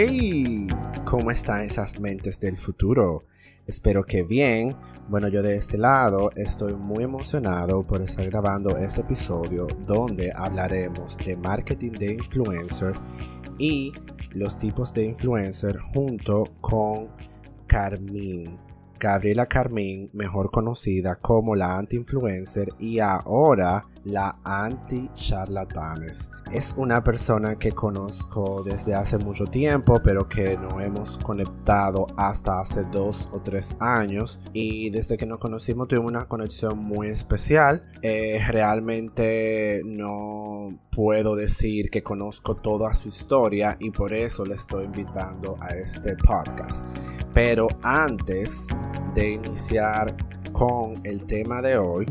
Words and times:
Hey, 0.00 0.68
¿cómo 1.04 1.32
están 1.32 1.62
esas 1.62 1.98
mentes 1.98 2.38
del 2.38 2.56
futuro? 2.56 3.24
Espero 3.66 4.04
que 4.04 4.22
bien. 4.22 4.76
Bueno, 5.08 5.26
yo 5.26 5.42
de 5.42 5.56
este 5.56 5.76
lado 5.76 6.30
estoy 6.36 6.74
muy 6.74 7.02
emocionado 7.02 7.84
por 7.84 8.00
estar 8.02 8.24
grabando 8.26 8.76
este 8.76 9.00
episodio 9.00 9.66
donde 9.88 10.32
hablaremos 10.32 11.16
de 11.16 11.36
marketing 11.36 11.90
de 11.98 12.12
influencer 12.12 12.92
y 13.58 13.92
los 14.34 14.56
tipos 14.56 14.94
de 14.94 15.06
influencer 15.06 15.76
junto 15.92 16.44
con 16.60 17.08
Carmín. 17.66 18.56
Gabriela 19.00 19.46
Carmín, 19.46 20.10
mejor 20.12 20.52
conocida 20.52 21.16
como 21.16 21.56
la 21.56 21.76
anti-influencer 21.76 22.68
y 22.78 23.00
ahora 23.00 23.84
la 24.04 24.38
anti-charlatanes. 24.44 26.30
Es 26.50 26.72
una 26.78 27.04
persona 27.04 27.56
que 27.56 27.72
conozco 27.72 28.62
desde 28.62 28.94
hace 28.94 29.18
mucho 29.18 29.44
tiempo, 29.44 30.00
pero 30.02 30.30
que 30.30 30.56
no 30.56 30.80
hemos 30.80 31.18
conectado 31.18 32.06
hasta 32.16 32.60
hace 32.60 32.84
dos 32.84 33.28
o 33.32 33.40
tres 33.40 33.76
años. 33.80 34.40
Y 34.54 34.88
desde 34.88 35.18
que 35.18 35.26
nos 35.26 35.40
conocimos 35.40 35.88
tuvimos 35.88 36.08
una 36.08 36.24
conexión 36.24 36.78
muy 36.78 37.08
especial. 37.08 37.84
Eh, 38.00 38.40
realmente 38.48 39.82
no 39.84 40.70
puedo 40.90 41.36
decir 41.36 41.90
que 41.90 42.02
conozco 42.02 42.56
toda 42.56 42.94
su 42.94 43.08
historia 43.08 43.76
y 43.78 43.90
por 43.90 44.14
eso 44.14 44.46
le 44.46 44.54
estoy 44.54 44.86
invitando 44.86 45.58
a 45.60 45.68
este 45.74 46.16
podcast. 46.16 46.82
Pero 47.34 47.68
antes 47.82 48.66
de 49.14 49.32
iniciar 49.32 50.16
con 50.52 50.94
el 51.04 51.26
tema 51.26 51.60
de 51.60 51.76
hoy, 51.76 52.06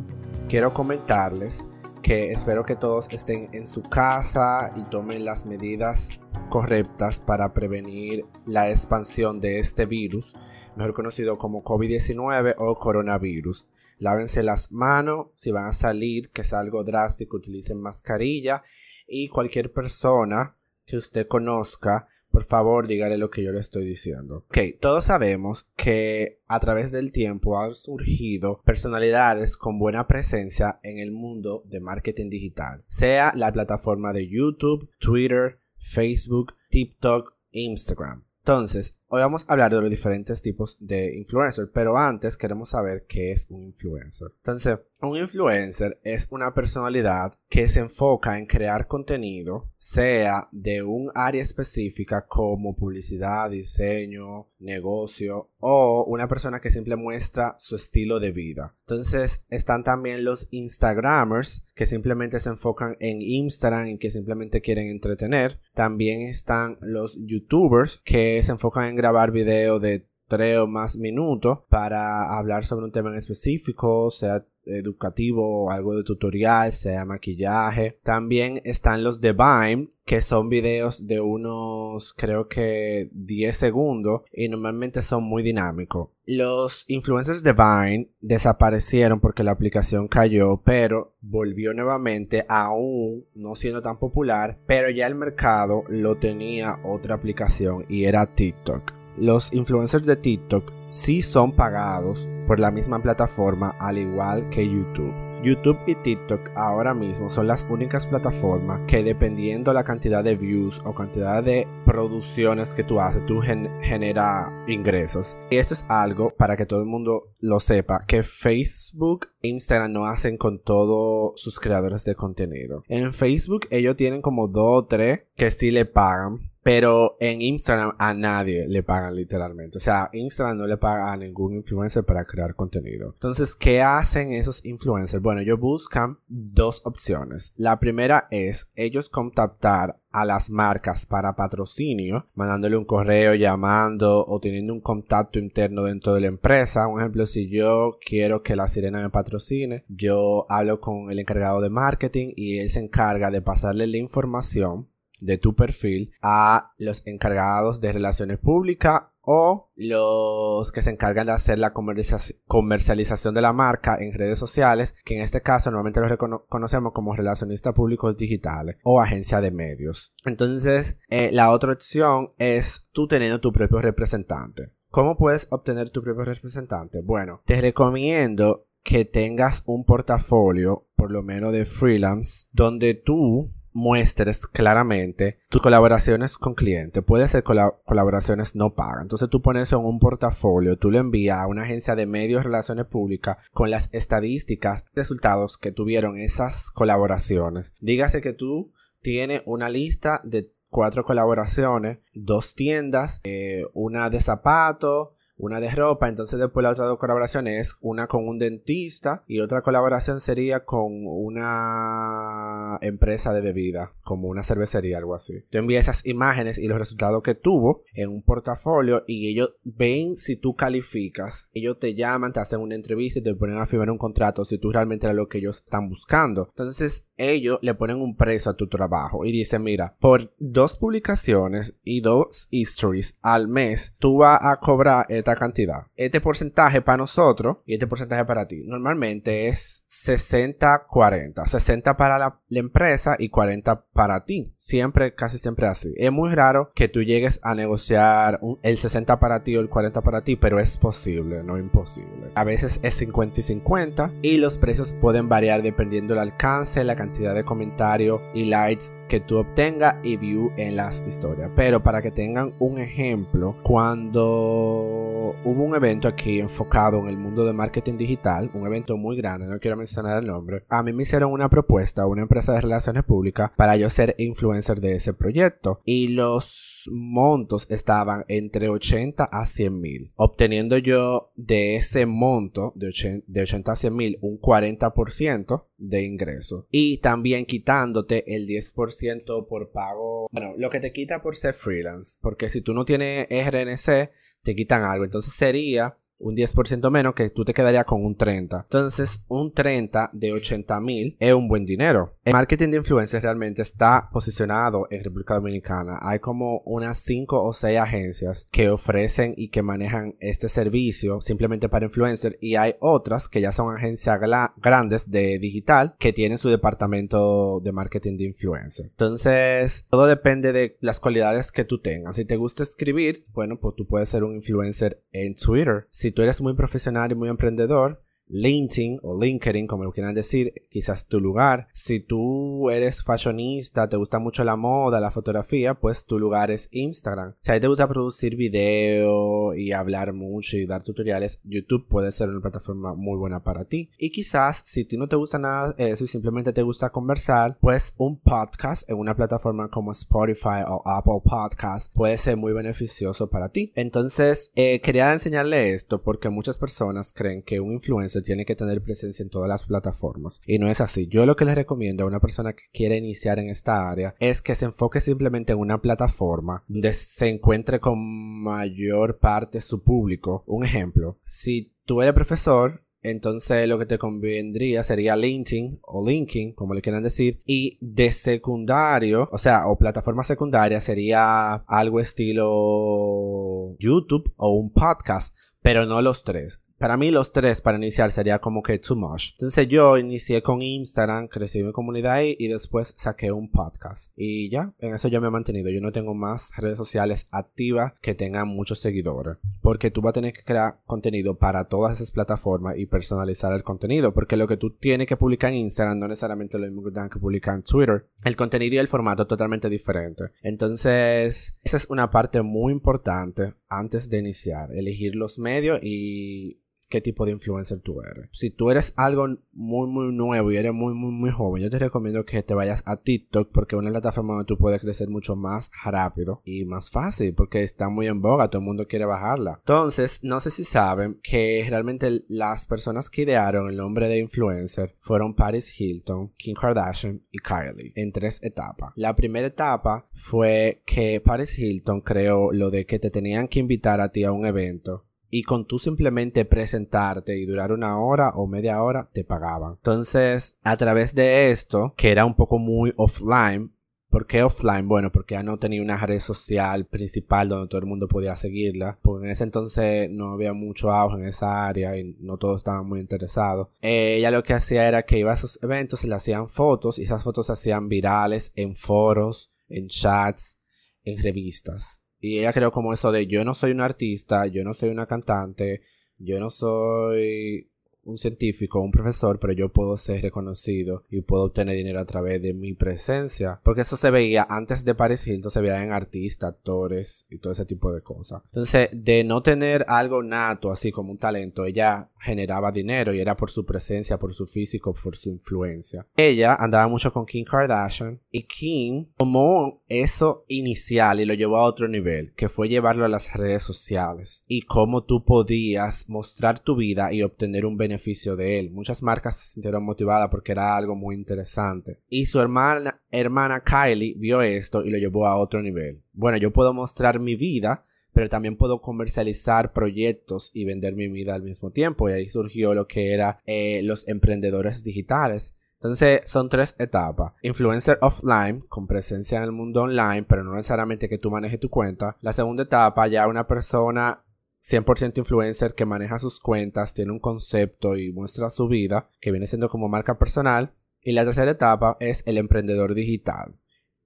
quiero 0.48 0.76
comentarles 0.76 1.66
que 2.08 2.32
espero 2.32 2.64
que 2.64 2.78
todos 2.78 3.10
estén 3.10 3.50
en 3.52 3.68
su 3.68 3.84
casa 3.84 4.72
y 4.78 4.84
tomen 4.84 5.26
las 5.26 5.46
medidas 5.46 6.22
correctas 6.50 7.20
para 7.20 7.54
prevenir 7.54 8.24
la 8.46 8.72
expansión 8.72 9.42
de 9.42 9.60
este 9.60 9.86
virus, 9.86 10.34
mejor 10.78 10.94
conocido 10.94 11.38
como 11.38 11.66
COVID-19 11.66 12.56
o 12.60 12.80
coronavirus. 12.80 13.68
Lávense 14.00 14.42
las 14.42 14.72
manos, 14.72 15.32
si 15.36 15.52
van 15.52 15.66
a 15.66 15.74
salir, 15.74 16.30
que 16.30 16.44
es 16.44 16.54
algo 16.54 16.86
drástico, 16.86 17.36
utilicen 17.36 17.82
mascarilla 17.82 18.64
y 19.06 19.28
cualquier 19.28 19.74
persona 19.74 20.56
que 20.86 20.96
usted 20.96 21.28
conozca 21.28 22.08
por 22.38 22.44
favor, 22.44 22.88
dígale 22.88 23.18
lo 23.18 23.32
que 23.32 23.42
yo 23.42 23.52
le 23.52 23.60
estoy 23.60 23.84
diciendo. 23.84 24.46
Ok, 24.50 24.60
todos 24.80 25.06
sabemos 25.06 25.66
que 25.76 26.44
a 26.46 26.60
través 26.60 26.92
del 26.92 27.12
tiempo 27.12 27.60
han 27.60 27.74
surgido 27.74 28.62
personalidades 28.64 29.58
con 29.58 29.80
buena 29.80 30.06
presencia 30.06 30.80
en 30.84 31.00
el 31.00 31.12
mundo 31.12 31.64
de 31.66 31.80
marketing 31.80 32.30
digital, 32.30 32.84
sea 32.86 33.32
la 33.34 33.52
plataforma 33.52 34.14
de 34.14 34.30
YouTube, 34.30 34.88
Twitter, 35.00 35.62
Facebook, 35.80 36.54
TikTok, 36.70 37.34
Instagram. 37.50 38.24
Entonces, 38.42 38.96
hoy 39.10 39.22
vamos 39.22 39.46
a 39.48 39.54
hablar 39.54 39.74
de 39.74 39.82
los 39.82 39.90
diferentes 39.90 40.42
tipos 40.42 40.78
de 40.80 41.16
influencers, 41.16 41.70
pero 41.74 41.98
antes 41.98 42.38
queremos 42.38 42.70
saber 42.70 43.06
qué 43.08 43.32
es 43.32 43.48
un 43.50 43.64
influencer. 43.64 44.30
Entonces, 44.38 44.80
un 45.00 45.16
influencer 45.16 46.00
es 46.04 46.28
una 46.32 46.54
personalidad 46.54 47.38
que 47.50 47.68
se 47.68 47.80
enfoca 47.80 48.38
en 48.40 48.48
crear 48.48 48.88
contenido, 48.88 49.70
sea 49.78 50.50
de 50.52 50.82
un 50.82 51.12
área 51.14 51.44
específica 51.44 52.26
como 52.28 52.76
publicidad, 52.76 53.52
diseño, 53.52 54.48
negocio 54.60 55.52
o 55.60 56.04
una 56.08 56.28
persona 56.28 56.60
que 56.60 56.72
simplemente 56.72 56.88
muestra 57.04 57.56
su 57.60 57.76
estilo 57.76 58.20
de 58.20 58.32
vida. 58.32 58.76
Entonces 58.82 59.44
están 59.50 59.84
también 59.84 60.24
los 60.24 60.48
Instagramers 60.52 61.64
que 61.76 61.86
simplemente 61.86 62.40
se 62.40 62.50
enfocan 62.50 62.98
en 63.00 63.22
Instagram 63.22 63.88
y 63.88 63.98
que 64.00 64.10
simplemente 64.10 64.62
quieren 64.62 64.88
entretener. 64.88 65.60
También 65.74 66.22
están 66.22 66.78
los 66.82 67.18
YouTubers 67.24 68.02
que 68.04 68.42
se 68.44 68.52
enfocan 68.52 68.86
en 68.86 68.97
grabar 68.98 69.32
videos 69.32 69.82
de 69.82 70.06
3 70.28 70.60
o 70.60 70.68
más 70.68 70.98
minutos 70.98 71.60
para 71.70 72.38
hablar 72.38 72.66
sobre 72.66 72.86
un 72.86 72.92
tema 72.92 73.10
en 73.10 73.18
específico, 73.18 74.12
sea 74.12 74.46
educativo, 74.68 75.72
algo 75.72 75.96
de 75.96 76.04
tutorial, 76.04 76.72
sea 76.72 77.06
maquillaje. 77.06 78.00
También 78.04 78.62
están 78.64 79.04
los 79.04 79.22
de 79.22 79.34
Vine, 79.34 79.90
que 80.06 80.22
son 80.22 80.50
videos 80.50 81.08
de 81.08 81.20
unos, 81.20 82.14
creo 82.14 82.48
que 82.48 83.10
10 83.14 83.56
segundos 83.56 84.22
y 84.32 84.50
normalmente 84.50 85.02
son 85.02 85.24
muy 85.24 85.44
dinámicos. 85.44 86.10
Los 86.26 86.84
influencers 86.88 87.44
de 87.44 87.54
Vine 87.54 88.10
desaparecieron 88.20 89.20
porque 89.20 89.44
la 89.44 89.52
aplicación 89.52 90.08
cayó, 90.08 90.62
pero 90.64 91.16
volvió 91.22 91.74
nuevamente, 91.74 92.46
aún 92.50 93.26
no 93.34 93.56
siendo 93.56 93.82
tan 93.82 94.00
popular, 94.00 94.60
pero 94.66 94.90
ya 94.90 95.08
el 95.08 95.16
mercado 95.16 95.84
lo 95.90 96.18
tenía 96.18 96.80
otra 96.84 97.16
aplicación 97.16 97.86
y 97.90 98.06
era 98.06 98.34
TikTok. 98.36 98.97
Los 99.18 99.52
influencers 99.52 100.06
de 100.06 100.16
TikTok 100.16 100.72
sí 100.90 101.24
son 101.24 101.52
pagados 101.52 102.30
por 102.46 102.60
la 102.60 102.70
misma 102.70 103.02
plataforma 103.02 103.76
al 103.80 103.98
igual 103.98 104.48
que 104.52 104.64
YouTube. 104.64 105.12
YouTube 105.44 105.78
y 105.88 105.96
TikTok 105.96 106.52
ahora 106.56 106.94
mismo 106.94 107.30
son 107.30 107.48
las 107.48 107.66
únicas 107.70 108.06
plataformas 108.06 108.82
que 108.88 109.04
dependiendo 109.04 109.74
la 109.74 109.84
cantidad 109.84 110.24
de 110.24 110.36
views 110.36 110.82
o 110.86 110.94
cantidad 110.94 111.44
de 111.44 111.68
producciones 111.86 112.74
que 112.74 112.84
tú 112.84 113.00
haces, 113.00 113.26
tú 113.26 113.42
genera 113.42 114.66
ingresos. 114.68 115.36
Y 115.50 115.58
esto 115.58 115.74
es 115.74 115.86
algo 115.90 116.32
para 116.36 116.58
que 116.58 116.66
todo 116.66 116.80
el 116.80 116.88
mundo 116.88 117.34
lo 117.40 117.60
sepa, 117.60 118.04
que 118.06 118.22
Facebook 118.22 119.30
e 119.42 119.48
Instagram 119.50 119.94
no 119.94 120.06
hacen 120.06 120.38
con 120.38 120.60
todos 120.60 121.40
sus 121.42 121.60
creadores 121.60 122.04
de 122.04 122.16
contenido. 122.16 122.84
En 122.88 123.14
Facebook 123.14 123.68
ellos 123.72 123.96
tienen 123.96 124.22
como 124.22 124.48
dos 124.48 124.84
o 124.84 124.86
tres 124.86 125.26
que 125.36 125.50
sí 125.52 125.72
le 125.72 125.86
pagan 125.86 126.52
pero 126.68 127.16
en 127.22 127.42
Instagram 127.42 127.94
a 127.98 128.14
nadie 128.14 128.68
le 128.68 128.84
pagan 128.84 129.16
literalmente. 129.16 129.78
O 129.78 129.80
sea, 129.80 130.10
Instagram 130.12 130.58
no 130.58 130.68
le 130.68 130.76
paga 130.76 131.14
a 131.14 131.16
ningún 131.16 131.54
influencer 131.54 132.04
para 132.04 132.26
crear 132.26 132.56
contenido. 132.56 133.12
Entonces, 133.14 133.56
¿qué 133.56 133.82
hacen 133.82 134.34
esos 134.34 134.60
influencers? 134.66 135.24
Bueno, 135.24 135.40
ellos 135.40 135.62
buscan 135.62 136.18
dos 136.28 136.82
opciones. 136.84 137.54
La 137.56 137.80
primera 137.80 138.28
es 138.32 138.70
ellos 138.76 139.08
contactar 139.08 140.02
a 140.12 140.26
las 140.26 140.50
marcas 140.50 141.06
para 141.06 141.38
patrocinio, 141.38 142.28
mandándole 142.34 142.76
un 142.76 142.84
correo, 142.84 143.34
llamando 143.34 144.26
o 144.28 144.40
teniendo 144.42 144.74
un 144.74 144.82
contacto 144.82 145.40
interno 145.40 145.84
dentro 145.84 146.16
de 146.16 146.20
la 146.20 146.28
empresa. 146.28 146.90
Un 146.90 147.00
ejemplo, 147.00 147.28
si 147.28 147.50
yo 147.50 147.98
quiero 148.06 148.44
que 148.44 148.58
la 148.58 148.68
sirena 148.68 149.02
me 149.02 149.10
patrocine, 149.10 149.86
yo 149.88 150.46
hablo 150.50 150.82
con 150.82 151.12
el 151.12 151.20
encargado 151.20 151.62
de 151.62 151.70
marketing 151.70 152.34
y 152.36 152.60
él 152.60 152.70
se 152.70 152.82
encarga 152.82 153.32
de 153.32 153.42
pasarle 153.42 153.88
la 153.88 153.98
información 153.98 154.90
de 155.20 155.38
tu 155.38 155.56
perfil 155.56 156.12
a 156.22 156.74
los 156.78 157.02
encargados 157.06 157.82
de 157.82 157.94
relaciones 157.94 158.38
públicas 158.38 159.04
o 159.30 159.70
los 159.76 160.72
que 160.72 160.82
se 160.82 160.90
encargan 160.90 161.28
de 161.28 161.34
hacer 161.34 161.60
la 161.60 161.74
comercialización 161.74 163.36
de 163.36 163.42
la 163.42 163.52
marca 163.52 163.98
en 164.00 164.14
redes 164.14 164.40
sociales, 164.40 164.96
que 165.04 165.16
en 165.18 165.22
este 165.22 165.42
caso 165.42 165.70
normalmente 165.70 166.00
los 166.00 166.46
conocemos 166.48 166.94
como 166.94 167.14
relacionistas 167.14 167.74
públicos 167.74 168.16
digitales 168.16 168.78
o 168.84 169.02
agencia 169.02 169.42
de 169.42 169.52
medios. 169.52 170.14
Entonces, 170.24 170.98
eh, 171.10 171.30
la 171.34 171.52
otra 171.52 171.74
opción 171.74 172.32
es 172.38 172.88
tú 172.94 173.10
teniendo 173.10 173.42
tu 173.42 173.52
propio 173.52 173.82
representante. 173.82 174.72
¿Cómo 174.92 175.18
puedes 175.18 175.48
obtener 175.50 175.90
tu 175.90 176.02
propio 176.02 176.24
representante? 176.24 177.02
Bueno, 177.02 177.42
te 177.46 177.60
recomiendo 177.60 178.68
que 178.82 179.04
tengas 179.04 179.62
un 179.66 179.84
portafolio, 179.84 180.88
por 180.96 181.12
lo 181.12 181.22
menos 181.22 181.52
de 181.52 181.66
freelance, 181.66 182.48
donde 182.54 182.94
tú 182.94 183.50
muestres 183.74 184.48
claramente 184.48 185.40
tus 185.50 185.62
colaboraciones 185.62 186.38
con 186.38 186.56
clientes. 186.56 187.04
Puede 187.04 187.28
ser 187.28 187.44
colaboraciones 187.44 188.56
no 188.56 188.74
pagas. 188.74 189.04
Entonces 189.04 189.30
tú 189.30 189.42
pones 189.42 189.72
en 189.72 189.80
un 189.80 190.00
portafolio, 190.00 190.78
tú 190.78 190.92
lo 190.92 191.00
envías 191.00 191.40
a 191.40 191.48
una 191.48 191.64
agencia 191.64 191.96
de 191.96 192.06
medios 192.06 192.44
relaciones 192.44 192.86
públicas 192.86 193.38
con 193.52 193.70
las 193.70 193.90
estadísticas, 193.92 194.86
resultados 194.94 195.58
que 195.58 195.72
tuvieron 195.72 196.18
esas 196.18 196.72
colaboraciones. 196.72 197.74
Dígase 197.80 198.22
que 198.22 198.34
tú 198.34 198.72
tienes 199.02 199.42
una 199.46 199.70
lista 199.70 200.22
de 200.24 200.52
cuatro 200.70 201.04
colaboraciones, 201.04 202.00
dos 202.14 202.56
tiendas, 202.56 203.20
eh, 203.24 203.64
una 203.74 204.10
de 204.10 204.22
zapatos, 204.22 205.10
una 205.38 205.60
de 205.60 205.70
ropa, 205.70 206.10
entonces 206.10 206.40
después 206.40 206.64
la 206.64 206.72
otra 206.72 206.86
dos 206.86 206.98
colaboraciones 206.98 207.68
es 207.68 207.78
una 207.82 208.08
con 208.08 208.28
un 208.28 208.40
dentista 208.40 209.24
y 209.28 209.40
otra 209.40 209.62
colaboración 209.62 210.20
sería 210.20 210.66
con 210.66 211.06
una 211.06 212.78
empresa 212.82 213.34
de 213.34 213.42
bebida, 213.42 213.94
como 214.04 214.28
una 214.28 214.44
cervecería, 214.44 214.98
algo 214.98 215.16
así. 215.16 215.44
Tú 215.50 215.58
envías 215.58 215.84
esas 215.84 216.06
imágenes 216.06 216.58
y 216.58 216.68
los 216.68 216.80
resultados 216.80 217.22
que 217.22 217.36
tuvo 217.36 217.84
en 217.94 218.10
un 218.10 218.24
portafolio 218.24 219.04
y 219.08 219.30
ellos 219.30 219.56
ven 219.64 220.18
si 220.18 220.36
tú 220.36 220.56
calificas, 220.56 221.48
ellos 221.54 221.80
te 221.80 221.96
llaman, 221.96 222.34
te 222.34 222.40
hacen 222.40 222.60
una 222.60 222.76
entrevista 222.76 223.20
y 223.20 223.24
te 223.24 223.36
ponen 223.36 223.58
a 223.58 223.66
firmar 223.66 223.92
un 223.92 223.98
contrato 223.98 224.44
si 224.44 224.58
tú 224.58 224.72
realmente 224.72 225.06
eres 225.06 225.18
lo 225.18 225.28
que 225.28 225.38
ellos 225.38 225.64
están 225.64 225.90
buscando. 225.90 226.48
Entonces 226.50 227.07
ellos 227.18 227.60
le 227.62 227.74
ponen 227.74 227.98
un 227.98 228.16
precio 228.16 228.52
a 228.52 228.56
tu 228.56 228.68
trabajo 228.68 229.26
y 229.26 229.32
dicen, 229.32 229.64
mira, 229.64 229.96
por 230.00 230.34
dos 230.40 230.76
publicaciones 230.76 231.76
y 231.84 232.02
dos 232.02 232.48
histories 232.52 233.18
al 233.22 233.48
mes, 233.48 233.94
tú 234.00 234.18
vas 234.18 234.40
a 234.42 234.58
cobrar 234.58 235.08
cantidad. 235.38 235.88
Este 235.96 236.22
porcentaje 236.22 236.82
para 236.82 236.98
nosotros 236.98 237.58
y 237.66 237.74
este 237.74 237.88
porcentaje 237.88 238.26
para 238.26 238.48
ti. 238.48 238.64
Normalmente 238.66 239.48
es 239.48 239.86
60-40. 239.90 241.46
60 241.46 241.98
para 241.98 242.18
la 242.18 242.40
la 242.50 242.60
empresa 242.60 243.16
y 243.20 243.30
40 243.30 243.86
para 243.94 244.26
ti. 244.26 244.54
Siempre, 244.56 245.16
casi 245.16 245.38
siempre 245.38 245.68
así. 245.68 245.94
Es 245.98 246.12
muy 246.12 246.30
raro 246.32 246.72
que 246.74 246.88
tú 246.88 247.04
llegues 247.04 247.40
a 247.44 247.56
negociar 247.56 248.40
el 248.62 248.78
60 248.78 249.20
para 249.20 249.44
ti 249.44 249.56
o 249.56 249.60
el 249.60 249.70
40 249.70 250.02
para 250.02 250.24
ti, 250.24 250.36
pero 250.36 250.60
es 250.60 250.78
posible, 250.78 251.44
no 251.44 251.58
imposible. 251.58 252.32
A 252.36 252.44
veces 252.44 252.80
es 252.84 252.96
50 252.96 253.40
y 253.40 253.44
50 253.44 254.14
y 254.22 254.38
los 254.38 254.58
precios 254.58 254.96
pueden 255.02 255.30
variar 255.30 255.62
dependiendo 255.62 256.14
del 256.14 256.24
alcance, 256.24 256.84
la 256.84 256.96
cantidad 256.96 257.34
de 257.34 257.44
comentarios 257.44 258.22
y 258.34 258.46
likes 258.46 258.86
que 259.08 259.20
tú 259.20 259.38
obtengas 259.38 259.96
y 260.04 260.18
view 260.18 260.52
en 260.58 260.76
las 260.76 261.02
historias. 261.08 261.52
Pero 261.56 261.82
para 261.82 262.02
que 262.02 262.12
tengan 262.12 262.54
un 262.60 262.78
ejemplo, 262.78 263.56
cuando 263.64 265.07
hubo 265.44 265.64
un 265.64 265.76
evento 265.76 266.08
aquí 266.08 266.40
enfocado 266.40 267.00
en 267.00 267.08
el 267.08 267.18
mundo 267.18 267.46
de 267.46 267.54
marketing 267.54 267.98
digital, 267.98 268.52
un 268.54 268.66
evento 268.66 268.98
muy 268.98 269.18
grande, 269.18 269.48
no 269.48 269.60
quiero 269.60 269.78
mencionar 269.78 270.22
el 270.22 270.28
nombre, 270.28 270.64
a 270.70 270.84
mí 270.84 270.94
me 270.94 271.04
hicieron 271.04 271.32
una 271.32 271.50
propuesta, 271.50 272.06
una 272.06 272.22
empresa 272.22 272.54
de 272.54 272.62
relaciones 272.62 273.04
públicas, 273.04 273.52
para 273.56 273.78
yo 273.78 273.90
ser 273.90 274.16
influencer 274.18 274.80
de 274.82 274.96
ese 274.96 275.14
proyecto. 275.14 275.82
Y 275.86 276.10
los 276.10 276.90
montos 276.92 277.66
estaban 277.70 278.26
entre 278.28 278.70
80 278.70 279.24
a 279.24 279.46
100 279.46 279.82
mil, 279.82 280.12
obteniendo 280.16 280.78
yo 280.78 281.32
de 281.36 281.76
ese 281.76 282.06
monto 282.06 282.74
de 282.76 282.88
80, 282.88 283.26
de 283.28 283.42
80 283.42 283.72
a 283.72 283.76
100 283.76 283.96
mil 283.96 284.18
un 284.22 284.40
40% 284.40 285.66
de 285.78 286.04
ingreso 286.04 286.68
y 286.72 286.98
también 286.98 287.46
quitándote 287.46 288.36
el 288.36 288.48
10% 288.48 289.48
por 289.48 289.72
pago, 289.72 290.28
bueno, 290.32 290.54
lo 290.58 290.70
que 290.70 290.80
te 290.80 290.92
quita 290.92 291.22
por 291.22 291.36
ser 291.36 291.54
freelance, 291.54 292.18
porque 292.22 292.50
si 292.50 292.62
tú 292.62 292.74
no 292.74 292.86
tienes 292.86 293.28
RNC, 293.30 294.12
te 294.48 294.56
quitan 294.56 294.84
algo, 294.84 295.04
entonces 295.04 295.34
sería 295.34 295.98
un 296.20 296.36
10% 296.36 296.90
menos 296.90 297.14
que 297.14 297.30
tú 297.30 297.46
te 297.46 297.54
quedarías 297.54 297.86
con 297.86 298.04
un 298.04 298.16
30. 298.16 298.62
Entonces, 298.64 299.22
un 299.28 299.54
30 299.54 300.12
de 300.14 300.34
80 300.34 300.80
mil 300.80 301.16
es 301.20 301.34
un 301.34 301.48
buen 301.48 301.66
dinero. 301.66 302.16
El 302.24 302.34
marketing 302.34 302.72
de 302.72 302.78
influencers 302.78 303.24
realmente 303.24 303.62
está 303.62 304.10
posicionado 304.12 304.88
en 304.90 305.04
República 305.04 305.36
Dominicana. 305.36 306.00
Hay 306.02 306.20
como 306.20 306.60
unas 306.66 307.00
5 307.00 307.44
o 307.44 307.54
6 307.54 307.80
agencias 307.80 308.48
que 308.52 308.70
ofrecen 308.70 309.34
y 309.38 309.50
que 309.50 309.62
manejan 309.62 310.16
este 310.20 310.50
servicio 310.50 311.22
simplemente 311.22 311.70
para 311.70 311.86
influencers 311.86 312.38
y 312.42 312.56
hay 312.56 312.76
otras 312.80 313.30
que 313.30 313.42
ya 313.42 313.52
son 313.52 313.76
agencias 313.76 314.20
grandes 314.58 315.10
de 315.10 315.40
digital 315.40 315.96
que 316.00 316.14
tienen 316.14 316.38
su 316.38 316.50
departamento 316.50 317.60
de 317.62 317.72
marketing 317.72 318.18
de 318.18 318.26
influencer. 318.26 318.88
Entonces, 318.88 319.86
todo 319.90 320.08
depende 320.08 320.54
de 320.54 320.78
las 320.82 321.00
cualidades 321.00 321.52
que 321.52 321.64
tú 321.66 321.80
tengas. 321.80 322.16
Si 322.16 322.26
te 322.26 322.38
gusta 322.38 322.64
escribir, 322.64 323.20
bueno, 323.34 323.60
pues 323.60 323.76
tú 323.76 323.88
puedes 323.88 324.10
ser 324.10 324.24
un 324.24 324.36
influencer 324.36 325.04
en 325.12 325.36
Twitter. 325.36 325.88
Si 326.08 326.14
tú 326.14 326.22
eres 326.22 326.40
muy 326.40 326.54
profesional 326.54 327.12
y 327.12 327.16
muy 327.16 327.28
emprendedor, 327.28 328.02
LinkedIn 328.30 329.00
o 329.04 329.20
LinkedIn, 329.20 329.68
como 329.68 329.84
lo 329.84 329.92
quieran 329.92 330.14
decir, 330.14 330.54
quizás 330.70 331.08
tu 331.08 331.20
lugar. 331.20 331.68
Si 331.74 332.00
tú 332.00 332.70
eres 332.70 333.04
fashionista, 333.04 333.90
te 333.90 333.98
gusta 333.98 334.20
mucho 334.20 334.44
la 334.44 334.56
moda, 334.56 335.00
la 335.00 335.12
fotografía, 335.12 335.76
pues 335.76 336.06
tu 336.06 336.20
lugar 336.20 336.52
es 336.52 336.68
Instagram. 336.72 337.36
Si 337.42 337.52
a 337.52 337.56
ti 337.56 337.62
te 337.62 337.68
gusta 337.68 337.88
producir 337.88 338.36
video 338.36 339.54
y 339.54 339.72
hablar 339.72 340.14
mucho 340.14 340.58
y 340.58 340.66
dar 340.66 340.84
tutoriales, 340.84 341.40
YouTube 341.44 341.88
puede 341.88 342.12
ser 342.12 342.30
una 342.30 342.42
plataforma 342.42 342.94
muy 342.96 343.18
buena 343.18 343.44
para 343.44 343.66
ti. 343.66 343.90
Y 343.98 344.12
quizás 344.12 344.64
si 344.66 344.86
ti 344.86 344.98
no 344.98 345.08
te 345.08 345.16
gusta 345.16 345.40
nada 345.40 345.76
eso 345.78 346.04
y 346.04 346.08
simplemente 346.08 346.54
te 346.54 346.62
gusta 346.62 346.90
conversar, 346.90 347.58
pues 347.62 347.94
un 347.98 348.20
podcast 348.20 348.90
en 348.90 348.98
una 348.98 349.16
plataforma 349.16 349.70
como 349.70 349.92
Spotify 349.92 350.64
o 350.68 350.82
Apple 350.86 351.22
Podcast 351.24 351.92
puede 351.94 352.18
ser 352.18 352.38
muy 352.38 352.54
beneficioso 352.54 353.30
para 353.30 353.50
ti. 353.50 353.72
Entonces, 353.76 354.52
eh, 354.56 354.82
quería 354.82 355.14
enseñarle 355.14 355.74
esto 355.74 356.02
porque 356.02 356.30
muchas 356.30 356.58
personas 356.58 357.14
creen 357.14 357.42
que 357.42 357.60
un 357.60 357.74
influencer 357.74 358.17
tiene 358.22 358.46
que 358.46 358.56
tener 358.56 358.82
presencia 358.82 359.24
en 359.24 359.30
todas 359.30 359.50
las 359.50 359.64
plataformas. 359.64 360.42
Y 360.46 360.60
no 360.60 360.70
es 360.70 360.82
así. 360.82 361.08
Yo 361.08 361.26
lo 361.26 361.36
que 361.36 361.46
les 361.46 361.56
recomiendo 361.56 362.04
a 362.04 362.08
una 362.08 362.20
persona 362.20 362.54
que 362.54 362.64
quiere 362.74 362.98
iniciar 362.98 363.40
en 363.40 363.50
esta 363.50 363.90
área 363.90 364.16
es 364.20 364.42
que 364.42 364.56
se 364.56 364.66
enfoque 364.66 365.02
simplemente 365.02 365.54
en 365.54 365.60
una 365.60 365.82
plataforma 365.82 366.64
donde 366.68 366.94
se 366.94 367.30
encuentre 367.30 367.80
con 367.80 367.98
mayor 368.44 369.20
parte 369.20 369.62
su 369.62 369.82
público. 369.82 370.44
Un 370.48 370.66
ejemplo, 370.66 371.20
si 371.24 371.74
tú 371.86 372.02
eres 372.02 372.14
profesor 372.14 372.88
entonces 373.02 373.70
lo 373.70 373.78
que 373.80 373.86
te 373.86 373.98
convendría 373.98 374.84
sería 374.84 375.16
LinkedIn 375.16 375.80
o 375.84 376.06
linking, 376.08 376.54
como 376.54 376.74
le 376.74 376.82
quieran 376.82 377.04
decir. 377.04 377.42
Y 377.46 377.78
de 377.80 378.12
secundario, 378.12 379.30
o 379.32 379.38
sea, 379.38 379.68
o 379.68 379.78
plataforma 379.78 380.24
secundaria 380.24 380.82
sería 380.82 381.54
algo 381.68 382.00
estilo 382.00 383.76
YouTube 383.80 384.34
o 384.36 384.50
un 384.50 384.72
podcast, 384.72 385.36
pero 385.62 385.86
no 385.86 386.02
los 386.02 386.24
tres. 386.24 386.62
Para 386.78 386.96
mí 386.96 387.10
los 387.10 387.32
tres 387.32 387.62
para 387.62 387.78
iniciar 387.78 388.12
sería 388.12 388.38
como 388.38 388.62
que 388.62 388.78
too 388.78 388.96
much. 388.96 389.32
Entonces 389.32 389.68
yo 389.68 389.98
inicié 389.98 390.44
con 390.44 390.62
Instagram, 390.62 391.28
crecí 391.28 391.64
mi 391.64 391.72
comunidad 391.72 392.14
ahí 392.14 392.36
y 392.38 392.50
después 392.50 392.94
saqué 392.98 393.32
un 393.32 393.50
podcast. 393.50 394.12
Y 394.16 394.52
ya, 394.52 394.74
en 394.78 394.94
eso 394.94 395.08
yo 395.08 395.20
me 395.20 395.28
he 395.28 395.32
mantenido. 395.32 395.72
Yo 395.72 395.82
no 395.82 395.92
tengo 395.92 396.14
más 396.14 396.52
redes 396.56 396.78
sociales 396.78 397.28
activas 397.32 397.94
que 398.02 398.14
tengan 398.14 398.48
muchos 398.48 398.80
seguidores. 398.80 399.38
Porque 399.64 399.90
tú 399.90 400.02
vas 400.02 400.12
a 400.12 400.14
tener 400.14 400.34
que 400.34 400.44
crear 400.44 400.80
contenido 400.86 401.40
para 401.40 401.66
todas 401.66 401.94
esas 401.94 402.12
plataformas 402.12 402.78
y 402.78 402.86
personalizar 402.86 403.52
el 403.54 403.64
contenido. 403.64 404.14
Porque 404.14 404.38
lo 404.38 404.48
que 404.48 404.58
tú 404.58 404.70
tienes 404.70 405.08
que 405.08 405.18
publicar 405.18 405.52
en 405.52 405.58
Instagram 405.58 405.98
no 405.98 406.08
necesariamente 406.08 406.60
lo 406.60 406.68
mismo 406.68 406.84
que 406.84 406.92
tienes 406.92 407.12
que 407.12 407.20
publicar 407.20 407.56
en 407.56 407.64
Twitter. 407.64 408.08
El 408.24 408.36
contenido 408.36 408.76
y 408.76 408.78
el 408.78 408.88
formato 408.88 409.26
totalmente 409.26 409.68
diferente. 409.68 410.26
Entonces, 410.44 411.56
esa 411.64 411.78
es 411.78 411.88
una 411.90 412.12
parte 412.12 412.44
muy 412.44 412.72
importante 412.72 413.56
antes 413.70 414.10
de 414.10 414.20
iniciar. 414.20 414.74
Elegir 414.74 415.16
los 415.16 415.40
medios 415.40 415.80
y 415.82 416.62
qué 416.90 417.02
tipo 417.02 417.26
de 417.26 417.32
influencer 417.32 417.80
tú 417.80 418.02
eres. 418.02 418.30
Si 418.32 418.50
tú 418.50 418.72
eres 418.72 418.94
algo 418.96 419.28
muy 419.52 419.90
muy 419.90 420.14
nuevo 420.14 420.52
y 420.52 420.58
eres 420.58 420.74
muy 420.74 420.94
muy 420.94 421.12
muy 421.12 421.32
joven, 421.32 421.64
yo 421.64 421.70
te 421.70 421.80
recomiendo 421.80 422.26
que 422.26 422.44
te 422.44 422.54
vayas 422.54 422.84
a 422.86 422.98
TikTok 422.98 423.52
porque 423.52 423.76
una 423.76 423.92
plataforma 423.92 424.34
donde 424.34 424.48
tú 424.48 424.58
puedes 424.58 424.82
crecer 424.82 425.10
mucho 425.10 425.36
más 425.36 425.72
rápido 425.84 426.42
y 426.46 426.66
más 426.66 426.90
fácil 426.90 427.34
porque 427.34 427.64
está 427.64 427.90
muy 427.90 428.08
en 428.08 428.22
boga, 428.22 428.50
todo 428.50 428.62
el 428.62 428.68
mundo 428.68 428.88
quiere 428.88 429.06
bajarla. 429.06 429.58
Entonces, 429.60 430.20
no 430.24 430.40
sé 430.40 430.52
si 430.52 430.64
saben 430.64 431.20
que 431.24 431.66
realmente 431.70 432.24
las 432.28 432.66
personas 432.66 433.10
que 433.10 433.24
idearon 433.24 433.70
el 433.70 433.78
nombre 433.78 434.08
de 434.08 434.20
influencer 434.20 434.96
fueron 435.00 435.36
Paris 435.36 435.80
Hilton, 435.80 436.34
Kim 436.38 436.56
Kardashian 436.56 437.22
y 437.32 437.40
Kylie 437.40 437.94
en 437.96 438.12
tres 438.12 438.42
etapas. 438.44 438.94
La 438.96 439.16
primera 439.16 439.48
etapa 439.48 440.08
fue 440.14 440.82
que 440.86 441.22
Paris 441.22 441.58
Hilton 441.58 442.02
creó 442.02 442.52
lo 442.52 442.70
de 442.70 442.86
que 442.86 443.00
te 443.00 443.12
tenían 443.12 443.48
que 443.48 443.60
invitar 443.60 444.02
a 444.02 444.12
ti 444.12 444.24
a 444.24 444.32
un 444.32 444.46
evento 444.46 445.07
y 445.30 445.44
con 445.44 445.66
tú 445.66 445.80
simplemente 445.80 446.46
presentarte 446.46 447.38
y 447.38 447.46
durar 447.46 447.72
una 447.72 448.00
hora 448.00 448.30
o 448.36 448.48
media 448.48 448.82
hora 448.82 449.10
te 449.14 449.24
pagaban. 449.24 449.74
Entonces, 449.74 450.58
a 450.64 450.78
través 450.78 451.16
de 451.16 451.52
esto, 451.52 451.94
que 451.98 452.12
era 452.12 452.26
un 452.26 452.36
poco 452.36 452.58
muy 452.58 452.94
offline, 452.98 453.72
¿Por 454.10 454.26
qué 454.26 454.42
offline? 454.42 454.88
Bueno, 454.88 455.12
porque 455.12 455.36
ya 455.36 455.44
no 455.44 455.60
tenía 455.60 455.82
una 455.82 455.98
red 455.98 456.20
social 456.20 456.86
principal 456.86 457.50
donde 457.50 457.68
todo 457.68 457.82
el 457.82 457.88
mundo 457.88 458.08
podía 458.08 458.38
seguirla. 458.38 458.98
Porque 459.02 459.26
en 459.26 459.32
ese 459.32 459.44
entonces 459.44 460.10
no 460.10 460.32
había 460.32 460.54
mucho 460.54 460.92
auge 460.92 461.18
en 461.18 461.28
esa 461.28 461.68
área 461.68 461.98
y 461.98 462.16
no 462.20 462.38
todos 462.38 462.62
estaban 462.62 462.86
muy 462.86 463.02
interesados. 463.02 463.68
ella 463.82 464.32
lo 464.32 464.44
que 464.44 464.54
hacía 464.54 464.88
era 464.88 465.04
que 465.04 465.20
iba 465.20 465.32
a 465.32 465.36
esos 465.36 465.60
eventos 465.62 466.06
y 466.06 466.08
le 466.08 466.16
hacían 466.16 466.50
fotos 466.50 467.00
y 467.00 467.04
esas 467.04 467.24
fotos 467.24 467.48
se 467.48 467.54
hacían 467.54 467.90
virales 467.90 468.54
en 468.56 468.78
foros, 468.78 469.52
en 469.68 469.88
chats, 469.88 470.58
en 471.04 471.22
revistas. 471.22 472.02
Y 472.20 472.40
ella 472.40 472.54
creó 472.54 472.72
como 472.72 472.94
eso 472.94 473.12
de 473.12 473.28
yo 473.28 473.44
no 473.46 473.54
soy 473.54 473.72
un 473.72 473.82
artista, 473.82 474.48
yo 474.48 474.64
no 474.64 474.74
soy 474.74 474.90
una 474.90 475.06
cantante, 475.06 475.82
yo 476.18 476.40
no 476.40 476.50
soy 476.50 477.70
un 478.08 478.18
científico, 478.18 478.80
un 478.80 478.92
profesor, 478.92 479.38
pero 479.40 479.54
yo 479.54 479.70
puedo 479.70 479.98
ser 479.98 480.22
reconocido 480.22 481.04
y 481.10 481.22
puedo 481.22 481.44
obtener 481.44 481.76
dinero 481.76 482.00
a 482.00 482.06
través 482.06 482.42
de 482.42 482.54
mi 482.54 482.74
presencia. 482.74 483.60
Porque 483.64 483.82
eso 483.82 483.98
se 483.98 484.10
veía 484.10 484.48
antes 484.50 484.86
de 484.86 484.96
Paris 484.96 485.28
Hilton, 485.28 485.52
se 485.52 485.62
veía 485.62 485.84
en 485.84 485.92
artistas, 485.92 486.54
actores 486.54 487.26
y 487.30 487.40
todo 487.40 487.54
ese 487.54 487.66
tipo 487.66 487.92
de 487.92 488.02
cosas. 488.02 488.42
Entonces, 488.46 488.90
de 488.94 489.24
no 489.24 489.44
tener 489.44 489.86
algo 489.88 490.24
nato, 490.24 490.72
así 490.72 490.92
como 490.92 491.12
un 491.12 491.18
talento, 491.18 491.66
ella 491.66 492.10
generaba 492.20 492.72
dinero 492.72 493.14
y 493.14 493.20
era 493.20 493.36
por 493.36 493.52
su 493.52 493.66
presencia, 493.66 494.18
por 494.18 494.34
su 494.34 494.48
físico, 494.48 494.94
por 494.94 495.16
su 495.18 495.30
influencia. 495.30 496.08
Ella 496.16 496.56
andaba 496.56 496.88
mucho 496.88 497.12
con 497.12 497.26
Kim 497.26 497.44
Kardashian 497.44 498.22
y 498.32 498.44
Kim 498.44 499.08
tomó 499.18 499.84
eso 499.90 500.46
inicial 500.48 501.20
y 501.20 501.26
lo 501.26 501.34
llevó 501.34 501.58
a 501.58 501.66
otro 501.66 501.88
nivel, 501.88 502.34
que 502.36 502.50
fue 502.50 502.70
llevarlo 502.70 503.06
a 503.06 503.10
las 503.10 503.34
redes 503.34 503.64
sociales 503.64 504.44
y 504.48 504.62
cómo 504.62 505.04
tú 505.04 505.26
podías 505.26 506.08
mostrar 506.08 506.60
tu 506.60 506.76
vida 506.76 507.12
y 507.12 507.22
obtener 507.22 507.66
un 507.66 507.78
beneficio 507.78 507.97
de 508.36 508.60
él. 508.60 508.72
Muchas 508.72 509.04
marcas 509.04 509.38
se 509.38 509.54
sintieron 509.54 509.84
motivadas 509.84 510.30
porque 510.30 510.52
era 510.52 510.76
algo 510.76 510.96
muy 510.96 511.16
interesante. 511.16 512.00
Y 512.10 512.26
su 512.26 512.40
hermana, 512.40 513.02
hermana 513.12 513.64
Kylie 513.64 514.16
vio 514.18 514.42
esto 514.42 514.84
y 514.84 514.90
lo 514.90 514.98
llevó 514.98 515.28
a 515.28 515.38
otro 515.38 515.62
nivel. 515.62 516.02
Bueno, 516.14 516.38
yo 516.38 516.52
puedo 516.52 516.74
mostrar 516.74 517.20
mi 517.20 517.36
vida, 517.36 517.86
pero 518.14 518.30
también 518.30 518.58
puedo 518.58 518.82
comercializar 518.82 519.74
proyectos 519.74 520.52
y 520.54 520.66
vender 520.66 520.96
mi 520.96 521.08
vida 521.08 521.36
al 521.36 521.44
mismo 521.44 521.72
tiempo. 521.72 522.10
Y 522.10 522.14
ahí 522.14 522.30
surgió 522.30 522.74
lo 522.74 522.88
que 522.88 523.14
era 523.14 523.42
eh, 523.46 523.82
los 523.84 524.08
emprendedores 524.08 524.84
digitales. 524.84 525.56
Entonces 525.76 526.22
son 526.26 526.50
tres 526.50 526.74
etapas. 526.80 527.34
Influencer 527.44 528.00
offline, 528.02 528.62
con 528.62 528.88
presencia 528.88 529.38
en 529.38 529.44
el 529.44 529.52
mundo 529.52 529.84
online, 529.84 530.24
pero 530.28 530.44
no 530.44 530.56
necesariamente 530.56 531.08
que 531.08 531.20
tú 531.20 531.30
manejes 531.30 531.60
tu 531.60 531.70
cuenta. 531.70 532.18
La 532.22 532.34
segunda 532.34 532.64
etapa, 532.64 533.08
ya 533.08 533.28
una 533.28 533.48
persona 533.48 534.24
100% 534.68 535.18
influencer 535.18 535.76
que 535.76 535.86
maneja 535.86 536.20
sus 536.20 536.40
cuentas, 536.40 536.94
tiene 536.94 537.12
un 537.12 537.20
concepto 537.20 537.96
y 537.96 538.12
muestra 538.12 538.50
su 538.50 538.68
vida, 538.68 539.10
que 539.22 539.32
viene 539.32 539.48
siendo 539.48 539.70
como 539.70 539.88
marca 539.88 540.20
personal. 540.20 540.74
Y 541.02 541.14
la 541.14 541.24
tercera 541.24 541.52
etapa 541.52 541.96
es 542.02 542.24
el 542.26 542.38
emprendedor 542.38 542.94
digital. 542.94 543.60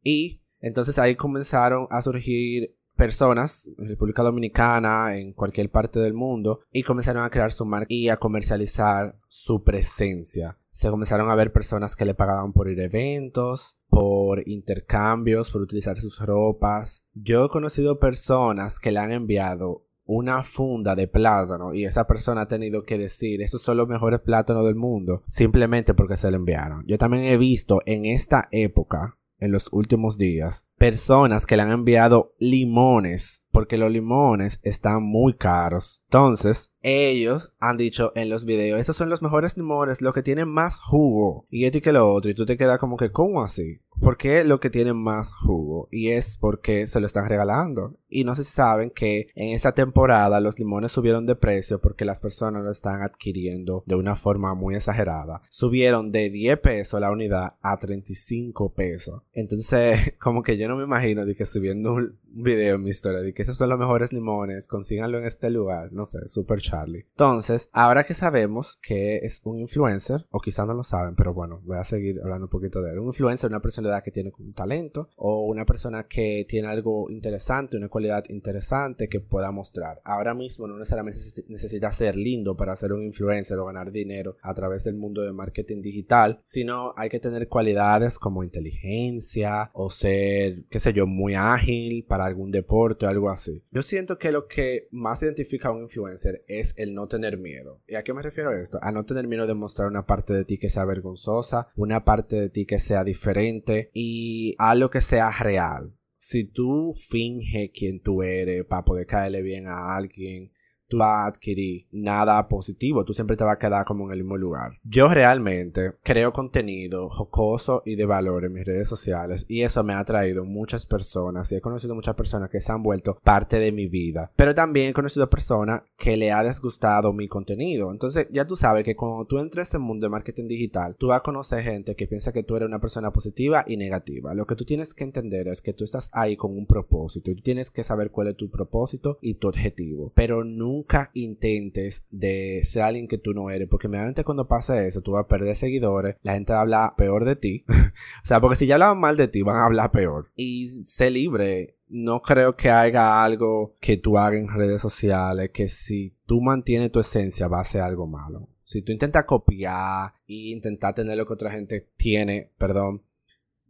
Y 0.03 0.43
entonces 0.59 0.99
ahí 0.99 1.15
comenzaron 1.15 1.87
a 1.89 2.01
surgir 2.03 2.77
personas 2.95 3.67
en 3.79 3.87
República 3.87 4.21
Dominicana, 4.21 5.17
en 5.17 5.33
cualquier 5.33 5.71
parte 5.71 5.99
del 5.99 6.13
mundo, 6.13 6.59
y 6.71 6.83
comenzaron 6.83 7.23
a 7.23 7.31
crear 7.31 7.51
su 7.51 7.65
marca 7.65 7.87
y 7.89 8.09
a 8.09 8.17
comercializar 8.17 9.17
su 9.27 9.63
presencia. 9.63 10.59
Se 10.69 10.89
comenzaron 10.89 11.31
a 11.31 11.35
ver 11.35 11.51
personas 11.51 11.95
que 11.95 12.05
le 12.05 12.13
pagaban 12.13 12.53
por 12.53 12.69
ir 12.69 12.79
a 12.79 12.85
eventos, 12.85 13.79
por 13.89 14.47
intercambios, 14.47 15.49
por 15.49 15.61
utilizar 15.61 15.97
sus 15.97 16.19
ropas. 16.19 17.03
Yo 17.13 17.45
he 17.45 17.49
conocido 17.49 17.99
personas 17.99 18.79
que 18.79 18.91
le 18.91 18.99
han 18.99 19.11
enviado 19.11 19.87
una 20.13 20.43
funda 20.43 20.93
de 20.93 21.07
plátano 21.07 21.73
y 21.73 21.85
esa 21.85 22.05
persona 22.05 22.41
ha 22.41 22.47
tenido 22.49 22.83
que 22.83 22.97
decir, 22.97 23.41
estos 23.41 23.61
son 23.61 23.77
los 23.77 23.87
mejores 23.87 24.19
plátanos 24.19 24.65
del 24.65 24.75
mundo, 24.75 25.23
simplemente 25.27 25.93
porque 25.93 26.17
se 26.17 26.29
lo 26.29 26.37
enviaron. 26.37 26.83
Yo 26.85 26.97
también 26.97 27.23
he 27.23 27.37
visto 27.37 27.81
en 27.85 28.05
esta 28.05 28.49
época 28.51 29.17
en 29.39 29.51
los 29.51 29.69
últimos 29.71 30.17
días 30.17 30.67
personas 30.77 31.45
que 31.45 31.55
le 31.55 31.63
han 31.63 31.71
enviado 31.71 32.35
limones 32.39 33.43
porque 33.51 33.77
los 33.77 33.91
limones 33.91 34.59
están 34.63 35.03
muy 35.03 35.33
caros. 35.33 36.01
Entonces, 36.05 36.73
ellos 36.81 37.53
han 37.59 37.77
dicho 37.77 38.11
en 38.15 38.29
los 38.29 38.45
videos, 38.45 38.79
estos 38.79 38.97
son 38.97 39.09
los 39.09 39.21
mejores 39.21 39.57
limones, 39.57 40.01
los 40.01 40.13
que 40.13 40.23
tienen 40.23 40.47
más 40.47 40.79
jugo. 40.79 41.45
Y 41.49 41.65
esto 41.65 41.79
y 41.79 41.81
que 41.81 41.91
lo 41.91 42.11
otro. 42.11 42.31
Y 42.31 42.33
tú 42.33 42.45
te 42.45 42.57
quedas 42.57 42.79
como 42.79 42.97
que, 42.97 43.11
¿cómo 43.11 43.43
así? 43.43 43.81
¿Por 44.01 44.17
qué 44.17 44.43
lo 44.43 44.59
que 44.59 44.71
tienen 44.71 44.97
más 44.97 45.31
jugo? 45.31 45.87
Y 45.91 46.09
es 46.09 46.35
porque 46.35 46.87
se 46.87 46.99
lo 46.99 47.05
están 47.05 47.29
regalando. 47.29 47.99
Y 48.09 48.23
no 48.23 48.35
se 48.35 48.43
saben 48.43 48.89
que 48.89 49.27
en 49.35 49.49
esa 49.49 49.73
temporada 49.73 50.39
los 50.39 50.57
limones 50.57 50.91
subieron 50.91 51.27
de 51.27 51.35
precio 51.35 51.79
porque 51.79 52.03
las 52.03 52.19
personas 52.19 52.63
lo 52.63 52.71
están 52.71 53.03
adquiriendo 53.03 53.83
de 53.85 53.93
una 53.93 54.15
forma 54.15 54.55
muy 54.55 54.73
exagerada. 54.73 55.43
Subieron 55.51 56.11
de 56.11 56.31
10 56.31 56.57
pesos 56.59 56.99
la 56.99 57.11
unidad 57.11 57.57
a 57.61 57.77
35 57.77 58.73
pesos. 58.73 59.21
Entonces, 59.33 60.15
como 60.19 60.41
que 60.41 60.57
yo 60.57 60.67
no 60.67 60.77
me 60.77 60.83
imagino 60.83 61.23
de 61.23 61.35
que 61.35 61.45
subiendo 61.45 61.93
un 61.93 62.19
video 62.33 62.75
en 62.75 62.83
mi 62.83 62.89
historia 62.89 63.21
de 63.21 63.33
que 63.33 63.43
esos 63.43 63.57
son 63.57 63.69
los 63.69 63.79
mejores 63.79 64.13
limones, 64.13 64.67
consíganlo 64.67 65.19
en 65.19 65.25
este 65.25 65.49
lugar, 65.49 65.91
no 65.91 66.05
sé, 66.05 66.27
super 66.27 66.59
Charlie. 66.59 67.05
Entonces, 67.11 67.69
ahora 67.71 68.03
que 68.03 68.13
sabemos 68.13 68.77
que 68.81 69.17
es 69.17 69.41
un 69.43 69.59
influencer, 69.59 70.25
o 70.29 70.39
quizás 70.39 70.67
no 70.67 70.73
lo 70.73 70.83
saben, 70.83 71.15
pero 71.15 71.33
bueno, 71.33 71.61
voy 71.63 71.77
a 71.77 71.83
seguir 71.83 72.19
hablando 72.21 72.45
un 72.45 72.51
poquito 72.51 72.81
de 72.81 72.91
él. 72.91 72.99
Un 72.99 73.07
influencer, 73.07 73.49
una 73.49 73.61
personalidad 73.61 74.03
que 74.03 74.11
tiene 74.11 74.31
un 74.37 74.53
talento, 74.53 75.09
o 75.15 75.45
una 75.45 75.65
persona 75.65 76.07
que 76.07 76.45
tiene 76.47 76.67
algo 76.67 77.09
interesante, 77.09 77.77
una 77.77 77.89
cualidad 77.89 78.23
interesante 78.29 79.09
que 79.09 79.19
pueda 79.19 79.51
mostrar. 79.51 80.01
Ahora 80.03 80.33
mismo 80.33 80.67
no 80.67 80.77
necesariamente 80.77 81.19
necesita 81.47 81.91
ser 81.91 82.15
lindo 82.15 82.55
para 82.55 82.75
ser 82.75 82.93
un 82.93 83.03
influencer 83.03 83.57
o 83.57 83.65
ganar 83.65 83.91
dinero 83.91 84.37
a 84.41 84.53
través 84.53 84.83
del 84.83 84.95
mundo 84.95 85.21
de 85.21 85.33
marketing 85.33 85.81
digital, 85.81 86.39
sino 86.43 86.93
hay 86.97 87.09
que 87.09 87.19
tener 87.19 87.47
cualidades 87.47 88.17
como 88.19 88.43
inteligencia 88.43 89.69
o 89.73 89.89
ser, 89.89 90.65
qué 90.69 90.79
sé 90.79 90.93
yo, 90.93 91.07
muy 91.07 91.35
ágil 91.35 92.05
para 92.05 92.20
algún 92.25 92.51
deporte 92.51 93.05
o 93.05 93.09
algo 93.09 93.29
así. 93.29 93.63
Yo 93.71 93.83
siento 93.83 94.17
que 94.17 94.31
lo 94.31 94.47
que 94.47 94.87
más 94.91 95.21
identifica 95.23 95.69
a 95.69 95.71
un 95.71 95.83
influencer 95.83 96.43
es 96.47 96.73
el 96.77 96.93
no 96.93 97.07
tener 97.07 97.37
miedo. 97.37 97.81
¿Y 97.87 97.95
a 97.95 98.03
qué 98.03 98.13
me 98.13 98.21
refiero 98.21 98.51
a 98.51 98.59
esto? 98.59 98.79
A 98.81 98.91
no 98.91 99.05
tener 99.05 99.27
miedo 99.27 99.47
de 99.47 99.53
mostrar 99.53 99.87
una 99.87 100.05
parte 100.05 100.33
de 100.33 100.45
ti 100.45 100.57
que 100.57 100.69
sea 100.69 100.85
vergonzosa, 100.85 101.67
una 101.75 102.03
parte 102.03 102.35
de 102.35 102.49
ti 102.49 102.65
que 102.65 102.79
sea 102.79 103.03
diferente 103.03 103.91
y 103.93 104.55
algo 104.57 104.89
que 104.89 105.01
sea 105.01 105.31
real. 105.31 105.95
Si 106.17 106.43
tú 106.43 106.93
finges 106.93 107.71
quién 107.73 108.01
tú 108.01 108.21
eres 108.21 108.65
para 108.65 108.85
poder 108.85 109.07
caerle 109.07 109.41
bien 109.41 109.67
a 109.67 109.95
alguien, 109.95 110.51
tú 110.91 110.97
vas 110.97 111.23
a 111.23 111.25
adquirir 111.27 111.87
nada 111.91 112.49
positivo, 112.49 113.05
tú 113.05 113.13
siempre 113.13 113.37
te 113.37 113.45
vas 113.45 113.55
a 113.55 113.59
quedar 113.59 113.85
como 113.85 114.07
en 114.07 114.11
el 114.11 114.23
mismo 114.23 114.35
lugar. 114.35 114.73
Yo 114.83 115.07
realmente 115.07 115.93
creo 116.03 116.33
contenido 116.33 117.09
jocoso 117.09 117.81
y 117.85 117.95
de 117.95 118.05
valor 118.05 118.43
en 118.43 118.51
mis 118.51 118.65
redes 118.65 118.89
sociales 118.89 119.45
y 119.47 119.61
eso 119.61 119.85
me 119.85 119.93
ha 119.93 120.03
traído 120.03 120.43
muchas 120.43 120.85
personas 120.85 121.49
y 121.51 121.55
he 121.55 121.61
conocido 121.61 121.95
muchas 121.95 122.15
personas 122.15 122.49
que 122.49 122.59
se 122.59 122.73
han 122.73 122.83
vuelto 122.83 123.17
parte 123.23 123.57
de 123.57 123.71
mi 123.71 123.87
vida, 123.87 124.31
pero 124.35 124.53
también 124.53 124.89
he 124.89 124.93
conocido 124.93 125.29
personas 125.29 125.83
que 125.97 126.17
le 126.17 126.33
ha 126.33 126.43
desgustado 126.43 127.13
mi 127.13 127.29
contenido. 127.29 127.89
Entonces 127.89 128.27
ya 128.29 128.45
tú 128.45 128.57
sabes 128.57 128.83
que 128.83 128.97
cuando 128.97 129.25
tú 129.25 129.39
entres 129.39 129.73
en 129.73 129.81
el 129.81 129.87
mundo 129.87 130.07
de 130.07 130.11
marketing 130.11 130.49
digital, 130.49 130.97
tú 130.99 131.07
vas 131.07 131.21
a 131.21 131.23
conocer 131.23 131.63
gente 131.63 131.95
que 131.95 132.07
piensa 132.07 132.33
que 132.33 132.43
tú 132.43 132.57
eres 132.57 132.67
una 132.67 132.81
persona 132.81 133.11
positiva 133.11 133.63
y 133.65 133.77
negativa. 133.77 134.33
Lo 134.33 134.45
que 134.45 134.55
tú 134.55 134.65
tienes 134.65 134.93
que 134.93 135.05
entender 135.05 135.47
es 135.47 135.61
que 135.61 135.71
tú 135.71 135.85
estás 135.85 136.09
ahí 136.11 136.35
con 136.35 136.51
un 136.51 136.65
propósito 136.65 137.31
y 137.31 137.35
tú 137.35 137.41
tienes 137.43 137.71
que 137.71 137.85
saber 137.85 138.11
cuál 138.11 138.27
es 138.27 138.35
tu 138.35 138.49
propósito 138.49 139.19
y 139.21 139.35
tu 139.35 139.47
objetivo, 139.47 140.11
pero 140.15 140.43
nunca 140.43 140.80
nunca 140.81 141.11
intentes 141.13 142.05
de 142.09 142.61
ser 142.63 142.83
alguien 142.83 143.07
que 143.07 143.17
tú 143.17 143.33
no 143.33 143.49
eres, 143.49 143.67
porque 143.69 143.87
mediante 143.87 144.23
cuando 144.23 144.47
pasa 144.47 144.85
eso, 144.85 145.01
tú 145.01 145.11
vas 145.11 145.25
a 145.25 145.27
perder 145.27 145.55
seguidores, 145.55 146.15
la 146.23 146.33
gente 146.33 146.53
va 146.53 146.59
a 146.59 146.61
hablar 146.61 146.95
peor 146.97 147.25
de 147.25 147.35
ti. 147.35 147.65
o 148.23 148.25
sea, 148.25 148.41
porque 148.41 148.55
si 148.55 148.65
ya 148.65 148.75
hablaban 148.75 148.99
mal 148.99 149.17
de 149.17 149.27
ti, 149.27 149.41
van 149.43 149.57
a 149.57 149.65
hablar 149.65 149.91
peor. 149.91 150.31
Y 150.35 150.83
sé 150.85 151.11
libre. 151.11 151.77
No 151.87 152.21
creo 152.21 152.55
que 152.55 152.69
haya 152.69 153.21
algo 153.21 153.75
que 153.81 153.97
tú 153.97 154.17
hagas 154.17 154.39
en 154.39 154.47
redes 154.47 154.81
sociales 154.81 155.51
que 155.53 155.67
si 155.67 156.15
tú 156.25 156.39
mantienes 156.39 156.89
tu 156.89 157.01
esencia 157.01 157.49
va 157.49 157.59
a 157.59 157.65
ser 157.65 157.81
algo 157.81 158.07
malo. 158.07 158.47
Si 158.63 158.81
tú 158.81 158.93
intentas 158.93 159.25
copiar 159.25 160.13
e 160.25 160.51
intentar 160.51 160.95
tener 160.95 161.17
lo 161.17 161.25
que 161.25 161.33
otra 161.33 161.51
gente 161.51 161.89
tiene, 161.97 162.49
perdón, 162.57 163.03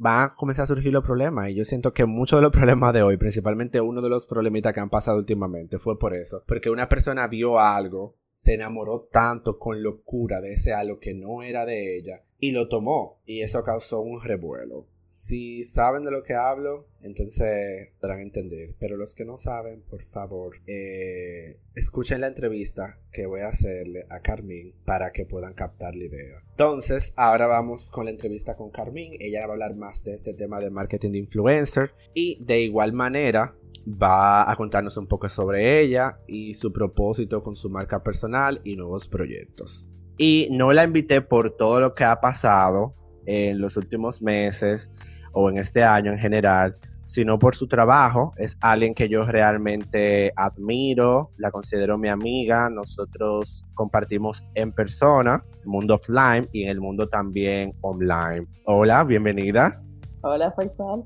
van 0.02 0.24
a 0.24 0.36
comenzar 0.36 0.64
a 0.64 0.68
surgir 0.68 0.92
los 0.92 1.04
problemas. 1.04 1.50
Y 1.50 1.56
yo 1.56 1.64
siento 1.64 1.94
que 1.94 2.06
muchos 2.06 2.40
de 2.40 2.42
los 2.42 2.52
problemas 2.58 2.92
de 2.92 3.04
hoy, 3.04 3.18
principalmente 3.18 3.80
uno 3.80 4.02
de 4.02 4.10
los 4.10 4.26
problemitas 4.26 4.74
que 4.74 4.80
han 4.80 4.90
pasado 4.90 5.20
últimamente, 5.20 5.78
fue 5.78 6.00
por 6.00 6.16
eso. 6.16 6.44
Porque 6.48 6.72
una 6.72 6.90
persona 6.90 7.28
vio 7.28 7.60
algo, 7.60 8.16
se 8.32 8.56
enamoró 8.56 9.08
tanto 9.12 9.60
con 9.60 9.84
locura 9.84 10.42
de 10.42 10.54
ese 10.54 10.74
algo 10.74 11.00
que 11.00 11.14
no 11.14 11.44
era 11.44 11.66
de 11.66 11.98
ella 11.98 12.24
y 12.40 12.52
lo 12.52 12.68
tomó. 12.68 13.22
Y 13.26 13.42
eso 13.42 13.64
causó 13.64 14.02
un 14.02 14.24
revuelo. 14.24 14.88
Si 15.12 15.66
saben 15.66 16.06
de 16.06 16.12
lo 16.12 16.24
que 16.24 16.36
hablo, 16.36 16.88
entonces 17.02 17.90
podrán 18.00 18.22
entender. 18.22 18.76
Pero 18.80 18.96
los 18.96 19.14
que 19.14 19.26
no 19.26 19.36
saben, 19.36 19.82
por 19.82 20.06
favor, 20.06 20.62
eh, 20.68 21.60
escuchen 21.76 22.22
la 22.22 22.28
entrevista 22.28 22.98
que 23.12 23.26
voy 23.26 23.42
a 23.42 23.50
hacerle 23.50 24.06
a 24.10 24.22
Carmín 24.22 24.74
para 24.86 25.12
que 25.12 25.26
puedan 25.26 25.54
captar 25.54 25.96
la 25.96 26.06
idea. 26.06 26.42
Entonces, 26.52 27.12
ahora 27.18 27.46
vamos 27.48 27.90
con 27.92 28.06
la 28.06 28.12
entrevista 28.12 28.56
con 28.56 28.72
Carmín. 28.72 29.18
Ella 29.20 29.42
va 29.42 29.48
a 29.48 29.52
hablar 29.56 29.76
más 29.76 30.02
de 30.06 30.14
este 30.14 30.34
tema 30.34 30.62
de 30.62 30.70
marketing 30.70 31.12
de 31.12 31.18
influencer. 31.18 31.94
Y 32.14 32.42
de 32.42 32.62
igual 32.62 32.94
manera, 32.94 33.54
va 33.86 34.50
a 34.50 34.56
contarnos 34.56 34.96
un 34.96 35.08
poco 35.08 35.28
sobre 35.28 35.82
ella 35.82 36.20
y 36.26 36.54
su 36.54 36.72
propósito 36.72 37.44
con 37.44 37.58
su 37.58 37.70
marca 37.70 38.02
personal 38.02 38.62
y 38.64 38.78
nuevos 38.78 39.10
proyectos. 39.10 39.90
Y 40.18 40.48
no 40.52 40.72
la 40.72 40.86
invité 40.86 41.22
por 41.22 41.52
todo 41.52 41.82
lo 41.82 41.96
que 41.96 42.06
ha 42.06 42.22
pasado 42.22 42.94
en 43.26 43.60
los 43.60 43.78
últimos 43.78 44.22
meses 44.22 44.90
o 45.34 45.50
en 45.50 45.58
este 45.58 45.84
año 45.84 46.12
en 46.12 46.20
general, 46.20 46.76
sino 47.06 47.38
por 47.38 47.56
su 47.56 47.68
trabajo. 47.68 48.32
Es 48.38 48.58
alguien 48.62 48.94
que 48.94 49.10
yo 49.10 49.26
realmente 49.26 50.32
admiro, 50.36 51.32
la 51.38 51.52
considero 51.52 51.98
mi 51.98 52.08
amiga. 52.08 52.70
Nosotros 52.70 53.66
compartimos 53.74 54.44
en 54.56 54.72
persona, 54.72 55.44
el 55.62 55.68
mundo 55.68 55.96
offline 55.96 56.48
y 56.54 56.64
en 56.64 56.70
el 56.70 56.80
mundo 56.80 57.08
también 57.08 57.74
online. 57.82 58.48
Hola, 58.66 59.04
bienvenida. 59.04 59.82
Hola, 60.22 60.52
Faisal. 60.52 61.04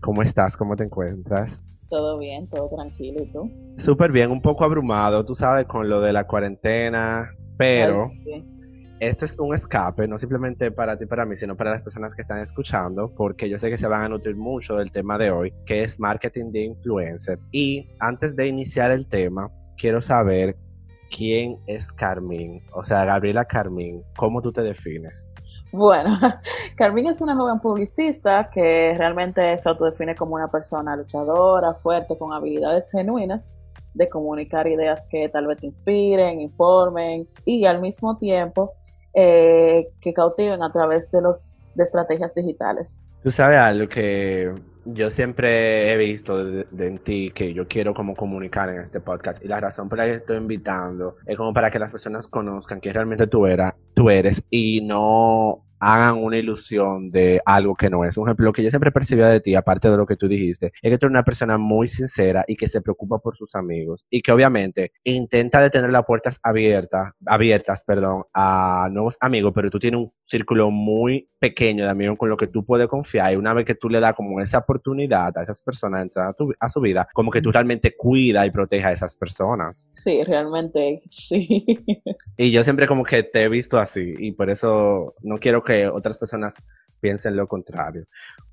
¿Cómo 0.00 0.22
estás? 0.22 0.56
¿Cómo 0.56 0.74
te 0.76 0.84
encuentras? 0.84 1.62
Todo 1.88 2.18
bien, 2.18 2.48
todo 2.48 2.68
tranquilo. 2.68 3.22
¿Y 3.22 3.32
tú? 3.32 3.50
Súper 3.76 4.10
bien, 4.10 4.30
un 4.30 4.42
poco 4.42 4.64
abrumado, 4.64 5.24
tú 5.24 5.34
sabes, 5.34 5.66
con 5.66 5.88
lo 5.88 6.00
de 6.00 6.12
la 6.12 6.26
cuarentena, 6.26 7.30
pero 7.56 8.06
esto 9.00 9.24
es 9.24 9.38
un 9.38 9.54
escape, 9.54 10.08
no 10.08 10.18
simplemente 10.18 10.70
para 10.70 10.96
ti, 10.98 11.06
para 11.06 11.24
mí, 11.24 11.36
sino 11.36 11.56
para 11.56 11.70
las 11.70 11.82
personas 11.82 12.14
que 12.14 12.22
están 12.22 12.38
escuchando, 12.38 13.12
porque 13.14 13.48
yo 13.48 13.58
sé 13.58 13.70
que 13.70 13.78
se 13.78 13.86
van 13.86 14.02
a 14.02 14.08
nutrir 14.08 14.36
mucho 14.36 14.76
del 14.76 14.90
tema 14.90 15.18
de 15.18 15.30
hoy, 15.30 15.52
que 15.66 15.82
es 15.82 16.00
marketing 16.00 16.52
de 16.52 16.60
influencer. 16.64 17.38
Y 17.52 17.88
antes 18.00 18.36
de 18.36 18.46
iniciar 18.46 18.90
el 18.90 19.06
tema, 19.06 19.50
quiero 19.76 20.00
saber 20.00 20.56
quién 21.14 21.58
es 21.66 21.92
Carmín, 21.92 22.62
o 22.72 22.82
sea, 22.82 23.04
Gabriela 23.04 23.44
Carmín, 23.44 24.02
¿cómo 24.16 24.40
tú 24.40 24.52
te 24.52 24.62
defines? 24.62 25.30
Bueno, 25.72 26.10
Carmín 26.76 27.06
es 27.06 27.20
una 27.20 27.34
joven 27.36 27.60
publicista 27.60 28.48
que 28.50 28.94
realmente 28.96 29.58
se 29.58 29.68
autodefine 29.68 30.14
como 30.14 30.34
una 30.36 30.48
persona 30.48 30.96
luchadora, 30.96 31.74
fuerte, 31.74 32.16
con 32.16 32.32
habilidades 32.32 32.90
genuinas 32.90 33.50
de 33.94 34.08
comunicar 34.08 34.66
ideas 34.66 35.08
que 35.08 35.28
tal 35.28 35.46
vez 35.46 35.58
te 35.58 35.66
inspiren, 35.66 36.40
informen 36.40 37.26
y 37.44 37.64
al 37.64 37.80
mismo 37.80 38.16
tiempo 38.18 38.74
eh, 39.18 39.88
que 39.98 40.12
cautiven 40.12 40.62
a 40.62 40.70
través 40.70 41.10
de, 41.10 41.22
los, 41.22 41.58
de 41.74 41.84
estrategias 41.84 42.34
digitales. 42.34 43.02
Tú 43.22 43.30
sabes 43.30 43.56
algo 43.56 43.88
que 43.88 44.52
yo 44.84 45.08
siempre 45.08 45.90
he 45.90 45.96
visto 45.96 46.44
de, 46.44 46.66
en 46.78 46.98
ti 46.98 47.32
que 47.34 47.54
yo 47.54 47.66
quiero 47.66 47.94
como 47.94 48.14
comunicar 48.14 48.68
en 48.68 48.80
este 48.80 49.00
podcast 49.00 49.42
y 49.42 49.48
la 49.48 49.58
razón 49.58 49.88
por 49.88 49.98
la 49.98 50.04
que 50.04 50.14
estoy 50.14 50.36
invitando 50.36 51.16
es 51.24 51.36
como 51.36 51.54
para 51.54 51.70
que 51.70 51.78
las 51.78 51.90
personas 51.90 52.28
conozcan 52.28 52.78
que 52.78 52.92
realmente 52.92 53.26
tú, 53.26 53.46
era, 53.46 53.74
tú 53.94 54.10
eres 54.10 54.44
y 54.50 54.82
no 54.82 55.65
hagan 55.80 56.22
una 56.22 56.38
ilusión 56.38 57.10
de 57.10 57.40
algo 57.44 57.74
que 57.74 57.90
no 57.90 58.04
es. 58.04 58.16
Un 58.16 58.26
ejemplo, 58.26 58.46
lo 58.46 58.52
que 58.52 58.62
yo 58.62 58.70
siempre 58.70 58.92
percibía 58.92 59.28
de 59.28 59.40
ti, 59.40 59.54
aparte 59.54 59.90
de 59.90 59.96
lo 59.96 60.06
que 60.06 60.16
tú 60.16 60.28
dijiste, 60.28 60.72
es 60.82 60.90
que 60.90 60.98
tú 60.98 61.06
eres 61.06 61.12
una 61.12 61.24
persona 61.24 61.58
muy 61.58 61.88
sincera 61.88 62.44
y 62.46 62.56
que 62.56 62.68
se 62.68 62.80
preocupa 62.80 63.18
por 63.18 63.36
sus 63.36 63.54
amigos 63.54 64.06
y 64.10 64.22
que 64.22 64.32
obviamente 64.32 64.92
intenta 65.04 65.60
de 65.60 65.70
tener 65.70 65.90
las 65.90 66.04
puertas 66.04 66.38
abiertas, 66.42 67.12
abiertas, 67.26 67.84
perdón, 67.84 68.24
a 68.32 68.88
nuevos 68.90 69.16
amigos, 69.20 69.52
pero 69.54 69.70
tú 69.70 69.78
tienes 69.78 70.00
un 70.00 70.12
círculo 70.26 70.70
muy 70.70 71.28
pequeño 71.38 71.84
de 71.84 71.90
amigos 71.90 72.16
con 72.18 72.28
lo 72.28 72.36
que 72.36 72.46
tú 72.46 72.64
puedes 72.64 72.88
confiar 72.88 73.32
y 73.32 73.36
una 73.36 73.52
vez 73.52 73.64
que 73.64 73.74
tú 73.74 73.88
le 73.88 74.00
das 74.00 74.14
como 74.14 74.40
esa 74.40 74.58
oportunidad 74.58 75.36
a 75.36 75.42
esas 75.42 75.62
personas 75.62 76.00
de 76.00 76.02
entrar 76.04 76.34
a, 76.58 76.68
su 76.68 76.80
vida, 76.80 77.08
como 77.12 77.30
que 77.30 77.40
tú 77.40 77.52
realmente 77.52 77.94
cuida 77.96 78.44
y 78.46 78.50
proteja 78.50 78.88
a 78.88 78.92
esas 78.92 79.16
personas. 79.16 79.90
Sí, 79.92 80.22
realmente 80.24 81.00
sí. 81.10 81.64
Y 82.36 82.50
yo 82.50 82.64
siempre 82.64 82.86
como 82.86 83.04
que 83.04 83.22
te 83.22 83.44
he 83.44 83.48
visto 83.48 83.78
así 83.78 84.14
y 84.18 84.32
por 84.32 84.50
eso 84.50 85.14
no 85.22 85.38
quiero 85.38 85.62
que 85.66 85.88
otras 85.88 86.16
personas 86.16 86.64
piensen 87.00 87.36
lo 87.36 87.46
contrario. 87.46 88.04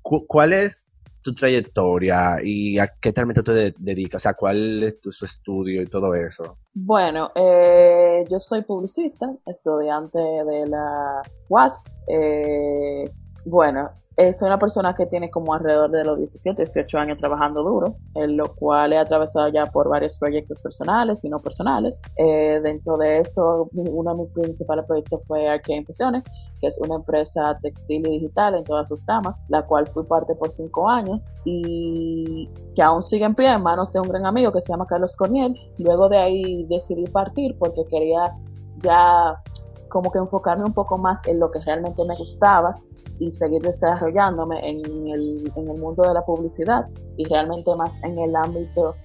¿Cuál 0.02 0.52
es 0.52 0.86
tu 1.22 1.34
trayectoria 1.34 2.36
y 2.42 2.78
a 2.78 2.88
qué 3.00 3.12
realmente 3.12 3.42
te 3.42 3.74
dedicas? 3.78 4.20
O 4.20 4.24
sea, 4.24 4.34
¿cuál 4.34 4.82
es 4.82 5.00
tu 5.00 5.08
estudio 5.08 5.80
y 5.80 5.86
todo 5.86 6.14
eso? 6.14 6.58
Bueno, 6.74 7.30
eh, 7.34 8.24
yo 8.28 8.38
soy 8.40 8.62
publicista, 8.62 9.32
estudiante 9.46 10.18
de 10.18 10.66
la 10.66 11.22
UAS. 11.48 11.84
Eh, 12.08 13.10
bueno, 13.44 13.90
soy 14.16 14.46
una 14.46 14.58
persona 14.58 14.94
que 14.94 15.06
tiene 15.06 15.30
como 15.30 15.54
alrededor 15.54 15.90
de 15.90 16.04
los 16.04 16.18
17, 16.18 16.62
18 16.62 16.98
años 16.98 17.18
trabajando 17.18 17.62
duro, 17.62 17.96
en 18.14 18.36
lo 18.36 18.54
cual 18.54 18.92
he 18.92 18.98
atravesado 18.98 19.48
ya 19.48 19.64
por 19.66 19.88
varios 19.88 20.16
proyectos 20.18 20.62
personales 20.62 21.24
y 21.24 21.28
no 21.28 21.38
personales. 21.38 22.00
Eh, 22.16 22.60
dentro 22.62 22.96
de 22.96 23.18
eso, 23.18 23.68
uno 23.72 24.14
de 24.14 24.22
mis 24.22 24.32
principales 24.32 24.84
proyectos 24.86 25.26
fue 25.26 25.48
Arcade 25.48 25.78
Impresiones, 25.78 26.22
que 26.60 26.68
es 26.68 26.78
una 26.78 26.96
empresa 26.96 27.58
textil 27.60 28.06
y 28.06 28.10
digital 28.20 28.54
en 28.54 28.64
todas 28.64 28.88
sus 28.88 29.04
ramas, 29.06 29.40
la 29.48 29.66
cual 29.66 29.88
fui 29.88 30.04
parte 30.04 30.34
por 30.36 30.52
cinco 30.52 30.88
años 30.88 31.32
y 31.44 32.48
que 32.76 32.82
aún 32.82 33.02
sigue 33.02 33.24
en 33.24 33.34
pie 33.34 33.52
en 33.52 33.62
manos 33.62 33.92
de 33.92 34.00
un 34.00 34.08
gran 34.08 34.26
amigo 34.26 34.52
que 34.52 34.62
se 34.62 34.72
llama 34.72 34.86
Carlos 34.86 35.16
Corniel. 35.16 35.54
Luego 35.78 36.08
de 36.08 36.18
ahí 36.18 36.66
decidí 36.68 37.04
partir 37.08 37.56
porque 37.58 37.84
quería 37.90 38.30
ya 38.82 39.42
como 39.94 40.10
que 40.10 40.18
enfocarme 40.18 40.64
un 40.64 40.74
poco 40.74 40.98
más 40.98 41.24
en 41.28 41.38
lo 41.38 41.52
que 41.52 41.60
realmente 41.60 42.04
me 42.04 42.16
gustaba 42.16 42.72
y 43.20 43.30
seguir 43.30 43.62
desarrollándome 43.62 44.58
en 44.68 44.78
el, 45.08 45.52
en 45.54 45.70
el 45.70 45.80
mundo 45.80 46.02
de 46.02 46.12
la 46.12 46.24
publicidad 46.24 46.88
y 47.16 47.22
realmente 47.28 47.72
más 47.76 48.02
en 48.02 48.18
el 48.18 48.34
ámbito 48.34 48.96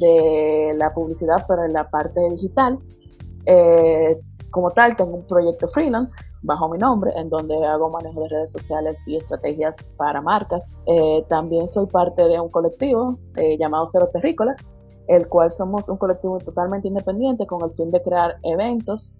de 0.00 0.72
la 0.74 0.94
publicidad, 0.94 1.44
pero 1.46 1.66
en 1.66 1.74
la 1.74 1.90
parte 1.90 2.18
digital. 2.30 2.78
Eh, 3.44 4.18
como 4.50 4.70
tal, 4.70 4.96
tengo 4.96 5.16
un 5.16 5.26
proyecto 5.26 5.68
freelance 5.68 6.16
bajo 6.40 6.70
mi 6.70 6.78
nombre, 6.78 7.10
en 7.14 7.28
donde 7.28 7.54
hago 7.66 7.90
manejo 7.90 8.22
de 8.22 8.28
redes 8.30 8.52
sociales 8.52 9.06
y 9.06 9.16
estrategias 9.16 9.82
para 9.98 10.22
marcas. 10.22 10.78
Eh, 10.86 11.26
también 11.28 11.68
soy 11.68 11.84
parte 11.88 12.26
de 12.26 12.40
un 12.40 12.48
colectivo 12.48 13.18
eh, 13.36 13.58
llamado 13.58 13.86
Cero 13.86 14.08
Terrícola, 14.10 14.56
el 15.08 15.28
cual 15.28 15.52
somos 15.52 15.90
un 15.90 15.98
colectivo 15.98 16.38
totalmente 16.38 16.88
independiente 16.88 17.46
con 17.46 17.62
el 17.62 17.70
fin 17.74 17.90
de 17.90 18.02
crear 18.02 18.38
eventos 18.44 19.14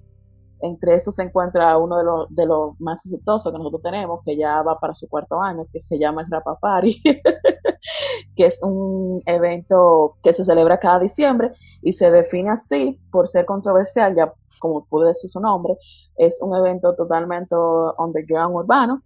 entre 0.60 0.94
esos 0.94 1.14
se 1.14 1.22
encuentra 1.22 1.76
uno 1.78 1.98
de 1.98 2.04
los, 2.04 2.34
de 2.34 2.46
los 2.46 2.80
más 2.80 3.04
exitosos 3.04 3.52
que 3.52 3.58
nosotros 3.58 3.82
tenemos, 3.82 4.20
que 4.24 4.36
ya 4.36 4.62
va 4.62 4.78
para 4.78 4.94
su 4.94 5.08
cuarto 5.08 5.40
año, 5.40 5.66
que 5.70 5.80
se 5.80 5.98
llama 5.98 6.22
el 6.22 6.30
Rapa 6.30 6.58
Party, 6.58 7.00
que 8.36 8.46
es 8.46 8.60
un 8.62 9.22
evento 9.26 10.16
que 10.22 10.32
se 10.32 10.44
celebra 10.44 10.78
cada 10.78 10.98
diciembre 10.98 11.52
y 11.82 11.92
se 11.92 12.10
define 12.10 12.50
así 12.50 12.98
por 13.10 13.28
ser 13.28 13.46
controversial, 13.46 14.14
ya 14.14 14.32
como 14.58 14.84
puede 14.86 15.08
decir 15.08 15.30
su 15.30 15.40
nombre, 15.40 15.74
es 16.16 16.40
un 16.42 16.54
evento 16.56 16.94
totalmente 16.96 17.54
underground 17.98 18.56
urbano. 18.56 19.02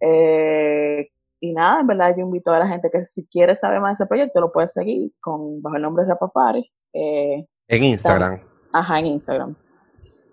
Eh, 0.00 1.08
y 1.40 1.52
nada, 1.52 1.80
en 1.80 1.86
verdad 1.86 2.14
yo 2.16 2.22
invito 2.22 2.50
a 2.50 2.58
la 2.58 2.68
gente 2.68 2.90
que 2.90 3.04
si 3.04 3.26
quiere 3.26 3.56
saber 3.56 3.80
más 3.80 3.98
de 3.98 4.04
ese 4.04 4.08
proyecto 4.08 4.40
lo 4.40 4.52
puede 4.52 4.68
seguir 4.68 5.12
con 5.20 5.60
bajo 5.60 5.76
el 5.76 5.82
nombre 5.82 6.04
de 6.04 6.10
Rapa 6.10 6.28
Party. 6.28 6.72
Eh, 6.94 7.46
en 7.68 7.84
Instagram. 7.84 8.40
Ajá, 8.72 8.98
en 8.98 9.06
Instagram 9.06 9.56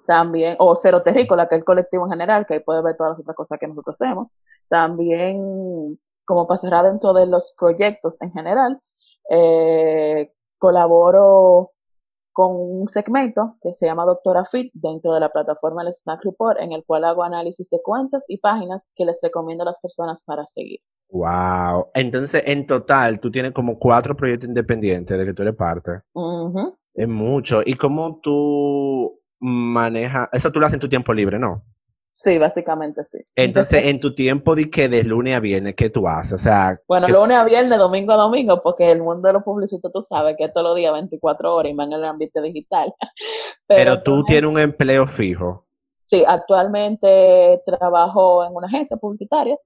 también, 0.05 0.55
o 0.59 0.75
Cero 0.75 1.01
Terrícola, 1.01 1.47
que 1.47 1.55
es 1.55 1.59
el 1.59 1.65
colectivo 1.65 2.05
en 2.05 2.11
general, 2.11 2.45
que 2.45 2.55
ahí 2.55 2.59
puede 2.59 2.81
ver 2.81 2.97
todas 2.97 3.11
las 3.11 3.19
otras 3.19 3.35
cosas 3.35 3.59
que 3.59 3.67
nosotros 3.67 3.99
hacemos. 3.99 4.27
También, 4.67 5.99
como 6.25 6.47
pasará 6.47 6.83
dentro 6.83 7.13
de 7.13 7.25
los 7.25 7.53
proyectos 7.57 8.21
en 8.21 8.31
general, 8.31 8.79
eh, 9.29 10.31
colaboro 10.57 11.71
con 12.33 12.55
un 12.55 12.87
segmento 12.87 13.57
que 13.61 13.73
se 13.73 13.85
llama 13.85 14.05
Doctora 14.05 14.43
Fit 14.43 14.71
dentro 14.73 15.13
de 15.13 15.19
la 15.19 15.29
plataforma 15.29 15.83
El 15.83 15.93
Snack 15.93 16.23
Report, 16.23 16.59
en 16.59 16.71
el 16.73 16.83
cual 16.83 17.03
hago 17.03 17.23
análisis 17.23 17.69
de 17.69 17.81
cuentas 17.81 18.25
y 18.27 18.37
páginas 18.39 18.87
que 18.95 19.05
les 19.05 19.19
recomiendo 19.21 19.61
a 19.61 19.67
las 19.67 19.79
personas 19.79 20.23
para 20.23 20.45
seguir. 20.47 20.79
Wow. 21.09 21.89
Entonces, 21.93 22.43
en 22.47 22.65
total, 22.65 23.19
tú 23.19 23.29
tienes 23.29 23.51
como 23.51 23.77
cuatro 23.77 24.15
proyectos 24.15 24.49
independientes 24.49 25.15
de 25.15 25.25
que 25.25 25.33
tú 25.33 25.43
eres 25.43 25.55
parte. 25.55 26.01
Es 26.95 27.07
mucho. 27.07 27.61
¿Y 27.63 27.75
cómo 27.75 28.19
tú 28.19 29.19
maneja, 29.43 30.29
eso 30.31 30.51
tú 30.51 30.59
lo 30.59 30.65
haces 30.65 30.75
en 30.75 30.79
tu 30.79 30.89
tiempo 30.89 31.13
libre, 31.13 31.37
¿no? 31.37 31.63
Sí, 32.15 32.37
básicamente 32.37 33.03
sí. 33.03 33.17
Entonces, 33.35 33.85
en 33.85 33.99
tu 33.99 34.13
tiempo 34.13 34.55
de 34.55 34.69
que 34.69 34.87
de 34.87 35.03
lunes 35.03 35.35
a 35.35 35.39
viernes, 35.39 35.73
¿qué 35.75 35.89
tú 35.89 36.07
haces? 36.07 36.33
O 36.33 36.37
sea, 36.37 36.79
bueno, 36.87 37.07
lunes 37.07 37.35
a 37.35 37.43
viernes, 37.43 37.79
domingo 37.79 38.13
a 38.13 38.17
domingo, 38.17 38.61
porque 38.61 38.91
el 38.91 39.01
mundo 39.01 39.27
de 39.27 39.33
los 39.33 39.43
publicistas 39.43 39.91
tú 39.91 40.01
sabes 40.01 40.35
que 40.37 40.45
es 40.45 40.53
todos 40.53 40.67
los 40.67 40.75
días 40.75 40.93
24 40.93 41.55
horas 41.55 41.71
y 41.71 41.75
van 41.75 41.91
en 41.91 41.99
el 41.99 42.05
ámbito 42.05 42.41
digital. 42.41 42.93
Pero, 43.67 44.01
tú 44.03 44.23
tienes 44.23 44.49
un 44.49 44.59
empleo 44.59 45.07
fijo. 45.07 45.65
Sí, 46.05 46.23
actualmente 46.27 47.61
trabajo 47.65 48.45
en 48.45 48.55
una 48.55 48.67
agencia 48.67 48.97
publicitaria 48.97 49.57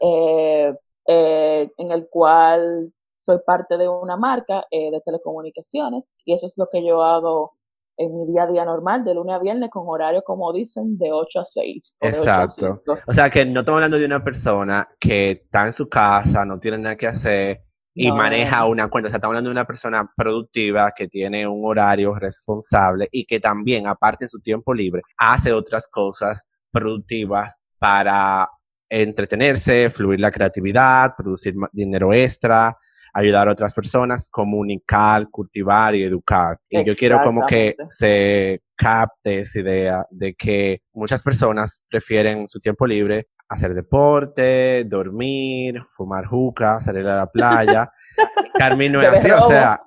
eh, 0.00 0.74
eh, 1.06 1.70
en 1.76 1.92
el 1.92 2.08
cual 2.08 2.92
soy 3.14 3.38
parte 3.46 3.78
de 3.78 3.88
una 3.88 4.16
marca 4.16 4.66
eh, 4.70 4.90
de 4.90 5.00
telecomunicaciones 5.02 6.16
y 6.24 6.34
eso 6.34 6.46
es 6.46 6.58
lo 6.58 6.68
que 6.68 6.84
yo 6.84 7.02
hago 7.02 7.54
en 7.96 8.16
mi 8.16 8.32
día 8.32 8.44
a 8.44 8.46
día 8.46 8.64
normal, 8.64 9.04
de 9.04 9.14
lunes 9.14 9.34
a 9.34 9.38
viernes, 9.38 9.70
con 9.70 9.84
horario, 9.86 10.22
como 10.22 10.52
dicen, 10.52 10.98
de 10.98 11.12
8 11.12 11.40
a 11.40 11.44
6. 11.44 11.96
Exacto. 12.00 12.82
o 13.06 13.12
sea, 13.12 13.30
que 13.30 13.44
no 13.44 13.60
estamos 13.60 13.78
hablando 13.78 13.98
de 13.98 14.06
una 14.06 14.22
persona 14.22 14.88
que 14.98 15.30
está 15.30 15.66
en 15.66 15.72
su 15.72 15.88
casa, 15.88 16.44
no 16.44 16.58
tiene 16.58 16.78
nada 16.78 16.96
que 16.96 17.06
hacer 17.06 17.62
y 17.94 18.10
maneja 18.10 18.66
una 18.66 18.88
cuenta. 18.88 19.08
O 19.08 19.10
sea, 19.10 19.18
estamos 19.18 19.32
hablando 19.32 19.50
de 19.50 19.54
una 19.54 19.66
persona 19.66 20.10
productiva 20.16 20.92
que 20.94 21.06
tiene 21.06 21.46
un 21.46 21.64
horario 21.64 22.14
responsable 22.14 23.08
y 23.12 23.24
que 23.24 23.38
también, 23.38 23.86
aparte 23.86 24.24
en 24.24 24.28
su 24.28 24.40
tiempo 24.40 24.74
libre, 24.74 25.02
hace 25.16 25.52
otras 25.52 25.86
cosas 25.88 26.44
productivas 26.72 27.54
para 27.78 28.48
entretenerse, 28.88 29.90
fluir 29.90 30.20
la 30.20 30.30
creatividad, 30.30 31.14
producir 31.16 31.54
dinero 31.72 32.12
extra, 32.12 32.76
ayudar 33.14 33.48
a 33.48 33.52
otras 33.52 33.72
personas, 33.72 34.28
comunicar, 34.28 35.30
cultivar 35.30 35.94
y 35.94 36.02
educar. 36.02 36.58
Y 36.68 36.84
yo 36.84 36.94
quiero 36.96 37.20
como 37.22 37.46
que 37.46 37.76
se 37.86 38.60
capte 38.76 39.38
esa 39.38 39.60
idea 39.60 40.06
de 40.10 40.34
que 40.34 40.82
muchas 40.92 41.22
personas 41.22 41.80
prefieren 41.88 42.48
su 42.48 42.60
tiempo 42.60 42.86
libre 42.86 43.28
hacer 43.48 43.74
deporte, 43.74 44.84
dormir, 44.84 45.80
fumar 45.90 46.26
juca, 46.26 46.80
salir 46.80 47.06
a 47.06 47.16
la 47.16 47.26
playa. 47.26 47.90
Carmen 48.58 48.92
no 48.92 49.00
es 49.00 49.08
así, 49.08 49.30
o 49.30 49.48
sea... 49.48 49.80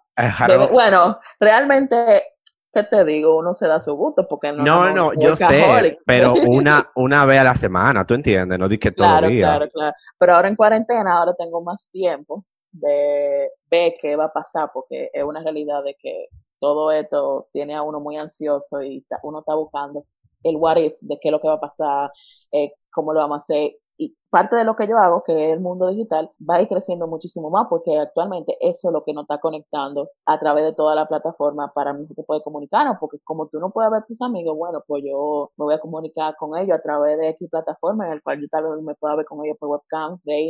bueno, 0.71 1.19
realmente 1.39 2.23
¿qué 2.71 2.83
te 2.83 3.03
digo? 3.03 3.37
Uno 3.37 3.53
se 3.53 3.67
da 3.67 3.79
su 3.79 3.95
gusto 3.95 4.27
porque 4.27 4.51
no. 4.51 4.63
No, 4.63 4.91
no, 4.91 5.13
yo 5.13 5.35
sé, 5.35 5.97
pero 6.05 6.33
una, 6.47 6.89
una 6.95 7.25
vez 7.25 7.39
a 7.39 7.43
la 7.43 7.55
semana, 7.55 8.05
¿tú 8.05 8.13
entiendes? 8.13 8.57
No 8.59 8.69
di 8.69 8.77
que 8.77 8.91
todo 8.91 9.19
el 9.19 9.29
día. 9.29 9.47
Claro, 9.47 9.69
claro. 9.71 9.95
Pero 10.17 10.35
ahora 10.35 10.47
en 10.47 10.55
cuarentena, 10.55 11.17
ahora 11.17 11.33
tengo 11.37 11.61
más 11.61 11.89
tiempo 11.91 12.45
de 12.71 13.49
ver 13.69 13.93
qué 14.01 14.15
va 14.15 14.25
a 14.25 14.33
pasar, 14.33 14.71
porque 14.73 15.09
es 15.13 15.23
una 15.23 15.41
realidad 15.43 15.83
de 15.83 15.95
que 15.99 16.27
todo 16.59 16.91
esto 16.91 17.47
tiene 17.53 17.75
a 17.75 17.83
uno 17.83 17.99
muy 17.99 18.17
ansioso 18.17 18.81
y 18.81 19.05
uno 19.23 19.39
está 19.39 19.55
buscando 19.55 20.05
el 20.43 20.55
what 20.57 20.77
if 20.77 20.93
de 21.01 21.17
qué 21.19 21.29
es 21.29 21.31
lo 21.31 21.39
que 21.41 21.47
va 21.47 21.55
a 21.55 21.59
pasar, 21.59 22.11
eh, 22.51 22.73
cómo 22.91 23.13
lo 23.13 23.19
vamos 23.19 23.35
a 23.35 23.37
hacer. 23.37 23.73
Y 23.99 24.15
parte 24.29 24.55
de 24.55 24.63
lo 24.63 24.75
que 24.75 24.87
yo 24.87 24.95
hago, 24.97 25.23
que 25.23 25.33
es 25.33 25.53
el 25.53 25.59
mundo 25.59 25.87
digital, 25.87 26.29
va 26.47 26.55
a 26.55 26.61
ir 26.61 26.67
creciendo 26.67 27.07
muchísimo 27.07 27.49
más 27.49 27.65
porque 27.67 27.97
actualmente 27.97 28.55
eso 28.61 28.89
es 28.89 28.93
lo 28.93 29.03
que 29.03 29.11
nos 29.13 29.23
está 29.23 29.39
conectando 29.39 30.09
a 30.25 30.39
través 30.39 30.65
de 30.65 30.73
toda 30.73 30.93
la 30.93 31.07
plataforma 31.07 31.71
para 31.73 31.97
que 32.15 32.23
puede 32.23 32.43
comunicarnos, 32.43 32.97
porque 32.99 33.17
como 33.23 33.47
tú 33.47 33.59
no 33.59 33.71
puedes 33.71 33.89
ver 33.91 34.01
a 34.03 34.05
tus 34.05 34.21
amigos, 34.21 34.55
bueno, 34.55 34.83
pues 34.85 35.03
yo 35.03 35.51
me 35.57 35.65
voy 35.65 35.73
a 35.73 35.79
comunicar 35.79 36.35
con 36.37 36.55
ellos 36.57 36.77
a 36.77 36.81
través 36.81 37.17
de 37.17 37.29
X 37.29 37.49
plataforma 37.49 38.05
en 38.05 38.13
el 38.13 38.21
cual 38.21 38.39
yo 38.39 38.47
tal 38.49 38.65
vez 38.69 38.83
me 38.83 38.93
pueda 38.95 39.15
ver 39.15 39.25
con 39.25 39.43
ellos 39.43 39.57
por 39.59 39.69
webcam, 39.69 40.19
de 40.23 40.41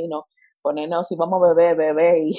ponernos 0.68 1.08
si 1.08 1.16
vamos 1.16 1.42
a 1.42 1.54
beber, 1.54 1.78
beber 1.78 2.18
y, 2.18 2.32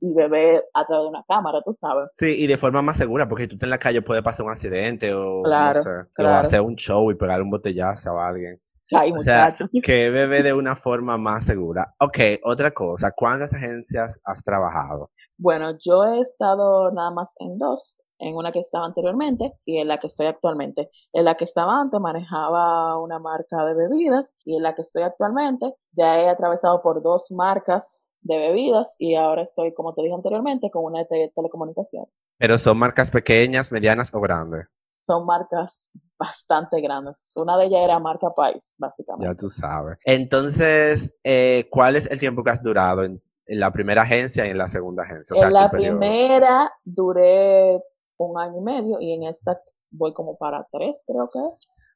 y 0.00 0.14
beber 0.14 0.64
a 0.72 0.86
través 0.86 1.04
de 1.04 1.08
una 1.08 1.24
cámara, 1.26 1.60
tú 1.64 1.72
sabes. 1.72 2.10
Sí, 2.14 2.36
y 2.38 2.46
de 2.46 2.56
forma 2.56 2.80
más 2.80 2.96
segura, 2.96 3.28
porque 3.28 3.44
si 3.44 3.48
tú 3.48 3.56
estás 3.56 3.66
en 3.66 3.70
la 3.70 3.78
calle 3.78 4.02
puede 4.02 4.22
pasar 4.22 4.46
un 4.46 4.52
accidente 4.52 5.12
o, 5.14 5.42
no 5.42 5.74
sé, 5.74 5.90
o 6.18 6.28
hacer 6.28 6.60
un 6.60 6.76
show 6.76 7.10
y 7.10 7.16
pegar 7.16 7.42
un 7.42 7.50
botellazo 7.50 8.18
a 8.18 8.28
alguien. 8.28 8.60
Ay, 8.92 9.12
o 9.16 9.20
sea, 9.20 9.56
que 9.82 10.10
bebe 10.10 10.42
de 10.42 10.52
una 10.52 10.76
forma 10.76 11.18
más 11.18 11.44
segura. 11.44 11.94
Ok, 11.98 12.18
otra 12.44 12.70
cosa, 12.70 13.10
¿cuántas 13.16 13.52
agencias 13.52 14.20
has 14.24 14.44
trabajado? 14.44 15.10
Bueno, 15.38 15.76
yo 15.80 16.04
he 16.04 16.20
estado 16.20 16.92
nada 16.92 17.10
más 17.10 17.34
en 17.40 17.58
dos, 17.58 17.96
en 18.22 18.36
una 18.36 18.52
que 18.52 18.60
estaba 18.60 18.86
anteriormente 18.86 19.52
y 19.64 19.78
en 19.78 19.88
la 19.88 19.98
que 19.98 20.06
estoy 20.06 20.26
actualmente. 20.26 20.90
En 21.12 21.24
la 21.24 21.34
que 21.36 21.44
estaba 21.44 21.80
antes 21.80 22.00
manejaba 22.00 22.98
una 22.98 23.18
marca 23.18 23.64
de 23.64 23.74
bebidas 23.74 24.36
y 24.44 24.56
en 24.56 24.62
la 24.62 24.74
que 24.74 24.82
estoy 24.82 25.02
actualmente 25.02 25.74
ya 25.92 26.18
he 26.20 26.28
atravesado 26.28 26.82
por 26.82 27.02
dos 27.02 27.30
marcas 27.30 27.98
de 28.22 28.38
bebidas 28.38 28.94
y 28.98 29.16
ahora 29.16 29.42
estoy, 29.42 29.74
como 29.74 29.94
te 29.94 30.02
dije 30.02 30.14
anteriormente, 30.14 30.70
con 30.70 30.84
una 30.84 31.00
de 31.00 31.32
telecomunicaciones. 31.34 32.26
Pero 32.38 32.58
son 32.58 32.78
marcas 32.78 33.10
pequeñas, 33.10 33.72
medianas 33.72 34.14
o 34.14 34.20
grandes. 34.20 34.66
Son 34.86 35.26
marcas 35.26 35.90
bastante 36.16 36.80
grandes. 36.80 37.32
Una 37.36 37.56
de 37.56 37.66
ellas 37.66 37.80
era 37.84 37.98
marca 37.98 38.30
País, 38.30 38.76
básicamente. 38.78 39.26
Ya 39.26 39.34
tú 39.34 39.48
sabes. 39.48 39.98
Entonces, 40.04 41.14
eh, 41.24 41.66
¿cuál 41.70 41.96
es 41.96 42.08
el 42.10 42.20
tiempo 42.20 42.44
que 42.44 42.50
has 42.50 42.62
durado 42.62 43.04
en, 43.04 43.20
la 43.46 43.72
primera 43.72 44.02
agencia 44.02 44.46
y 44.46 44.50
en 44.50 44.58
la 44.58 44.68
segunda 44.68 45.02
agencia? 45.02 45.36
en 45.44 45.52
la 45.52 45.68
primera 45.68 46.72
duré 46.84 47.82
un 48.24 48.38
año 48.38 48.58
y 48.58 48.62
medio 48.62 49.00
y 49.00 49.12
en 49.12 49.24
esta 49.24 49.60
voy 49.92 50.12
como 50.12 50.36
para 50.36 50.66
tres, 50.72 51.04
creo 51.06 51.28
que. 51.32 51.40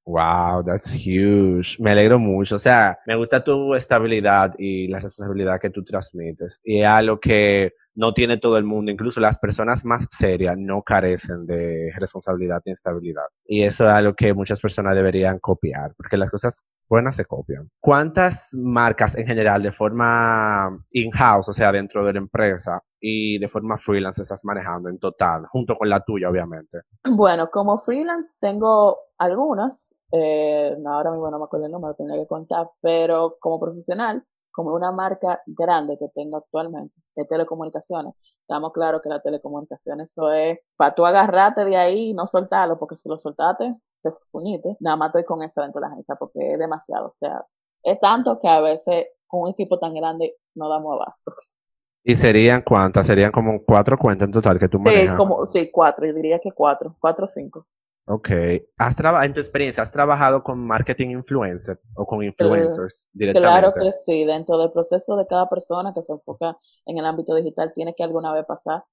Wow, 0.04 0.62
that's 0.64 0.92
huge. 0.94 1.76
Me 1.80 1.90
alegro 1.90 2.18
mucho. 2.18 2.56
O 2.56 2.58
sea, 2.58 2.98
me 3.06 3.16
gusta 3.16 3.42
tu 3.42 3.74
estabilidad 3.74 4.54
y 4.58 4.86
la 4.86 5.00
responsabilidad 5.00 5.60
que 5.60 5.70
tú 5.70 5.82
transmites. 5.82 6.60
Y 6.62 6.80
es 6.80 6.86
algo 6.86 7.18
que 7.18 7.72
no 7.96 8.12
tiene 8.12 8.36
todo 8.36 8.58
el 8.58 8.64
mundo. 8.64 8.92
Incluso 8.92 9.20
las 9.20 9.38
personas 9.38 9.84
más 9.84 10.06
serias 10.10 10.54
no 10.56 10.82
carecen 10.82 11.46
de 11.46 11.90
responsabilidad 11.96 12.60
y 12.64 12.70
estabilidad. 12.70 13.24
Y 13.44 13.62
eso 13.62 13.84
es 13.86 13.90
algo 13.90 14.14
que 14.14 14.32
muchas 14.34 14.60
personas 14.60 14.94
deberían 14.94 15.38
copiar, 15.40 15.94
porque 15.96 16.16
las 16.16 16.30
cosas 16.30 16.62
buenas 16.88 17.16
se 17.16 17.24
copian. 17.24 17.68
¿Cuántas 17.80 18.50
marcas 18.54 19.16
en 19.16 19.26
general 19.26 19.62
de 19.62 19.72
forma 19.72 20.78
in-house, 20.92 21.48
o 21.48 21.52
sea, 21.52 21.72
dentro 21.72 22.04
de 22.04 22.12
la 22.12 22.18
empresa, 22.18 22.80
y 23.00 23.38
de 23.38 23.48
forma 23.48 23.76
freelance 23.76 24.22
estás 24.22 24.44
manejando 24.44 24.88
en 24.88 24.98
total, 24.98 25.46
junto 25.48 25.74
con 25.74 25.88
la 25.88 26.00
tuya, 26.00 26.28
obviamente? 26.28 26.82
Bueno, 27.04 27.48
como 27.50 27.78
freelance 27.78 28.36
tengo 28.40 28.98
algunas, 29.18 29.94
eh, 30.12 30.76
ahora 30.86 31.10
mismo 31.10 31.30
no 31.30 31.38
me 31.38 31.44
acuerdo 31.44 31.66
el 31.66 31.72
número, 31.72 31.94
tendría 31.94 32.20
que 32.20 32.28
contar, 32.28 32.68
pero 32.80 33.36
como 33.40 33.58
profesional, 33.58 34.24
como 34.56 34.74
una 34.74 34.90
marca 34.90 35.42
grande 35.44 35.98
que 35.98 36.08
tengo 36.14 36.38
actualmente 36.38 36.94
de 37.14 37.26
telecomunicaciones, 37.26 38.14
estamos 38.40 38.72
claros 38.72 39.02
que 39.02 39.10
la 39.10 39.20
telecomunicaciones 39.20 40.10
eso 40.10 40.32
es 40.32 40.58
para 40.76 40.94
tú 40.94 41.04
agarrarte 41.04 41.62
de 41.66 41.76
ahí 41.76 42.08
y 42.08 42.14
no 42.14 42.26
soltarlo, 42.26 42.78
porque 42.78 42.96
si 42.96 43.06
lo 43.06 43.18
soltaste, 43.18 43.76
te 44.02 44.10
puñite. 44.30 44.74
Nada 44.80 44.96
más 44.96 45.08
estoy 45.08 45.24
con 45.24 45.42
eso 45.42 45.60
dentro 45.60 45.78
de 45.78 45.86
la 45.86 45.92
agencia 45.92 46.14
porque 46.14 46.54
es 46.54 46.58
demasiado. 46.58 47.08
O 47.08 47.12
sea, 47.12 47.44
es 47.82 48.00
tanto 48.00 48.38
que 48.38 48.48
a 48.48 48.62
veces 48.62 49.08
con 49.26 49.42
un 49.42 49.50
equipo 49.50 49.78
tan 49.78 49.92
grande 49.92 50.36
no 50.54 50.70
damos 50.70 50.94
abasto. 50.94 51.34
¿Y 52.02 52.16
serían 52.16 52.62
cuántas? 52.62 53.06
Serían 53.06 53.32
como 53.32 53.62
cuatro 53.62 53.98
cuentas 53.98 54.24
en 54.26 54.32
total 54.32 54.58
que 54.58 54.68
tú 54.68 54.78
manejas. 54.78 55.10
Sí, 55.10 55.16
como, 55.16 55.44
sí, 55.44 55.70
cuatro, 55.70 56.06
yo 56.06 56.14
diría 56.14 56.38
que 56.38 56.52
cuatro, 56.52 56.96
cuatro 56.98 57.26
o 57.26 57.28
cinco. 57.28 57.66
Ok. 58.08 58.30
¿Has 58.78 58.96
en 59.24 59.34
tu 59.34 59.40
experiencia, 59.40 59.82
has 59.82 59.90
trabajado 59.90 60.42
con 60.42 60.64
marketing 60.64 61.10
influencer 61.10 61.80
o 61.94 62.06
con 62.06 62.22
influencers 62.22 63.08
directamente? 63.12 63.70
Claro 63.70 63.72
que 63.72 63.92
sí. 63.92 64.24
Dentro 64.24 64.58
del 64.58 64.70
proceso 64.70 65.16
de 65.16 65.26
cada 65.26 65.48
persona 65.48 65.92
que 65.92 66.02
se 66.02 66.12
enfoca 66.12 66.56
en 66.86 66.98
el 66.98 67.04
ámbito 67.04 67.34
digital, 67.34 67.72
tiene 67.74 67.94
que 67.96 68.04
alguna 68.04 68.32
vez 68.32 68.44
pasar 68.46 68.84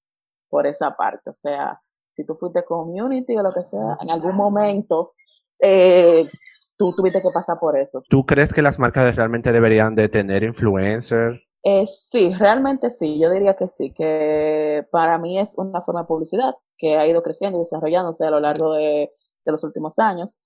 por 0.50 0.66
esa 0.66 0.96
parte. 0.96 1.30
O 1.30 1.36
sea, 1.36 1.80
si 2.08 2.26
tú 2.26 2.36
fuiste 2.36 2.64
community 2.66 3.38
o 3.38 3.44
lo 3.44 3.52
que 3.52 3.64
sea, 3.64 3.98
en 4.02 4.10
algún 4.10 4.36
momento 4.36 5.14
eh, 5.60 6.28
tú 6.76 6.94
tuviste 6.96 7.22
que 7.22 7.30
pasar 7.32 7.60
por 7.60 7.78
eso. 7.78 8.02
¿Tú 8.10 8.26
crees 8.26 8.52
que 8.52 8.64
las 8.64 8.80
marcas 8.80 9.16
realmente 9.16 9.52
deberían 9.52 9.94
de 9.94 10.10
tener 10.10 10.44
influencers? 10.44 11.40
Eh, 11.66 11.88
sí, 11.88 12.34
realmente 12.34 12.90
sí, 12.90 13.18
yo 13.20 13.30
diría 13.30 13.56
que 13.56 13.70
sí, 13.70 13.94
que 13.94 14.86
para 14.92 15.18
mí 15.18 15.40
es 15.40 15.58
una 15.58 15.82
forma 15.82 16.02
de 16.02 16.08
publicidad 16.08 16.56
que 16.78 16.98
ha 16.98 17.08
ido 17.08 17.24
creciendo 17.24 17.58
y 17.58 17.62
desarrollándose 17.62 18.26
a 18.26 18.32
lo 18.32 18.40
largo 18.42 18.74
de, 18.74 19.12
los 19.46 19.64
últimos 19.64 20.00
años 20.00 20.38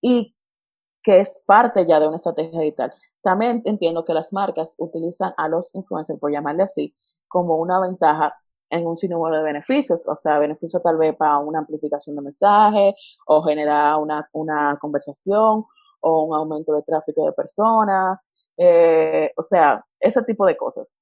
y 0.00 0.34
que 1.02 1.20
es 1.20 1.42
parte 1.46 1.86
ya 1.86 2.00
de 2.00 2.08
una 2.08 2.16
estrategia 2.16 2.60
digital. 2.60 2.92
También 3.22 3.62
entiendo 3.66 4.04
que 4.04 4.14
las 4.14 4.32
marcas 4.32 4.74
utilizan 4.78 5.32
a 5.38 5.48
los 5.48 5.74
influencers, 5.74 6.20
por 6.20 6.32
llamarle 6.32 6.64
así, 6.64 6.94
como 7.28 7.56
una 7.58 7.80
ventaja 7.80 8.34
en 8.70 8.86
un 8.86 8.96
sinnúmero 8.98 9.36
de 9.38 9.42
beneficios, 9.44 10.06
o 10.08 10.16
sea, 10.16 10.38
beneficios 10.38 10.82
tal 10.82 10.98
vez 10.98 11.16
para 11.16 11.38
una 11.38 11.60
amplificación 11.60 12.16
de 12.16 12.22
mensaje 12.22 12.94
o 13.26 13.42
generar 13.42 13.96
una, 13.98 14.28
una 14.32 14.78
conversación 14.80 15.64
o 16.00 16.22
un 16.24 16.36
aumento 16.36 16.74
de 16.74 16.82
tráfico 16.82 17.26
de 17.26 17.32
personas, 17.32 18.18
eh, 18.56 19.32
o 19.36 19.42
sea, 19.42 19.84
ese 20.00 20.22
tipo 20.22 20.46
de 20.46 20.56
cosas. 20.56 20.98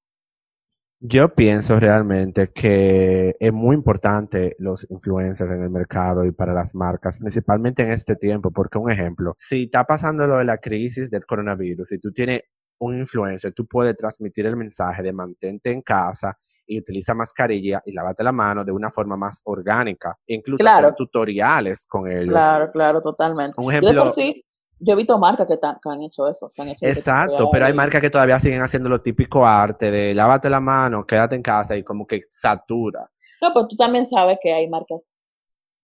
Yo 0.99 1.35
pienso 1.35 1.79
realmente 1.79 2.47
que 2.47 3.35
es 3.39 3.53
muy 3.53 3.75
importante 3.75 4.55
los 4.57 4.89
influencers 4.89 5.51
en 5.51 5.61
el 5.61 5.69
mercado 5.69 6.25
y 6.25 6.31
para 6.31 6.53
las 6.53 6.73
marcas, 6.73 7.19
principalmente 7.19 7.83
en 7.83 7.91
este 7.91 8.15
tiempo, 8.15 8.49
porque 8.49 8.79
un 8.79 8.89
ejemplo, 8.89 9.35
si 9.37 9.65
está 9.65 9.83
pasando 9.83 10.25
lo 10.25 10.37
de 10.37 10.45
la 10.45 10.57
crisis 10.57 11.11
del 11.11 11.23
coronavirus 11.23 11.91
y 11.91 11.99
tú 11.99 12.11
tienes 12.11 12.41
un 12.79 12.97
influencer, 12.97 13.53
tú 13.53 13.67
puedes 13.67 13.95
transmitir 13.95 14.47
el 14.47 14.55
mensaje 14.55 15.03
de 15.03 15.13
mantente 15.13 15.71
en 15.71 15.83
casa 15.83 16.35
y 16.65 16.79
utiliza 16.79 17.13
mascarilla 17.13 17.81
y 17.85 17.93
lávate 17.93 18.23
la 18.23 18.31
mano 18.31 18.65
de 18.65 18.71
una 18.71 18.89
forma 18.89 19.15
más 19.15 19.41
orgánica. 19.45 20.17
Incluso 20.25 20.67
hacer 20.67 20.95
tutoriales 20.95 21.85
con 21.85 22.09
ellos. 22.09 22.29
Claro, 22.29 22.71
claro, 22.71 23.01
totalmente. 23.01 23.61
Un 23.61 23.71
ejemplo, 23.71 24.13
yo 24.79 24.93
he 24.93 24.95
visto 24.95 25.17
marcas 25.17 25.47
que, 25.47 25.59
han 25.89 26.01
hecho 26.01 26.27
eso. 26.27 26.51
Exacto, 26.81 27.49
pero 27.51 27.65
hay 27.65 27.73
marcas 27.73 28.01
que 28.01 28.09
todavía 28.09 28.39
siguen 28.39 28.61
haciendo 28.61 28.89
lo 28.89 29.01
típico 29.01 29.45
arte 29.45 29.89
de 29.91 30.13
lávate 30.13 30.49
la 30.49 30.59
mano, 30.59 31.05
quédate 31.05 31.35
en 31.35 31.41
casa 31.41 31.75
y 31.75 31.83
como 31.83 32.05
que 32.05 32.21
satura. 32.29 33.09
No, 33.41 33.53
pero 33.53 33.67
tú 33.67 33.75
también 33.75 34.05
sabes 34.05 34.39
que 34.41 34.53
hay 34.53 34.67
marcas. 34.67 35.17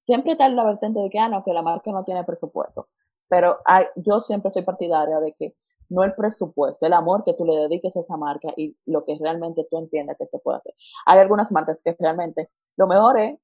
Siempre 0.03 0.33
está 0.33 0.49
la 0.49 0.65
vertiente 0.65 0.99
de 0.99 1.09
que, 1.09 1.19
ah, 1.19 1.29
no, 1.29 1.43
que 1.43 1.53
la 1.53 1.61
marca 1.61 1.91
no 1.91 2.03
tiene 2.03 2.23
presupuesto. 2.23 2.87
Pero 3.29 3.59
hay, 3.65 3.85
yo 3.95 4.19
siempre 4.19 4.51
soy 4.51 4.63
partidaria 4.63 5.19
de 5.19 5.33
que 5.33 5.55
no 5.89 6.03
el 6.03 6.13
presupuesto, 6.13 6.85
el 6.85 6.93
amor 6.93 7.23
que 7.23 7.33
tú 7.33 7.45
le 7.45 7.55
dediques 7.55 7.95
a 7.95 8.01
esa 8.01 8.17
marca 8.17 8.49
y 8.57 8.75
lo 8.85 9.03
que 9.03 9.17
realmente 9.19 9.65
tú 9.69 9.77
entiendas 9.77 10.17
que 10.17 10.27
se 10.27 10.39
puede 10.39 10.57
hacer. 10.57 10.73
Hay 11.05 11.19
algunas 11.19 11.51
marcas 11.51 11.81
que 11.83 11.95
realmente 11.99 12.49
lo 12.75 12.87
mejor 12.87 13.17
es 13.19 13.39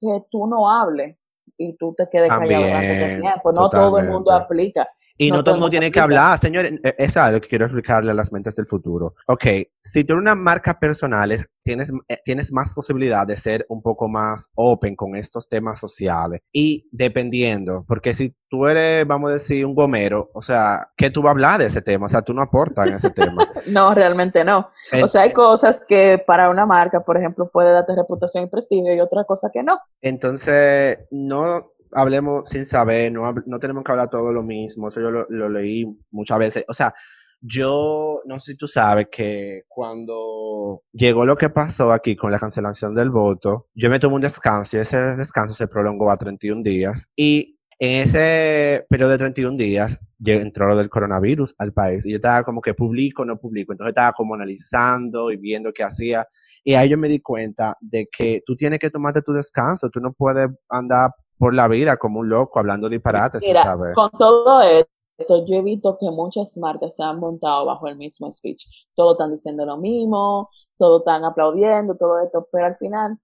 que 0.00 0.24
tú 0.30 0.46
no 0.46 0.70
hables 0.70 1.16
y 1.56 1.76
tú 1.76 1.94
te 1.96 2.08
quedes 2.10 2.28
callado 2.28 2.64
durante 2.64 3.20
tiempo. 3.20 3.52
No 3.52 3.70
todo 3.70 3.98
el 3.98 4.08
mundo 4.08 4.32
aplica. 4.32 4.88
Y 5.18 5.32
no, 5.32 5.42
todo 5.42 5.56
el 5.56 5.60
mundo 5.60 5.70
tiene 5.70 5.90
que 5.90 5.98
hablar, 5.98 6.38
señores. 6.38 6.74
Eh, 6.84 6.94
es 6.96 7.16
algo 7.16 7.40
que 7.40 7.48
quiero 7.48 7.64
explicarle 7.64 8.12
a 8.12 8.14
las 8.14 8.32
mentes 8.32 8.54
del 8.54 8.66
futuro. 8.66 9.14
Ok, 9.26 9.44
si 9.80 10.04
tú 10.04 10.12
eres 10.12 10.22
una 10.22 10.36
marca 10.36 10.78
personal, 10.78 11.44
tienes, 11.64 11.90
eh, 12.06 12.18
tienes 12.24 12.52
más 12.52 12.72
posibilidad 12.72 13.26
de 13.26 13.36
ser 13.36 13.66
un 13.68 13.82
poco 13.82 14.08
más 14.08 14.48
open 14.54 14.94
con 14.94 15.16
estos 15.16 15.48
temas 15.48 15.80
sociales. 15.80 16.40
Y 16.52 16.88
dependiendo, 16.92 17.84
porque 17.88 18.14
si 18.14 18.36
tú 18.48 18.68
eres, 18.68 19.06
vamos 19.08 19.30
a 19.30 19.34
decir, 19.34 19.66
un 19.66 19.74
gomero, 19.74 20.30
o 20.32 20.40
sea, 20.40 20.88
¿qué 20.96 21.10
tú 21.10 21.20
vas 21.20 21.30
a 21.30 21.32
hablar 21.32 21.60
de 21.60 21.66
ese 21.66 21.82
tema? 21.82 22.06
O 22.06 22.08
sea, 22.08 22.22
tú 22.22 22.32
no 22.32 22.42
aportas 22.42 22.86
en 22.86 22.94
ese 22.94 23.10
tema. 23.10 23.48
no, 23.66 23.92
realmente 23.94 24.44
no. 24.44 24.68
o 25.02 25.08
sea, 25.08 25.22
hay 25.22 25.32
cosas 25.32 25.84
que 25.84 26.22
para 26.24 26.48
una 26.48 26.64
marca, 26.64 27.00
por 27.00 27.16
ejemplo, 27.16 27.50
puede 27.50 27.72
darte 27.72 27.96
reputación 27.96 28.44
y 28.44 28.46
prestigio 28.46 28.94
y 28.94 29.00
otra 29.00 29.24
cosa 29.24 29.50
que 29.52 29.64
no. 29.64 29.80
Entonces, 30.00 31.00
no 31.10 31.72
hablemos 31.92 32.48
sin 32.48 32.66
saber, 32.66 33.12
no, 33.12 33.32
no 33.46 33.58
tenemos 33.58 33.84
que 33.84 33.92
hablar 33.92 34.10
todo 34.10 34.32
lo 34.32 34.42
mismo, 34.42 34.88
eso 34.88 35.00
yo 35.00 35.10
lo, 35.10 35.48
leí 35.48 35.86
muchas 36.10 36.38
veces. 36.38 36.64
O 36.68 36.74
sea, 36.74 36.94
yo 37.40 38.20
no 38.24 38.40
sé 38.40 38.52
si 38.52 38.58
tú 38.58 38.66
sabes 38.66 39.08
que 39.10 39.62
cuando 39.68 40.82
llegó 40.92 41.24
lo 41.24 41.36
que 41.36 41.50
pasó 41.50 41.92
aquí 41.92 42.16
con 42.16 42.32
la 42.32 42.38
cancelación 42.38 42.94
del 42.94 43.10
voto, 43.10 43.68
yo 43.74 43.90
me 43.90 44.00
tomé 44.00 44.16
un 44.16 44.20
descanso 44.22 44.76
y 44.76 44.80
ese 44.80 44.96
descanso 45.16 45.54
se 45.54 45.68
prolongó 45.68 46.10
a 46.10 46.16
31 46.18 46.62
días. 46.62 47.08
Y 47.16 47.58
en 47.78 48.02
ese 48.02 48.84
periodo 48.88 49.12
de 49.12 49.18
31 49.18 49.56
días 49.56 49.98
entró 50.24 50.66
lo 50.66 50.76
del 50.76 50.88
coronavirus 50.88 51.54
al 51.58 51.72
país 51.72 52.04
y 52.04 52.10
yo 52.10 52.16
estaba 52.16 52.42
como 52.42 52.60
que 52.60 52.74
publico, 52.74 53.24
no 53.24 53.38
publico, 53.38 53.72
entonces 53.72 53.90
estaba 53.90 54.12
como 54.12 54.34
analizando 54.34 55.30
y 55.30 55.36
viendo 55.36 55.72
qué 55.72 55.84
hacía. 55.84 56.26
Y 56.64 56.74
ahí 56.74 56.88
yo 56.88 56.98
me 56.98 57.08
di 57.08 57.20
cuenta 57.20 57.76
de 57.80 58.08
que 58.10 58.42
tú 58.44 58.56
tienes 58.56 58.80
que 58.80 58.90
tomarte 58.90 59.22
tu 59.22 59.32
descanso, 59.32 59.90
tú 59.90 60.00
no 60.00 60.12
puedes 60.12 60.48
andar 60.68 61.12
por 61.38 61.54
la 61.54 61.68
vida 61.68 61.96
como 61.96 62.20
un 62.20 62.28
loco 62.28 62.58
hablando 62.58 62.88
disparates. 62.88 63.42
Mira, 63.46 63.76
con 63.94 64.10
todo 64.10 64.60
esto, 64.60 65.46
yo 65.46 65.56
he 65.56 65.62
visto 65.62 65.96
que 65.98 66.10
muchas 66.10 66.56
marcas 66.58 66.96
se 66.96 67.02
han 67.02 67.20
montado 67.20 67.64
bajo 67.64 67.86
el 67.88 67.96
mismo 67.96 68.30
speech. 68.30 68.66
Todos 68.94 69.12
están 69.12 69.30
diciendo 69.30 69.64
lo 69.64 69.76
mismo, 69.76 70.50
todos 70.76 71.00
están 71.00 71.24
aplaudiendo, 71.24 71.96
todo 71.96 72.20
esto, 72.20 72.48
pero 72.50 72.66
al 72.66 72.76
final, 72.76 73.18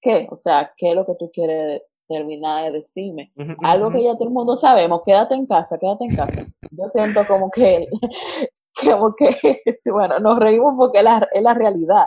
¿qué? 0.00 0.28
O 0.30 0.36
sea, 0.36 0.72
¿qué 0.76 0.90
es 0.90 0.96
lo 0.96 1.06
que 1.06 1.14
tú 1.18 1.30
quieres 1.32 1.82
terminar 2.06 2.64
de 2.64 2.80
decirme? 2.80 3.32
Algo 3.62 3.90
que 3.90 4.02
ya 4.02 4.14
todo 4.14 4.24
el 4.24 4.34
mundo 4.34 4.56
sabemos, 4.56 5.00
quédate 5.04 5.34
en 5.34 5.46
casa, 5.46 5.78
quédate 5.78 6.04
en 6.04 6.16
casa. 6.16 6.46
Yo 6.70 6.88
siento 6.90 7.20
como 7.26 7.50
que, 7.50 7.88
como 8.84 9.14
que, 9.14 9.28
bueno, 9.86 10.18
nos 10.18 10.38
reímos 10.38 10.74
porque 10.76 10.98
es 10.98 11.04
la, 11.04 11.28
es 11.32 11.42
la 11.42 11.54
realidad. 11.54 12.06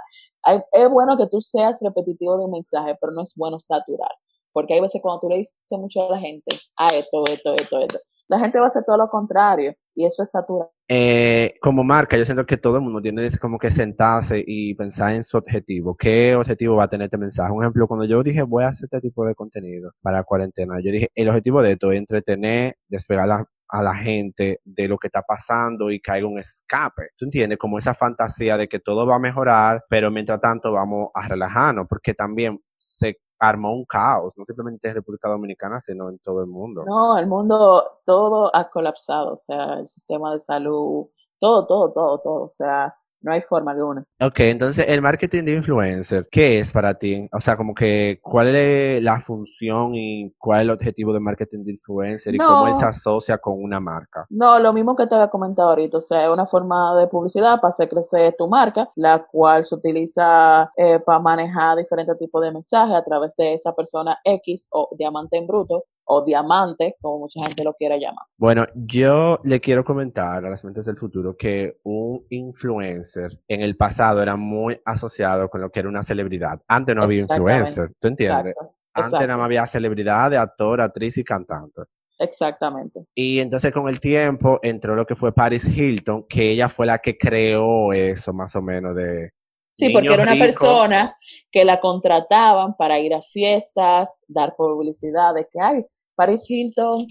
es 0.72 0.89
bueno 0.89 1.17
que 1.17 1.28
tú 1.28 1.41
seas 1.41 1.80
repetitivo 1.82 2.38
de 2.38 2.48
mensaje, 2.48 2.96
pero 3.02 3.12
no 3.12 3.24
es 3.24 3.34
bueno 3.36 3.60
saturar 3.60 4.12
Porque 4.58 4.74
hay 4.74 4.82
veces 4.82 5.00
cuando 5.04 5.20
tú 5.20 5.30
le 5.30 5.38
dices 5.38 5.54
mucho 5.70 6.08
a 6.10 6.13
la 6.13 6.20
gente, 6.20 6.56
a 6.78 6.88
esto, 6.88 7.24
esto, 7.30 7.54
esto, 7.54 7.80
esto, 7.80 8.00
la 8.28 8.39
gente 8.39 8.58
va 8.58 8.63
a 8.63 8.67
hacer 8.70 8.84
todo 8.84 8.98
lo 8.98 9.08
contrario 9.08 9.76
y 9.93 10.04
eso 10.04 10.24
es 10.24 10.32
saturado. 10.32 10.72
Eh, 10.88 11.54
como 11.62 11.84
marca, 11.84 12.17
yo 12.17 12.26
siento 12.26 12.43
que 12.43 12.58
todo 12.58 12.78
el 12.78 12.82
mundo 12.82 13.00
tiene 13.00 13.30
como 13.39 13.60
que 13.60 13.70
sentarse 13.70 14.43
y 14.43 14.74
pensar 14.74 15.13
en 15.13 15.26
su 15.26 15.38
objetivo. 15.38 15.96
¿Qué 15.96 16.34
objetivo 16.36 16.76
va 16.76 16.86
a 16.86 16.89
tener 16.89 17.06
este 17.06 17.20
mensaje? 17.20 17.54
Un 17.54 17.62
ejemplo, 17.62 17.88
cuando 17.88 18.08
yo 18.08 18.24
dije 18.24 18.41
voy 18.41 18.63
a 18.63 18.70
hacer 18.70 18.86
este 18.91 19.00
tipo 19.00 19.28
de 19.28 19.36
contenido 19.36 19.91
para 20.02 20.24
cuarentena, 20.24 20.80
yo 20.84 20.91
dije 20.91 21.12
el 21.13 21.30
objetivo 21.30 21.62
de 21.62 21.74
esto 21.74 21.91
es 21.91 22.00
entretener, 22.00 22.78
despegar 22.88 23.46
a 23.70 23.84
la 23.84 23.93
gente 23.93 24.60
de 24.65 24.88
lo 24.88 24.98
que 24.98 25.06
está 25.06 25.22
pasando 25.22 25.91
y 25.91 26.02
haya 26.08 26.26
un 26.26 26.39
escape. 26.39 27.10
¿Tú 27.15 27.26
entiendes? 27.26 27.60
Como 27.60 27.78
esa 27.78 27.93
fantasía 27.93 28.58
de 28.58 28.67
que 28.67 28.80
todo 28.80 29.06
va 29.06 29.17
a 29.17 29.20
mejorar, 29.20 29.86
pero 29.88 30.10
mientras 30.10 30.41
tanto 30.41 30.72
vamos 30.72 31.10
a 31.13 31.28
relajarnos, 31.28 31.86
porque 31.88 32.15
también 32.15 32.60
se 32.80 33.20
armó 33.39 33.73
un 33.73 33.86
caos, 33.86 34.34
no 34.38 34.45
simplemente 34.45 34.88
en 34.88 34.95
República 34.95 35.30
Dominicana, 35.30 35.80
sino 35.80 36.10
en 36.10 36.19
todo 36.19 36.41
el 36.41 36.47
mundo. 36.47 36.84
No, 36.86 37.17
el 37.17 37.28
mundo 37.28 38.00
todo 38.06 38.56
ha 38.56 38.69
colapsado, 38.69 39.34
o 39.34 39.38
sea, 39.38 39.80
el 39.80 39.88
sistema 39.88 40.34
de 40.34 40.39
salud, 40.39 41.08
todo, 41.39 41.67
todo, 41.67 41.91
todo, 41.91 42.19
todo, 42.19 42.43
o 42.43 42.52
sea, 42.52 42.95
no 43.21 43.32
hay 43.32 43.41
forma 43.41 43.71
alguna. 43.71 44.03
Ok, 44.21 44.39
entonces 44.41 44.86
el 44.88 45.01
marketing 45.01 45.43
de 45.43 45.56
influencer, 45.56 46.27
¿qué 46.32 46.60
es 46.60 46.71
para 46.71 46.93
ti? 46.93 47.27
O 47.34 47.39
sea, 47.39 47.58
como 47.58 47.73
que, 47.73 48.19
¿cuál 48.21 48.56
es 48.56 49.03
la 49.03 49.19
función 49.19 49.95
y 49.95 50.34
cuál 50.38 50.60
es 50.60 50.63
el 50.65 50.71
objetivo 50.71 51.13
de 51.13 51.19
marketing 51.19 51.63
de 51.63 51.71
influencer 51.73 52.36
y 52.36 52.38
cómo 52.38 52.67
él 52.67 52.75
se 52.75 52.86
asocia 52.86 53.38
con 53.38 53.62
una 53.62 53.80
marca? 53.80 54.25
No, 54.30 54.60
lo 54.60 54.73
mismo 54.73 54.95
que 54.95 55.08
te 55.08 55.15
había 55.15 55.30
comentado 55.30 55.69
ahorita, 55.69 55.97
o 55.97 56.01
sea, 56.01 56.25
es 56.25 56.30
una 56.30 56.45
forma 56.45 56.97
de 56.99 57.08
publicidad 57.08 57.60
para 57.60 57.69
hacer 57.69 57.89
crecer 57.89 58.36
tu 58.38 58.47
marca, 58.47 58.89
la 58.95 59.25
cual 59.25 59.65
se 59.65 59.75
utiliza 59.75 60.71
eh, 60.77 60.99
para 61.06 61.19
manejar 61.19 61.77
diferentes 61.77 62.17
tipos 62.17 62.41
de 62.43 62.51
mensajes 62.51 62.95
a 62.95 63.03
través 63.03 63.36
de 63.36 63.56
esa 63.56 63.73
persona 63.73 64.17
X 64.23 64.67
o 64.71 64.89
diamante 64.97 65.38
en 65.38 65.47
bruto 65.47 65.84
o 66.10 66.23
diamante, 66.23 66.95
como 67.01 67.19
mucha 67.19 67.43
gente 67.43 67.63
lo 67.63 67.71
quiera 67.73 67.97
llamar. 67.97 68.25
Bueno, 68.38 68.65
yo 68.75 69.39
le 69.43 69.60
quiero 69.60 69.84
comentar 69.84 70.45
a 70.45 70.49
las 70.49 70.63
mentes 70.63 70.86
del 70.86 70.95
futuro 70.95 71.36
que 71.36 71.80
un 71.84 72.25
influencer 72.30 73.07
en 73.15 73.62
el 73.62 73.78
pasado 73.78 74.22
era 74.22 74.36
muy 74.36 74.80
asociado 74.86 75.50
con 75.50 75.62
lo 75.62 75.70
que 75.70 75.80
era 75.80 75.89
una 75.89 76.04
celebridad. 76.04 76.62
Antes 76.67 76.96
no 76.96 77.04
había 77.04 77.22
influencer, 77.22 77.91
¿tú 78.00 78.08
entiendes? 78.08 78.56
Antes 78.93 79.28
no 79.28 79.43
había 79.43 79.67
celebridad 79.67 80.32
de 80.32 80.38
actor, 80.38 80.82
actriz 80.82 81.17
y 81.17 81.24
cantante. 81.24 81.84
Exactamente. 82.20 83.06
Y 83.13 83.39
entonces 83.39 83.72
con 83.72 83.88
el 83.88 84.00
tiempo 84.00 84.60
entró 84.63 84.96
lo 84.96 85.06
que 85.06 85.15
fue 85.15 85.34
Paris 85.34 85.65
Hilton, 85.65 86.26
que 86.28 86.50
ella 86.50 86.67
fue 86.67 86.88
la 86.88 86.98
que 86.98 87.17
creó 87.17 87.93
eso 87.93 88.34
más 88.34 88.56
o 88.56 88.62
menos 88.62 88.96
de... 88.96 89.32
Sí, 89.76 89.89
porque 89.89 90.12
era 90.12 90.24
una 90.24 90.36
persona 90.36 91.15
que 91.52 91.63
la 91.63 91.80
contrataban 91.80 92.76
para 92.76 92.98
ir 92.98 93.13
a 93.13 93.22
fiestas, 93.22 94.20
dar 94.28 94.56
publicidad 94.56 95.36
de 95.36 95.48
que, 95.52 95.60
ay, 95.62 95.86
Paris 96.15 96.50
Hilton, 96.50 97.06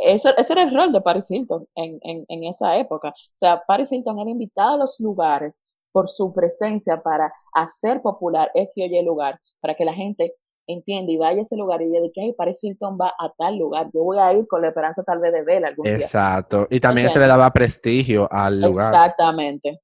eso, 0.00 0.30
ese 0.36 0.52
era 0.52 0.62
el 0.62 0.74
rol 0.74 0.92
de 0.92 1.00
Paris 1.00 1.30
Hilton 1.30 1.66
en, 1.74 1.98
en, 2.02 2.24
en 2.28 2.44
esa 2.44 2.76
época. 2.76 3.10
O 3.10 3.14
sea, 3.32 3.62
Paris 3.66 3.92
Hilton 3.92 4.18
era 4.18 4.30
invitada 4.30 4.74
a 4.74 4.78
los 4.78 4.98
lugares 5.00 5.62
por 5.92 6.08
su 6.08 6.32
presencia 6.32 7.02
para 7.02 7.32
hacer 7.54 8.00
popular 8.02 8.50
este 8.54 8.82
o 8.82 8.86
Y 8.86 9.02
lugar, 9.02 9.40
para 9.60 9.74
que 9.74 9.84
la 9.84 9.94
gente 9.94 10.34
entienda 10.66 11.10
y 11.10 11.16
vaya 11.16 11.40
a 11.40 11.42
ese 11.42 11.56
lugar 11.56 11.82
y 11.82 11.86
diga 11.86 12.00
que 12.14 12.20
hey, 12.22 12.34
Paris 12.36 12.62
Hilton 12.62 12.96
va 13.00 13.12
a 13.18 13.32
tal 13.36 13.58
lugar, 13.58 13.90
yo 13.92 14.04
voy 14.04 14.18
a 14.18 14.32
ir 14.32 14.46
con 14.46 14.62
la 14.62 14.68
esperanza 14.68 15.02
tal 15.02 15.18
vez 15.18 15.32
de 15.32 15.42
verla 15.42 15.68
algún 15.68 15.86
Exacto, 15.86 16.68
y 16.70 16.78
también 16.78 17.08
eso 17.08 17.18
le 17.18 17.26
daba 17.26 17.50
prestigio 17.52 18.28
al 18.30 18.60
lugar. 18.60 18.94
Exactamente. 18.94 19.80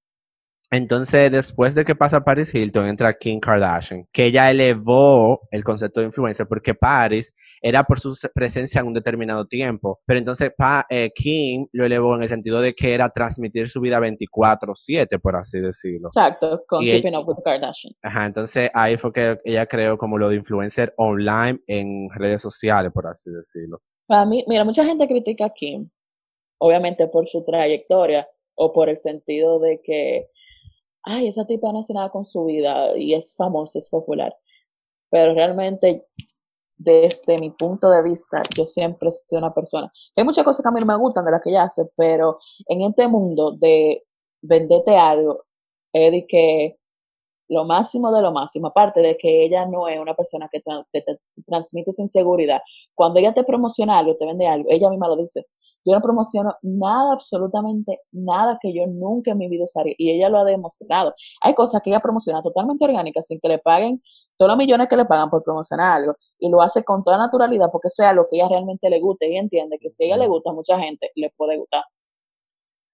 Entonces, 0.71 1.31
después 1.31 1.77
de 1.77 1.85
que 1.85 1.95
pasa 1.95 2.25
Paris 2.25 2.53
Hilton, 2.53 2.87
entra 2.87 3.13
Kim 3.13 3.39
Kardashian, 3.39 4.05
que 4.13 4.27
ella 4.27 4.51
elevó 4.51 5.47
el 5.53 5.63
concepto 5.63 6.01
de 6.01 6.07
influencer 6.07 6.49
porque 6.49 6.75
Paris 6.75 7.33
era 7.63 7.85
por 7.85 8.01
su 8.01 8.17
presencia 8.35 8.81
en 8.81 8.89
un 8.89 8.95
determinado 8.95 9.47
tiempo, 9.47 10.01
pero 10.05 10.19
entonces 10.19 10.53
eh, 10.91 11.11
Kim 11.15 11.69
lo 11.73 11.85
elevó 11.85 12.17
en 12.17 12.25
el 12.25 12.29
sentido 12.29 12.61
de 12.61 12.75
que 12.75 12.95
era 12.95 13.09
transmitir 13.11 13.69
su 13.69 13.81
vida 13.81 14.01
24/7, 14.01 15.21
por 15.21 15.37
así 15.37 15.61
decirlo. 15.61 16.09
Exacto, 16.09 16.65
con 16.67 16.83
Keeping 16.83 17.15
Up 17.15 17.29
with 17.29 17.45
Kardashian. 17.45 17.95
Ajá, 18.03 18.27
entonces 18.27 18.69
ahí 18.75 18.97
fue 18.97 19.13
que 19.13 19.39
ella 19.45 19.67
creó 19.67 19.97
como 19.97 20.19
lo 20.19 20.29
de 20.29 20.37
influencer 20.37 20.93
online 20.97 21.61
en 21.69 22.09
redes 22.11 22.43
sociales, 22.43 22.91
por 22.93 23.07
así 23.07 23.31
decirlo. 23.31 23.81
Para 24.07 24.25
mí, 24.25 24.45
mira, 24.49 24.65
mucha 24.65 24.85
gente 24.85 25.07
critica 25.07 25.47
a 25.47 25.51
Kim, 25.51 25.89
obviamente 26.59 27.07
por 27.07 27.29
su 27.29 27.45
trayectoria 27.45 28.29
o 28.57 28.73
por 28.73 28.89
el 28.89 28.97
sentido 28.97 29.61
de 29.61 29.81
que 29.85 30.29
ay, 31.07 31.29
esa 31.29 31.47
tipa 31.47 31.73
no 31.73 31.81
hace 31.81 31.95
nada 31.95 32.11
con 32.11 32.27
su 32.27 32.45
vida 32.45 32.97
y 32.99 33.15
es 33.15 33.35
famosa, 33.35 33.79
es 33.79 33.89
popular. 33.89 34.37
Pero 35.11 35.35
realmente, 35.35 36.07
desde 36.77 37.39
mi 37.39 37.51
punto 37.51 37.91
de 37.91 38.03
vista, 38.03 38.43
yo 38.57 38.67
siempre 38.67 39.11
soy 39.13 39.39
una 39.39 39.55
persona. 39.55 39.91
Hay 40.17 40.25
muchas 40.25 40.45
cosas 40.45 40.63
que 40.63 40.69
a 40.69 40.73
mí 40.73 40.81
no 40.81 40.87
me 40.87 40.99
gustan 40.99 41.25
de 41.25 41.31
las 41.31 41.41
que 41.43 41.51
ella 41.51 41.65
hace, 41.65 41.85
pero 41.97 42.39
en 42.67 42.83
este 42.83 43.09
mundo 43.09 43.53
de 43.53 44.05
venderte 44.43 44.97
algo, 44.97 45.45
es 45.93 46.13
de 46.13 46.27
que 46.27 46.79
lo 47.49 47.65
máximo 47.65 48.13
de 48.13 48.23
lo 48.23 48.33
máximo, 48.33 48.69
aparte 48.69 49.01
de 49.01 49.17
que 49.17 49.45
ella 49.45 49.67
no 49.67 49.89
es 49.89 49.99
una 49.99 50.15
persona 50.15 50.49
que 50.51 50.61
te, 50.61 51.03
te, 51.03 51.19
transmite 51.47 51.91
inseguridad. 51.99 52.61
Cuando 52.95 53.21
ella 53.21 53.33
te 53.35 53.45
promociona 53.45 53.99
algo, 53.99 54.17
te 54.17 54.27
vende 54.27 54.47
algo, 54.47 54.69
ella 54.71 54.91
misma 54.91 55.09
lo 55.09 55.17
dice. 55.17 55.47
Yo 55.85 55.95
no 55.95 56.01
promociono 56.03 56.53
nada, 56.63 57.13
absolutamente 57.13 58.01
nada 58.11 58.59
que 58.61 58.75
yo 58.75 58.87
nunca 58.89 59.31
en 59.31 59.39
mi 59.39 59.49
vida 59.49 59.65
usaría. 59.65 59.95
Y 59.99 60.11
ella 60.11 60.29
lo 60.29 60.39
ha 60.39 60.45
demostrado. 60.45 61.15
Hay 61.43 61.55
cosas 61.55 61.81
que 61.81 61.91
ella 61.91 62.01
promociona 62.01 62.43
totalmente 62.43 62.85
orgánicas, 62.85 63.29
sin 63.29 63.39
que 63.39 63.49
le 63.49 63.59
paguen 63.61 64.03
todos 64.37 64.51
los 64.51 64.59
millones 64.59 64.89
que 64.89 64.97
le 64.97 65.05
pagan 65.05 65.31
por 65.31 65.45
promocionar 65.45 65.93
algo. 65.93 66.17
Y 66.41 66.51
lo 66.51 66.61
hace 66.61 66.83
con 66.83 67.05
toda 67.05 67.19
naturalidad 67.19 67.69
porque 67.71 67.87
eso 67.89 68.03
es 68.03 68.09
algo 68.09 68.27
que 68.29 68.37
ella 68.37 68.49
realmente 68.49 68.91
le 68.91 69.01
gusta. 69.01 69.27
Y 69.27 69.37
entiende 69.37 69.79
que 69.79 69.91
si 69.91 70.05
a 70.05 70.07
ella 70.09 70.17
le 70.17 70.29
gusta 70.29 70.51
a 70.51 70.55
mucha 70.55 70.77
gente, 70.79 71.13
le 71.15 71.31
puede 71.37 71.57
gustar. 71.57 71.85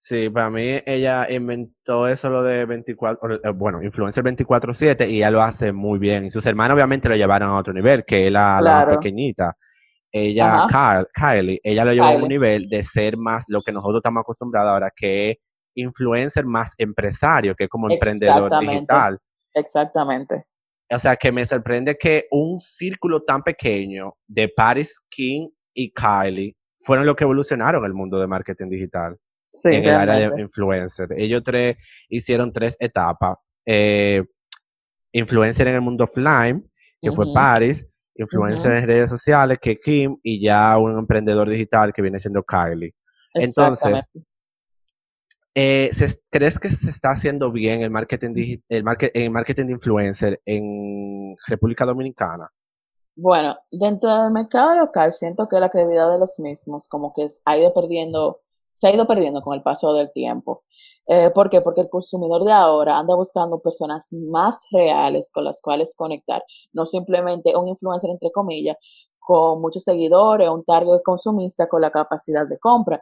Sí, 0.04 0.28
para 0.30 0.50
mí 0.50 0.80
ella 0.84 1.28
inventó 1.30 2.08
eso 2.08 2.28
lo 2.28 2.42
de 2.42 2.64
24, 2.64 3.34
eh, 3.34 3.50
bueno, 3.54 3.80
influencer 3.82 4.24
24/7 4.24 5.08
y 5.08 5.18
ella 5.18 5.30
lo 5.30 5.42
hace 5.42 5.70
muy 5.70 6.00
bien. 6.00 6.24
Y 6.24 6.30
sus 6.32 6.44
hermanos 6.44 6.74
obviamente 6.74 7.08
lo 7.08 7.14
llevaron 7.14 7.50
a 7.50 7.56
otro 7.56 7.72
nivel, 7.72 8.04
que 8.04 8.26
es 8.26 8.32
la, 8.32 8.60
la 8.60 8.86
pequeñita 8.86 9.56
ella, 10.12 10.66
Kylie, 11.14 11.60
ella 11.62 11.84
lo 11.86 11.92
llevó 11.92 12.06
a 12.06 12.16
un 12.16 12.28
nivel 12.28 12.68
de 12.68 12.82
ser 12.82 13.16
más 13.16 13.46
lo 13.48 13.62
que 13.62 13.72
nosotros 13.72 14.00
estamos 14.00 14.20
acostumbrados 14.20 14.70
ahora, 14.70 14.90
que 14.94 15.30
es 15.30 15.36
influencer 15.74 16.44
más 16.44 16.74
empresario, 16.76 17.54
que 17.54 17.64
es 17.64 17.70
como 17.70 17.90
emprendedor 17.90 18.50
digital. 18.60 19.18
Exactamente. 19.54 20.44
O 20.90 20.98
sea, 20.98 21.16
que 21.16 21.32
me 21.32 21.46
sorprende 21.46 21.96
que 21.96 22.26
un 22.30 22.60
círculo 22.60 23.22
tan 23.22 23.42
pequeño 23.42 24.14
de 24.26 24.50
Paris 24.50 25.00
King 25.08 25.48
y 25.74 25.90
Kylie 25.90 26.54
fueron 26.76 27.06
los 27.06 27.16
que 27.16 27.24
evolucionaron 27.24 27.82
el 27.86 27.94
mundo 27.94 28.20
de 28.20 28.26
marketing 28.26 28.68
digital. 28.68 29.16
Sí, 29.44 29.68
en 29.68 29.84
el 29.84 29.94
área 29.94 30.30
de 30.30 30.40
influencer. 30.40 31.08
Ellos 31.16 31.42
tres 31.44 31.76
hicieron 32.08 32.52
tres 32.52 32.76
etapas. 32.80 33.36
Eh, 33.66 34.24
influencer 35.12 35.68
en 35.68 35.74
el 35.74 35.80
mundo 35.80 36.04
offline, 36.04 36.68
que 37.00 37.12
fue 37.12 37.26
Paris, 37.34 37.86
influencer 38.14 38.72
en 38.72 38.86
redes 38.86 39.10
sociales 39.10 39.58
que 39.60 39.76
Kim 39.76 40.16
y 40.22 40.42
ya 40.42 40.76
un 40.78 40.98
emprendedor 40.98 41.48
digital 41.48 41.92
que 41.92 42.02
viene 42.02 42.18
siendo 42.18 42.42
Kylie. 42.42 42.94
Entonces, 43.34 44.04
eh, 45.54 45.90
¿crees 46.30 46.58
que 46.58 46.70
se 46.70 46.90
está 46.90 47.10
haciendo 47.10 47.52
bien 47.52 47.82
el 47.82 47.90
marketing, 47.90 48.58
el, 48.68 48.84
el 49.14 49.30
marketing 49.30 49.66
de 49.66 49.72
influencer 49.72 50.40
en 50.46 51.36
República 51.46 51.84
Dominicana? 51.84 52.50
Bueno, 53.14 53.58
dentro 53.70 54.22
del 54.22 54.32
mercado 54.32 54.74
local 54.74 55.12
siento 55.12 55.46
que 55.46 55.60
la 55.60 55.68
credibilidad 55.68 56.10
de 56.10 56.18
los 56.18 56.38
mismos 56.38 56.88
como 56.88 57.12
que 57.12 57.26
ha 57.44 57.58
ido 57.58 57.74
perdiendo, 57.74 58.40
se 58.82 58.88
ha 58.88 58.94
ido 58.94 59.06
perdiendo 59.06 59.42
con 59.42 59.54
el 59.54 59.62
paso 59.62 59.94
del 59.94 60.10
tiempo. 60.10 60.64
Eh, 61.06 61.30
¿Por 61.32 61.48
qué? 61.50 61.60
Porque 61.60 61.82
el 61.82 61.88
consumidor 61.88 62.42
de 62.44 62.50
ahora 62.50 62.98
anda 62.98 63.14
buscando 63.14 63.60
personas 63.60 64.08
más 64.12 64.66
reales 64.72 65.30
con 65.32 65.44
las 65.44 65.60
cuales 65.62 65.94
conectar, 65.96 66.42
no 66.72 66.84
simplemente 66.84 67.56
un 67.56 67.68
influencer, 67.68 68.10
entre 68.10 68.32
comillas, 68.32 68.76
con 69.20 69.60
muchos 69.60 69.84
seguidores, 69.84 70.48
un 70.48 70.64
target 70.64 71.00
consumista 71.04 71.68
con 71.68 71.80
la 71.80 71.92
capacidad 71.92 72.44
de 72.48 72.58
compra. 72.58 73.00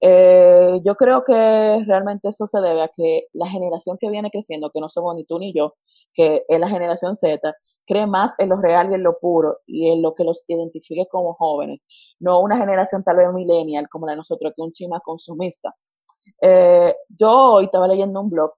Eh, 0.00 0.80
yo 0.84 0.94
creo 0.94 1.24
que 1.24 1.84
realmente 1.86 2.28
eso 2.28 2.46
se 2.46 2.60
debe 2.60 2.82
a 2.82 2.88
que 2.88 3.26
la 3.32 3.48
generación 3.48 3.98
que 3.98 4.10
viene 4.10 4.30
creciendo, 4.30 4.70
que 4.70 4.80
no 4.80 4.88
somos 4.88 5.16
ni 5.16 5.24
tú 5.24 5.38
ni 5.38 5.52
yo, 5.52 5.74
que 6.14 6.44
es 6.48 6.60
la 6.60 6.68
generación 6.68 7.16
Z, 7.16 7.40
cree 7.86 8.06
más 8.06 8.34
en 8.38 8.50
lo 8.50 8.56
real 8.56 8.90
y 8.90 8.94
en 8.94 9.02
lo 9.02 9.18
puro 9.18 9.58
y 9.66 9.90
en 9.90 10.02
lo 10.02 10.14
que 10.14 10.24
los 10.24 10.44
identifique 10.48 11.06
como 11.10 11.34
jóvenes, 11.34 11.86
no 12.20 12.40
una 12.40 12.56
generación 12.58 13.02
tal 13.02 13.16
vez 13.16 13.32
millennial 13.32 13.88
como 13.88 14.06
la 14.06 14.12
de 14.12 14.18
nosotros, 14.18 14.52
que 14.54 14.62
es 14.62 14.66
un 14.66 14.72
chima 14.72 15.00
consumista. 15.00 15.74
Eh, 16.42 16.94
yo 17.08 17.30
hoy 17.54 17.66
estaba 17.66 17.88
leyendo 17.88 18.20
un 18.20 18.30
blog 18.30 18.52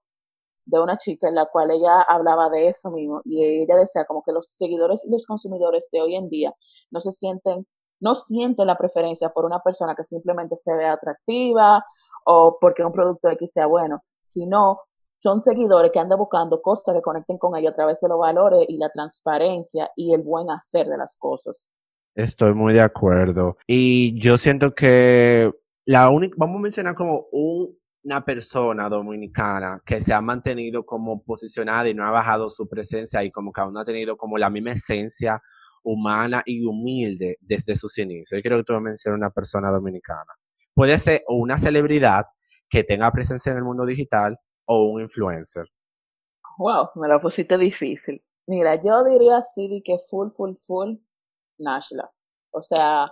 de 0.65 0.79
una 0.79 0.97
chica 0.97 1.27
en 1.27 1.35
la 1.35 1.45
cual 1.47 1.71
ella 1.71 2.01
hablaba 2.01 2.49
de 2.49 2.69
eso 2.69 2.91
mismo 2.91 3.21
y 3.25 3.43
ella 3.63 3.75
decía 3.77 4.05
como 4.05 4.23
que 4.23 4.31
los 4.31 4.49
seguidores 4.49 5.05
y 5.05 5.11
los 5.11 5.25
consumidores 5.25 5.89
de 5.91 6.01
hoy 6.01 6.15
en 6.15 6.29
día 6.29 6.53
no 6.91 7.01
se 7.01 7.11
sienten, 7.11 7.65
no 8.01 8.15
sienten 8.15 8.67
la 8.67 8.77
preferencia 8.77 9.29
por 9.29 9.45
una 9.45 9.59
persona 9.59 9.95
que 9.95 10.03
simplemente 10.03 10.57
se 10.57 10.73
ve 10.73 10.85
atractiva 10.85 11.85
o 12.25 12.57
porque 12.59 12.83
un 12.83 12.91
producto 12.91 13.29
X 13.29 13.53
sea 13.53 13.67
bueno, 13.67 14.03
sino 14.27 14.81
son 15.19 15.43
seguidores 15.43 15.91
que 15.91 15.99
andan 15.99 16.17
buscando 16.17 16.61
cosas 16.61 16.95
que 16.95 17.01
conecten 17.01 17.37
con 17.37 17.55
ellos 17.55 17.71
a 17.71 17.75
través 17.75 18.01
de 18.01 18.09
los 18.09 18.19
valores 18.19 18.65
y 18.67 18.77
la 18.77 18.89
transparencia 18.89 19.89
y 19.95 20.13
el 20.13 20.21
buen 20.23 20.49
hacer 20.49 20.87
de 20.87 20.97
las 20.97 21.15
cosas. 21.15 21.71
Estoy 22.15 22.53
muy 22.53 22.73
de 22.73 22.81
acuerdo. 22.81 23.55
Y 23.67 24.19
yo 24.19 24.37
siento 24.37 24.73
que 24.73 25.51
la 25.85 26.09
única, 26.09 26.35
vamos 26.37 26.57
a 26.57 26.61
mencionar 26.61 26.95
como 26.95 27.27
una 27.31 28.25
persona 28.25 28.89
dominicana 28.89 29.79
que 29.85 30.01
se 30.01 30.13
ha 30.13 30.21
mantenido 30.21 30.83
como 30.83 31.23
posicionada 31.23 31.87
y 31.87 31.93
no 31.93 32.05
ha 32.05 32.11
bajado 32.11 32.49
su 32.49 32.67
presencia 32.67 33.23
y 33.23 33.31
como 33.31 33.51
que 33.51 33.61
aún 33.61 33.77
ha 33.77 33.85
tenido 33.85 34.17
como 34.17 34.37
la 34.39 34.49
misma 34.49 34.71
esencia 34.71 35.41
humana 35.83 36.43
y 36.45 36.65
humilde 36.65 37.37
desde 37.41 37.75
sus 37.75 37.97
inicios. 37.97 38.37
Yo 38.37 38.41
quiero 38.41 38.57
que 38.57 38.63
tú 38.63 38.73
me 38.79 38.93
una 39.13 39.29
persona 39.29 39.69
dominicana. 39.71 40.33
Puede 40.73 40.97
ser 40.97 41.23
una 41.27 41.57
celebridad 41.57 42.25
que 42.69 42.83
tenga 42.83 43.11
presencia 43.11 43.51
en 43.51 43.57
el 43.57 43.63
mundo 43.63 43.85
digital 43.85 44.37
o 44.65 44.85
un 44.85 45.01
influencer. 45.01 45.65
Wow, 46.57 46.89
me 46.95 47.07
lo 47.07 47.19
pusiste 47.19 47.57
difícil. 47.57 48.23
Mira, 48.47 48.81
yo 48.81 49.03
diría 49.03 49.37
así 49.37 49.81
que 49.85 49.97
full, 50.09 50.29
full, 50.35 50.53
full 50.65 50.95
Nashla. 51.57 52.09
O 52.51 52.61
sea, 52.61 53.11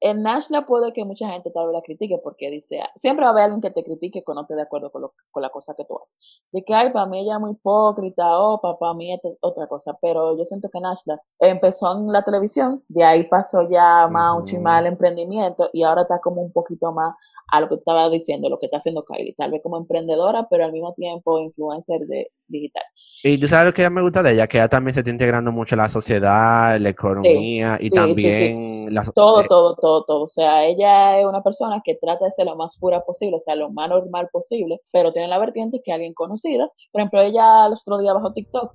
en 0.00 0.22
Nashla 0.22 0.66
puede 0.66 0.92
que 0.92 1.04
mucha 1.04 1.28
gente 1.28 1.50
tal 1.50 1.66
vez 1.66 1.74
la 1.74 1.82
critique 1.82 2.18
porque 2.22 2.50
dice, 2.50 2.80
siempre 2.94 3.24
va 3.24 3.28
a 3.28 3.32
haber 3.32 3.44
alguien 3.44 3.60
que 3.60 3.70
te 3.70 3.84
critique 3.84 4.24
cuando 4.24 4.40
no 4.40 4.44
esté 4.44 4.54
de 4.54 4.62
acuerdo 4.62 4.90
con, 4.90 5.02
lo, 5.02 5.14
con 5.30 5.42
la 5.42 5.50
cosa 5.50 5.74
que 5.76 5.84
tú 5.84 5.98
haces. 6.02 6.16
De 6.52 6.64
que, 6.64 6.72
ay, 6.74 6.90
para 6.90 7.06
mí 7.06 7.20
ella 7.20 7.34
es 7.34 7.40
muy 7.40 7.52
hipócrita, 7.52 8.38
o 8.38 8.60
para 8.78 8.94
mí 8.94 9.12
es 9.12 9.20
otra 9.40 9.66
cosa. 9.66 9.96
Pero 10.00 10.38
yo 10.38 10.44
siento 10.44 10.70
que 10.70 10.80
Nashla 10.80 11.20
empezó 11.38 11.92
en 11.92 12.12
la 12.12 12.24
televisión, 12.24 12.82
de 12.88 13.04
ahí 13.04 13.24
pasó 13.24 13.68
ya 13.68 14.08
más 14.08 14.38
un 14.38 14.44
chimal 14.44 14.86
emprendimiento 14.86 15.68
y 15.72 15.82
ahora 15.82 16.02
está 16.02 16.18
como 16.20 16.40
un 16.42 16.52
poquito 16.52 16.92
más 16.92 17.14
a 17.48 17.60
lo 17.60 17.68
que 17.68 17.74
estaba 17.74 18.08
diciendo, 18.08 18.48
lo 18.48 18.58
que 18.58 18.66
está 18.66 18.78
haciendo 18.78 19.04
Kylie. 19.04 19.34
Tal 19.36 19.50
vez 19.50 19.60
como 19.62 19.76
emprendedora, 19.76 20.46
pero 20.48 20.64
al 20.64 20.72
mismo 20.72 20.94
tiempo 20.94 21.38
influencer 21.40 22.00
de 22.06 22.30
digital. 22.46 22.84
Y 23.22 23.38
tú 23.38 23.48
sabes 23.48 23.66
lo 23.66 23.74
que 23.74 23.88
me 23.90 24.00
gusta 24.00 24.22
de 24.22 24.32
ella, 24.32 24.46
que 24.46 24.58
ella 24.58 24.68
también 24.68 24.94
se 24.94 25.00
está 25.00 25.10
integrando 25.10 25.52
mucho 25.52 25.74
en 25.74 25.80
la 25.80 25.88
sociedad, 25.88 26.78
la 26.78 26.88
economía 26.88 27.76
y 27.78 27.90
también 27.90 28.70
todo, 29.14 29.44
todo, 29.44 29.74
todo, 29.90 30.04
todo. 30.04 30.22
O 30.22 30.28
sea, 30.28 30.64
ella 30.64 31.18
es 31.18 31.26
una 31.26 31.42
persona 31.42 31.82
que 31.84 31.96
trata 31.96 32.24
de 32.24 32.32
ser 32.32 32.46
lo 32.46 32.56
más 32.56 32.78
pura 32.78 33.02
posible, 33.02 33.36
o 33.36 33.40
sea, 33.40 33.56
lo 33.56 33.70
más 33.70 33.88
normal 33.88 34.28
posible, 34.32 34.80
pero 34.92 35.12
tiene 35.12 35.28
la 35.28 35.38
vertiente 35.38 35.80
que 35.84 35.92
alguien 35.92 36.14
conocida. 36.14 36.70
Por 36.92 37.00
ejemplo, 37.00 37.20
ella 37.20 37.66
el 37.66 37.72
otro 37.72 37.98
día 37.98 38.12
bajo 38.12 38.32
TikTok 38.32 38.72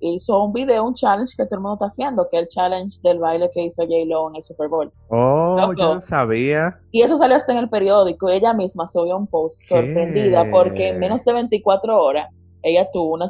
hizo 0.00 0.42
un 0.42 0.52
video, 0.52 0.84
un 0.84 0.94
challenge 0.94 1.34
que 1.36 1.44
todo 1.44 1.56
el 1.56 1.60
mundo 1.60 1.74
está 1.74 1.86
haciendo, 1.86 2.28
que 2.28 2.36
es 2.36 2.42
el 2.42 2.48
challenge 2.48 3.00
del 3.02 3.18
baile 3.18 3.48
que 3.52 3.62
hizo 3.62 3.82
J-Lo 3.82 4.30
en 4.30 4.36
el 4.36 4.42
Super 4.42 4.68
Bowl. 4.68 4.92
Oh, 5.10 5.72
yo 5.76 5.94
no 5.94 6.00
sabía. 6.00 6.78
Y 6.90 7.02
eso 7.02 7.16
salió 7.16 7.36
hasta 7.36 7.52
en 7.52 7.58
el 7.58 7.68
periódico. 7.68 8.28
Ella 8.28 8.52
misma 8.52 8.88
subió 8.88 9.16
un 9.16 9.26
post 9.26 9.62
sorprendida 9.68 10.44
porque 10.50 10.88
en 10.88 10.98
menos 10.98 11.24
de 11.24 11.32
24 11.32 12.02
horas 12.02 12.28
ella 12.62 12.88
tuvo 12.92 13.14
una 13.14 13.26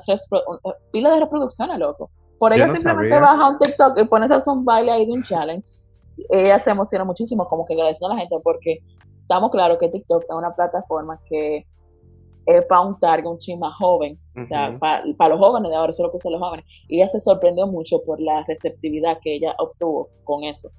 pila 0.93 1.11
de 1.11 1.21
reproducciones, 1.21 1.79
loco. 1.79 2.11
Por 2.39 2.53
ella 2.53 2.69
simplemente 2.71 3.21
baja 3.21 3.51
un 3.51 3.59
TikTok 3.59 3.99
y 3.99 4.05
pone 4.05 4.27
un 4.47 4.65
baile 4.65 4.93
ahí 4.93 5.07
de 5.07 5.13
un 5.13 5.23
challenge. 5.23 5.71
Ella 6.31 6.59
se 6.59 6.71
emociona 6.71 7.05
muchísimo, 7.05 7.47
como 7.47 7.65
que 7.67 7.75
agradeciendo 7.75 8.13
a 8.13 8.17
la 8.17 8.21
gente, 8.21 8.37
porque 8.43 8.79
estamos 9.21 9.51
claros 9.51 9.79
que 9.79 9.89
TikTok 9.89 10.25
es 10.25 10.35
una 10.35 10.55
plataforma 10.55 11.19
que 11.29 11.67
es 12.47 12.65
para 12.67 12.81
un 12.81 12.99
target, 12.99 13.27
un 13.27 13.39
chima 13.39 13.73
joven, 13.73 14.19
o 14.37 14.45
sea, 14.45 14.77
para, 14.79 15.05
los 15.05 15.39
jóvenes 15.39 15.71
de 15.71 15.77
ahora, 15.77 15.93
eso 15.93 16.03
es 16.03 16.07
lo 16.07 16.13
que 16.13 16.19
son 16.19 16.33
los 16.33 16.41
jóvenes. 16.41 16.67
Y 16.89 17.01
ella 17.01 17.09
se 17.09 17.21
sorprendió 17.21 17.67
mucho 17.67 18.03
por 18.05 18.21
la 18.21 18.45
receptividad 18.47 19.19
que 19.23 19.37
ella 19.37 19.55
obtuvo 19.59 20.11
con 20.25 20.45
eso. 20.45 20.71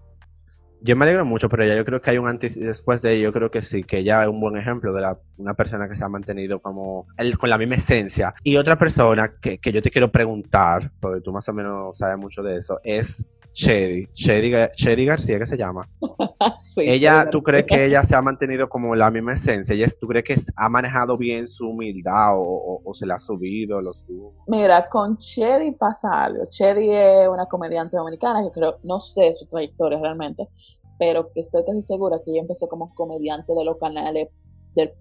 Yo 0.82 0.98
me 0.98 1.06
alegro 1.06 1.24
mucho, 1.24 1.48
pero 1.48 1.66
ya 1.66 1.78
yo 1.78 1.86
creo 1.86 2.02
que 2.02 2.10
hay 2.10 2.18
un 2.18 2.28
antes 2.28 2.58
y 2.58 2.60
después 2.60 3.02
de 3.02 3.14
ello. 3.14 3.30
Yo 3.30 3.32
creo 3.32 3.50
que 3.50 3.62
sí, 3.62 3.84
que 3.84 4.00
ella 4.00 4.24
es 4.24 4.28
un 4.28 4.42
buen 4.42 4.58
ejemplo 4.58 4.92
de 4.92 5.00
la, 5.00 5.18
una 5.38 5.54
persona 5.54 5.88
que 5.88 5.96
se 5.96 6.04
ha 6.04 6.10
mantenido 6.10 6.60
como 6.60 7.08
el, 7.18 7.38
con 7.38 7.50
la 7.50 7.58
misma 7.58 7.76
esencia. 7.76 8.36
Y 8.44 8.58
otra 8.58 8.78
persona 8.78 9.34
que, 9.42 9.60
que, 9.60 9.72
yo 9.72 9.82
te 9.82 9.90
quiero 9.90 10.12
preguntar, 10.12 10.92
porque 11.00 11.22
tú 11.22 11.32
más 11.32 11.48
o 11.48 11.54
menos 11.54 11.96
sabes 11.96 12.18
mucho 12.18 12.44
de 12.44 12.58
eso, 12.58 12.82
es 12.84 13.26
Sherry. 13.54 14.10
Sherry, 14.16 15.06
García, 15.06 15.40
¿qué 15.40 15.46
se 15.46 15.58
llama? 15.58 15.88
ella, 16.78 17.30
¿tú 17.30 17.44
crees 17.44 17.66
que 17.66 17.86
ella 17.86 18.04
se 18.04 18.16
ha 18.16 18.22
mantenido 18.22 18.68
como 18.68 18.96
la 18.96 19.12
misma 19.12 19.34
esencia? 19.34 19.76
Ella, 19.76 19.88
¿Tú 20.00 20.08
crees 20.08 20.24
que 20.26 20.36
ha 20.56 20.70
manejado 20.70 21.18
bien 21.18 21.48
su 21.48 21.70
humildad 21.70 22.36
o, 22.36 22.82
o, 22.84 22.94
se 22.94 23.06
le 23.06 23.14
ha 23.14 23.20
subido, 23.20 23.80
los 23.82 24.06
Mira, 24.48 24.90
con 24.90 25.18
Sherry 25.18 25.72
pasa 25.72 26.26
algo. 26.26 26.46
Sherry 26.50 26.90
es 26.90 27.28
una 27.28 27.46
comediante 27.46 27.96
dominicana 27.96 28.44
que 28.44 28.52
creo, 28.52 28.80
no 28.84 29.00
sé 29.00 29.34
su 29.36 29.46
trayectoria 29.46 30.00
realmente, 30.00 30.48
pero 30.98 31.32
que 31.32 31.42
estoy 31.42 31.64
casi 31.64 31.84
segura 31.84 32.20
que 32.24 32.32
ella 32.32 32.42
empezó 32.42 32.68
como 32.68 32.94
comediante 32.96 33.54
de 33.54 33.64
los 33.64 33.78
canales 33.78 34.30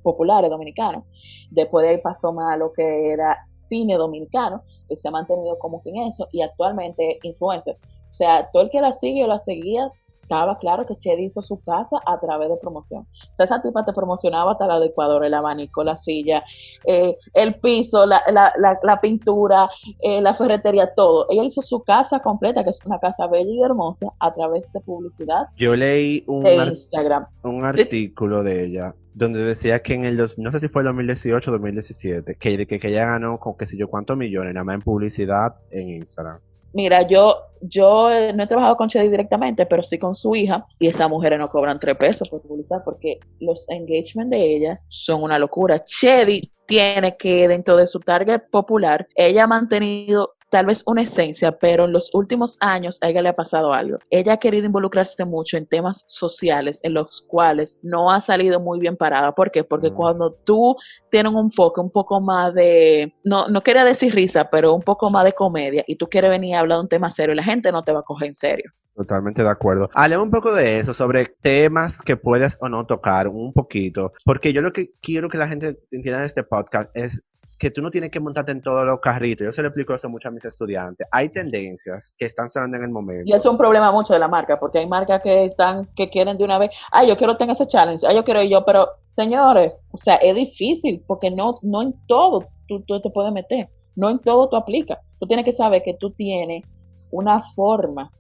populares 0.03 0.51
dominicanos. 0.51 1.05
Después 1.51 1.85
de 1.85 1.91
ahí 1.91 1.99
pasó 2.03 2.33
más 2.33 2.53
a 2.53 2.57
lo 2.57 2.73
que 2.73 3.12
era 3.12 3.38
cine 3.53 3.97
dominicano, 3.97 4.62
que 4.88 4.97
se 4.97 5.09
ha 5.09 5.11
mantenido 5.11 5.59
como 5.59 5.81
que 5.83 5.91
en 5.91 6.09
eso, 6.09 6.29
y 6.33 6.43
actualmente 6.43 7.19
influencer. 7.23 7.79
O 8.12 8.14
sea, 8.14 8.51
todo 8.53 8.64
el 8.64 8.70
que 8.70 8.83
la 8.83 8.92
sigue 8.92 9.25
o 9.25 9.27
la 9.27 9.38
seguía, 9.38 9.90
estaba 10.20 10.59
claro 10.59 10.87
que 10.87 10.96
Chedi 10.96 11.25
hizo 11.25 11.42
su 11.42 11.62
casa 11.62 11.98
a 12.05 12.20
través 12.20 12.51
de 12.51 12.57
promoción. 12.59 13.03
O 13.03 13.37
sea, 13.37 13.44
esa 13.44 13.62
tipa 13.62 13.87
te 13.87 13.94
promocionaba 13.94 14.53
hasta 14.53 14.66
la 14.66 14.75
adecuadora, 14.75 15.27
el 15.27 15.35
abanico, 15.35 15.83
la 15.83 15.96
silla, 15.96 16.44
eh, 16.87 17.16
el 17.33 17.55
piso, 17.55 18.05
la, 18.05 18.22
la, 18.31 18.53
la, 18.83 18.96
pintura, 18.98 19.70
eh, 20.01 20.20
la 20.20 20.35
ferretería, 20.35 20.94
todo. 20.94 21.27
Ella 21.31 21.44
hizo 21.44 21.62
su 21.62 21.83
casa 21.83 22.20
completa, 22.20 22.62
que 22.64 22.70
es 22.70 22.81
una 22.85 22.98
casa 22.98 23.27
bella 23.27 23.51
y 23.51 23.62
hermosa, 23.62 24.12
a 24.18 24.33
través 24.35 24.70
de 24.72 24.81
publicidad. 24.81 25.46
Yo 25.57 25.75
leí 25.75 26.22
un, 26.27 26.46
Instagram. 26.46 27.27
un 27.44 27.64
artículo 27.64 28.42
de 28.42 28.66
ella 28.66 28.94
donde 29.14 29.40
decía 29.40 29.83
que 29.83 29.94
en 29.94 30.05
el, 30.07 30.16
dos, 30.16 30.38
no 30.38 30.51
sé 30.51 30.61
si 30.61 30.68
fue 30.68 30.83
el 30.83 30.87
2018 30.87 31.51
o 31.51 31.53
2017, 31.53 32.37
que, 32.37 32.66
que, 32.66 32.79
que 32.79 32.88
ella 32.88 33.05
ganó 33.05 33.38
con 33.38 33.57
qué 33.57 33.66
sé 33.66 33.77
yo 33.77 33.88
cuántos 33.88 34.16
millones 34.16 34.55
nada 34.55 34.64
más 34.64 34.77
en 34.77 34.81
publicidad 34.83 35.57
en 35.70 35.90
Instagram. 35.90 36.40
Mira, 36.73 37.07
yo, 37.07 37.37
yo 37.61 38.09
no 38.35 38.43
he 38.43 38.47
trabajado 38.47 38.77
con 38.77 38.89
Chedi 38.89 39.09
directamente, 39.09 39.67
pero 39.67 39.83
sí 39.83 39.99
con 39.99 40.15
su 40.15 40.35
hija, 40.35 40.67
y 40.79 40.87
esas 40.87 41.09
mujeres 41.09 41.39
no 41.39 41.49
cobran 41.49 41.79
tres 41.79 41.97
pesos 41.97 42.29
por 42.29 42.43
publicar 42.43 42.83
porque 42.85 43.21
los 43.41 43.69
engagement 43.69 44.31
de 44.31 44.57
ella 44.57 44.81
son 44.89 45.23
una 45.23 45.39
locura. 45.39 45.83
Chedi 45.85 46.41
tiene 46.67 47.17
que, 47.17 47.49
dentro 47.49 47.77
de 47.77 47.87
su 47.87 47.99
target 47.99 48.43
popular, 48.51 49.07
ella 49.15 49.45
ha 49.45 49.47
mantenido 49.47 50.35
tal 50.53 50.67
vez 50.67 50.83
una 50.85 51.01
esencia, 51.01 51.51
pero 51.51 51.87
en 51.87 51.93
los 51.93 52.15
últimos 52.15 52.59
años 52.61 52.99
a 53.01 53.09
ella 53.09 53.23
le 53.23 53.31
ha 53.31 53.35
pasado 53.35 53.73
algo. 53.73 53.97
Ella 54.11 54.35
ha 54.35 54.37
querido 54.37 54.67
involucrarse 54.67 55.25
mucho 55.25 55.57
en 55.57 55.67
temas 55.67 56.05
sociales 56.09 56.81
en 56.83 56.93
los 56.93 57.23
cuales 57.23 57.79
no 57.83 58.11
ha 58.11 58.21
salido 58.21 58.61
muy 58.61 58.79
bien 58.79 58.99
parada. 58.99 59.33
¿Por 59.35 59.51
qué? 59.51 59.65
Porque 59.65 59.91
mm. 59.91 59.95
cuando 59.95 60.31
tú 60.31 60.77
tienes 61.11 61.33
un 61.33 61.47
enfoque 61.47 61.81
un 61.81 61.91
poco 61.91 62.21
más 62.21 62.53
de, 62.53 63.15
no, 63.25 63.49
no 63.49 63.62
quería 63.62 63.83
decir 63.83 64.15
risa, 64.15 64.51
pero 64.51 64.75
un 64.75 64.83
poco 64.83 65.09
más 65.09 65.25
de 65.25 65.33
comedia 65.33 65.85
y 65.87 65.97
tú 65.97 66.07
quieres 66.07 66.31
venir 66.31 66.55
a 66.55 66.61
hablar 66.61 66.77
de 66.77 66.83
un 66.83 66.88
tema 66.88 67.09
serio, 67.09 67.35
la 67.35 67.43
gente 67.43 67.73
no 67.73 67.83
te 67.83 67.93
va 67.93 68.01
a 68.01 68.05
coger 68.05 68.29
en 68.29 68.35
serio. 68.35 68.71
Totalmente 68.95 69.43
de 69.43 69.49
acuerdo. 69.49 69.88
Hablemos 69.95 70.27
un 70.27 70.31
poco 70.31 70.55
de 70.55 70.79
eso, 70.79 70.93
sobre 70.93 71.35
temas 71.41 72.03
que 72.03 72.19
puedes 72.19 72.59
o 72.61 72.69
no 72.69 72.85
tocar 72.85 73.27
un 73.27 73.55
poquito, 73.55 74.12
porque 74.27 74.53
yo 74.53 74.61
lo 74.61 74.75
que 74.75 74.91
quiero 75.01 75.31
que 75.31 75.38
la 75.38 75.49
gente 75.49 75.79
entienda 75.91 76.21
de 76.21 76.27
este 76.27 76.45
podcast 76.45 76.91
es 76.95 77.23
que 77.62 77.70
tú 77.70 77.81
no 77.81 77.92
tienes 77.92 78.11
que 78.11 78.18
montarte 78.18 78.51
en 78.51 78.61
todos 78.61 78.85
los 78.85 78.98
carritos. 78.98 79.44
Yo 79.44 79.53
se 79.53 79.62
lo 79.62 79.68
explico 79.68 79.94
eso 79.94 80.09
mucho 80.09 80.27
a 80.27 80.31
mis 80.33 80.44
estudiantes. 80.44 81.07
Hay 81.12 81.29
tendencias 81.29 82.12
que 82.18 82.25
están 82.25 82.48
sonando 82.48 82.77
en 82.77 82.83
el 82.83 82.90
momento. 82.90 83.22
Y 83.25 83.33
es 83.33 83.46
un 83.46 83.57
problema 83.57 83.92
mucho 83.92 84.12
de 84.12 84.18
la 84.18 84.27
marca, 84.27 84.59
porque 84.59 84.81
hay 84.81 84.88
marcas 84.88 85.22
que 85.22 85.44
están, 85.44 85.87
que 85.94 86.11
quieren 86.11 86.37
de 86.37 86.42
una 86.42 86.59
vez, 86.59 86.70
ay, 86.90 87.07
yo 87.07 87.16
quiero 87.16 87.37
tener 87.37 87.53
ese 87.53 87.68
challenge, 87.68 88.05
ay, 88.05 88.16
yo 88.16 88.25
quiero 88.25 88.42
yo, 88.42 88.64
pero 88.64 88.88
señores, 89.12 89.75
o 89.92 89.96
sea, 89.96 90.16
es 90.16 90.35
difícil, 90.35 91.05
porque 91.07 91.31
no, 91.31 91.61
no 91.62 91.83
en 91.83 91.94
todo 92.09 92.48
tú, 92.66 92.83
tú 92.83 93.01
te 93.01 93.11
puedes 93.11 93.33
meter, 93.33 93.68
no 93.94 94.11
en 94.11 94.18
todo 94.18 94.48
tú 94.48 94.57
aplicas. 94.57 94.98
Tú 95.20 95.29
tienes 95.29 95.44
que 95.44 95.53
saber 95.53 95.85
que 95.85 95.94
tú 95.94 96.11
tienes 96.11 96.64
una 97.12 97.42
forma 97.55 98.11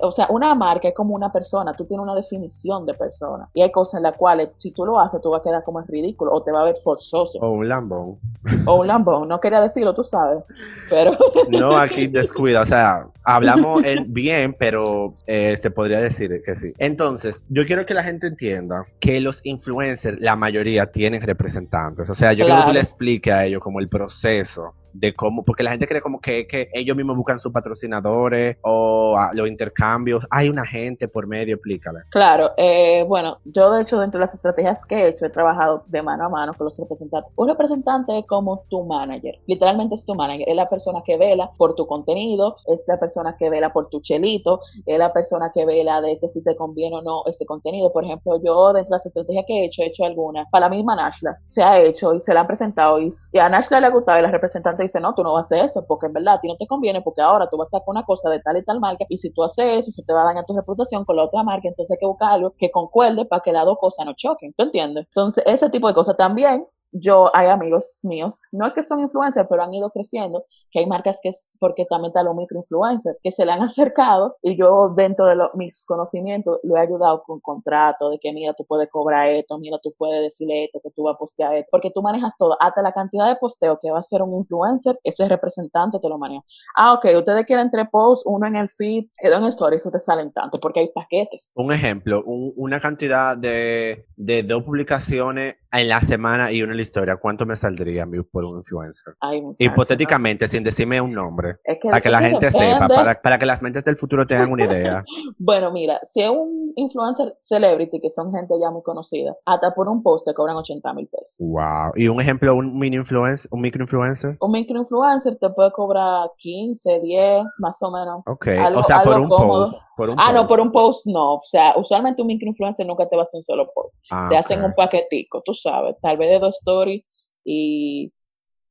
o 0.00 0.12
sea, 0.12 0.26
una 0.30 0.54
marca 0.54 0.88
es 0.88 0.94
como 0.94 1.14
una 1.14 1.32
persona, 1.32 1.72
tú 1.72 1.84
tienes 1.84 2.04
una 2.04 2.14
definición 2.14 2.86
de 2.86 2.94
persona. 2.94 3.48
Y 3.54 3.62
hay 3.62 3.70
cosas 3.70 3.98
en 3.98 4.02
las 4.04 4.16
cuales, 4.16 4.50
si 4.58 4.70
tú 4.70 4.84
lo 4.84 4.98
haces, 5.00 5.20
tú 5.20 5.30
vas 5.30 5.40
a 5.40 5.42
quedar 5.42 5.64
como 5.64 5.80
ridículo 5.80 6.32
o 6.32 6.42
te 6.42 6.52
va 6.52 6.62
a 6.62 6.64
ver 6.64 6.76
forzoso. 6.82 7.38
O 7.40 7.50
un 7.50 7.68
lambón. 7.68 8.18
O 8.66 8.80
un 8.80 8.86
lambón, 8.86 9.28
no 9.28 9.40
quería 9.40 9.60
decirlo, 9.60 9.94
tú 9.94 10.04
sabes. 10.04 10.42
Pero. 10.90 11.12
No, 11.48 11.76
aquí 11.76 12.06
descuida, 12.08 12.62
o 12.62 12.66
sea, 12.66 13.06
hablamos 13.24 13.82
bien, 14.06 14.54
pero 14.58 15.14
eh, 15.26 15.56
se 15.56 15.70
podría 15.70 16.00
decir 16.00 16.42
que 16.44 16.56
sí. 16.56 16.72
Entonces, 16.78 17.44
yo 17.48 17.64
quiero 17.66 17.86
que 17.86 17.94
la 17.94 18.02
gente 18.02 18.26
entienda 18.26 18.86
que 19.00 19.20
los 19.20 19.40
influencers, 19.44 20.20
la 20.20 20.36
mayoría, 20.36 20.86
tienen 20.86 21.22
representantes. 21.22 22.08
O 22.10 22.14
sea, 22.14 22.32
yo 22.32 22.44
quiero 22.44 22.60
que 22.60 22.66
tú 22.66 22.72
le 22.72 22.80
explique 22.80 23.32
a 23.32 23.44
ellos 23.44 23.62
como 23.62 23.80
el 23.80 23.88
proceso 23.88 24.74
de 24.94 25.14
cómo, 25.14 25.44
porque 25.44 25.62
la 25.62 25.70
gente 25.70 25.86
cree 25.86 26.00
como 26.00 26.20
que, 26.20 26.46
que 26.46 26.68
ellos 26.72 26.96
mismos 26.96 27.16
buscan 27.16 27.38
sus 27.38 27.52
patrocinadores 27.52 28.56
o 28.62 29.16
ah, 29.18 29.30
los 29.34 29.48
intercambios. 29.48 30.26
Hay 30.30 30.48
una 30.48 30.64
gente 30.64 31.08
por 31.08 31.26
medio, 31.26 31.56
explícale. 31.56 32.00
Claro, 32.10 32.52
eh, 32.56 33.04
bueno, 33.06 33.38
yo 33.44 33.72
de 33.72 33.82
hecho 33.82 33.98
dentro 34.00 34.18
de 34.18 34.22
las 34.24 34.34
estrategias 34.34 34.86
que 34.86 34.94
he 34.94 35.08
hecho 35.08 35.26
he 35.26 35.30
trabajado 35.30 35.84
de 35.88 36.02
mano 36.02 36.26
a 36.26 36.28
mano 36.28 36.54
con 36.54 36.66
los 36.66 36.78
representantes. 36.78 37.30
Un 37.36 37.48
representante 37.48 38.18
es 38.18 38.26
como 38.26 38.64
tu 38.68 38.84
manager, 38.84 39.38
literalmente 39.46 39.94
es 39.94 40.06
tu 40.06 40.14
manager, 40.14 40.48
es 40.48 40.56
la 40.56 40.68
persona 40.68 41.02
que 41.04 41.16
vela 41.16 41.50
por 41.58 41.74
tu 41.74 41.86
contenido, 41.86 42.56
es 42.66 42.84
la 42.88 42.98
persona 42.98 43.36
que 43.36 43.50
vela 43.50 43.72
por 43.72 43.88
tu 43.88 44.00
chelito, 44.00 44.60
es 44.86 44.98
la 44.98 45.12
persona 45.12 45.50
que 45.52 45.66
vela 45.66 46.00
de 46.00 46.18
que 46.18 46.28
si 46.28 46.42
te 46.42 46.54
conviene 46.56 46.96
o 46.96 47.02
no 47.02 47.22
ese 47.26 47.44
contenido. 47.46 47.92
Por 47.92 48.04
ejemplo, 48.04 48.40
yo 48.42 48.72
dentro 48.72 48.90
de 48.90 48.94
las 48.94 49.06
estrategias 49.06 49.44
que 49.46 49.60
he 49.60 49.64
hecho, 49.66 49.82
he 49.82 49.86
hecho 49.86 50.04
algunas. 50.04 50.46
Para 50.50 50.66
la 50.66 50.70
misma 50.70 50.94
Nashla 50.94 51.38
se 51.44 51.62
ha 51.62 51.80
hecho 51.80 52.14
y 52.14 52.20
se 52.20 52.32
la 52.32 52.40
han 52.40 52.46
presentado 52.46 53.00
y, 53.00 53.10
a 53.38 53.48
Nashla 53.48 53.80
le 53.80 53.86
ha 53.86 53.90
gustado 53.90 54.18
y 54.18 54.22
la 54.22 54.30
representante 54.30 54.83
dice, 54.84 55.00
no, 55.00 55.14
tú 55.14 55.22
no 55.22 55.32
vas 55.32 55.50
a 55.50 55.54
hacer 55.54 55.64
eso, 55.66 55.84
porque 55.86 56.06
en 56.06 56.12
verdad 56.12 56.34
a 56.34 56.40
ti 56.40 56.48
no 56.48 56.56
te 56.56 56.66
conviene, 56.66 57.02
porque 57.02 57.22
ahora 57.22 57.48
tú 57.50 57.56
vas 57.56 57.68
a 57.68 57.78
sacar 57.78 57.88
una 57.88 58.04
cosa 58.04 58.30
de 58.30 58.40
tal 58.40 58.56
y 58.56 58.64
tal 58.64 58.80
marca, 58.80 59.04
y 59.08 59.18
si 59.18 59.32
tú 59.32 59.42
haces 59.42 59.78
eso, 59.78 59.90
eso 59.90 60.02
te 60.06 60.12
va 60.12 60.22
a 60.22 60.24
dañar 60.26 60.44
tu 60.46 60.54
reputación 60.54 61.04
con 61.04 61.16
la 61.16 61.24
otra 61.24 61.42
marca, 61.42 61.68
entonces 61.68 61.92
hay 61.92 61.98
que 61.98 62.06
buscar 62.06 62.32
algo 62.32 62.54
que 62.58 62.70
concuerde 62.70 63.24
para 63.26 63.42
que 63.42 63.52
las 63.52 63.64
dos 63.64 63.78
cosas 63.78 64.06
no 64.06 64.14
choquen, 64.14 64.52
¿tú 64.56 64.64
entiendes? 64.64 65.06
Entonces, 65.08 65.44
ese 65.46 65.70
tipo 65.70 65.88
de 65.88 65.94
cosas 65.94 66.16
también 66.16 66.66
yo 66.94 67.34
hay 67.34 67.48
amigos 67.48 68.00
míos, 68.04 68.42
no 68.52 68.66
es 68.66 68.72
que 68.72 68.82
son 68.82 69.00
influencers, 69.00 69.48
pero 69.50 69.62
han 69.62 69.74
ido 69.74 69.90
creciendo, 69.90 70.44
que 70.70 70.78
hay 70.78 70.86
marcas 70.86 71.18
que 71.22 71.30
es 71.30 71.56
porque 71.58 71.84
también 71.86 72.10
está 72.10 72.22
los 72.22 72.36
microinfluencers, 72.36 73.18
que 73.22 73.32
se 73.32 73.44
le 73.44 73.52
han 73.52 73.62
acercado 73.62 74.36
y 74.42 74.56
yo 74.56 74.90
dentro 74.90 75.26
de 75.26 75.36
mis 75.54 75.84
conocimientos 75.84 76.60
lo 76.62 76.76
he 76.76 76.80
ayudado 76.80 77.22
con 77.24 77.40
contrato 77.40 78.10
de 78.10 78.18
que 78.18 78.32
mira, 78.32 78.54
tú 78.54 78.64
puedes 78.64 78.88
cobrar 78.90 79.28
esto, 79.28 79.58
mira, 79.58 79.78
tú 79.82 79.92
puedes 79.98 80.22
decirle 80.22 80.64
esto, 80.64 80.80
que 80.82 80.90
tú 80.90 81.02
vas 81.02 81.16
a 81.16 81.18
postear 81.18 81.54
esto, 81.56 81.68
porque 81.72 81.90
tú 81.90 82.00
manejas 82.00 82.36
todo, 82.36 82.56
hasta 82.60 82.80
la 82.80 82.92
cantidad 82.92 83.26
de 83.26 83.36
posteo 83.36 83.78
que 83.80 83.90
va 83.90 83.98
a 83.98 84.02
ser 84.02 84.22
un 84.22 84.34
influencer, 84.34 84.98
ese 85.02 85.28
representante 85.28 85.98
te 85.98 86.08
lo 86.08 86.16
maneja. 86.16 86.44
Ah, 86.76 86.92
ok, 86.94 87.06
ustedes 87.16 87.44
quieren 87.44 87.70
tres 87.70 87.88
posts, 87.90 88.24
uno 88.26 88.46
en 88.46 88.56
el 88.56 88.68
feed, 88.68 89.06
dos 89.22 89.42
en 89.42 89.44
stories, 89.48 89.84
ustedes 89.84 90.04
salen 90.04 90.32
tanto, 90.32 90.58
porque 90.60 90.80
hay 90.80 90.88
paquetes. 90.88 91.52
Un 91.56 91.72
ejemplo, 91.72 92.22
una 92.24 92.78
cantidad 92.78 93.36
de, 93.36 94.06
de 94.16 94.42
dos 94.42 94.62
publicaciones 94.62 95.56
en 95.80 95.88
la 95.88 96.00
semana 96.00 96.52
y 96.52 96.62
una 96.62 96.72
en 96.72 96.76
la 96.76 96.82
historia, 96.82 97.16
¿cuánto 97.16 97.46
me 97.46 97.56
saldría 97.56 98.06
por 98.30 98.44
un 98.44 98.58
influencer? 98.58 99.14
Hipotéticamente, 99.58 100.46
sin 100.48 100.64
decirme 100.64 101.00
un 101.00 101.12
nombre, 101.12 101.56
para 101.82 102.00
que 102.00 102.08
la 102.08 102.20
gente 102.20 102.50
sepa, 102.50 102.88
para, 102.88 103.20
para, 103.20 103.38
que 103.38 103.46
las 103.46 103.62
mentes 103.62 103.84
del 103.84 103.96
futuro 103.96 104.26
tengan 104.26 104.52
una 104.52 104.64
idea. 104.64 105.04
bueno, 105.38 105.72
mira, 105.72 106.00
si 106.04 106.22
es 106.22 106.30
un 106.30 106.72
influencer 106.76 107.34
celebrity, 107.40 108.00
que 108.00 108.10
son 108.10 108.32
gente 108.32 108.54
ya 108.60 108.70
muy 108.70 108.82
conocida, 108.82 109.34
hasta 109.46 109.74
por 109.74 109.88
un 109.88 110.02
post 110.02 110.26
te 110.26 110.34
cobran 110.34 110.56
80 110.56 110.92
mil 110.94 111.08
pesos. 111.08 111.36
Wow. 111.38 111.92
¿Y 111.94 112.08
un 112.08 112.20
ejemplo, 112.20 112.54
un 112.54 112.78
mini 112.78 112.96
influencer, 112.96 113.48
un 113.52 113.60
micro 113.60 113.82
influencer? 113.82 114.36
Un 114.40 114.52
micro 114.52 114.78
influencer 114.78 115.36
te 115.36 115.50
puede 115.50 115.72
cobrar 115.72 116.30
15, 116.38 117.00
10, 117.00 117.44
más 117.58 117.82
o 117.82 117.90
menos. 117.90 118.22
Ok, 118.26 118.48
o 118.74 118.84
sea, 118.84 119.02
por 119.02 119.18
un 119.18 119.28
post. 119.28 119.74
Ah, 120.16 120.32
no, 120.32 120.46
por 120.46 120.60
un 120.60 120.72
post 120.72 121.06
no. 121.06 121.34
O 121.34 121.42
sea, 121.42 121.74
usualmente 121.76 122.22
un 122.22 122.28
micro 122.28 122.48
influencer 122.48 122.86
nunca 122.86 123.08
te 123.08 123.16
va 123.16 123.22
a 123.22 123.24
hacer 123.24 123.38
un 123.38 123.42
solo 123.42 123.70
post. 123.74 124.00
Ah, 124.10 124.28
te 124.30 124.36
hacen 124.36 124.62
un 124.64 124.74
paquetico, 124.74 125.40
tú 125.44 125.54
sabes, 125.54 125.96
tal 126.00 126.16
vez 126.16 126.30
de 126.30 126.38
dos 126.38 126.56
stories 126.56 127.04
y 127.44 128.12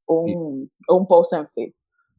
un, 0.05 0.71
un 0.87 1.07
post 1.07 1.33
en 1.33 1.47
feed. 1.47 1.71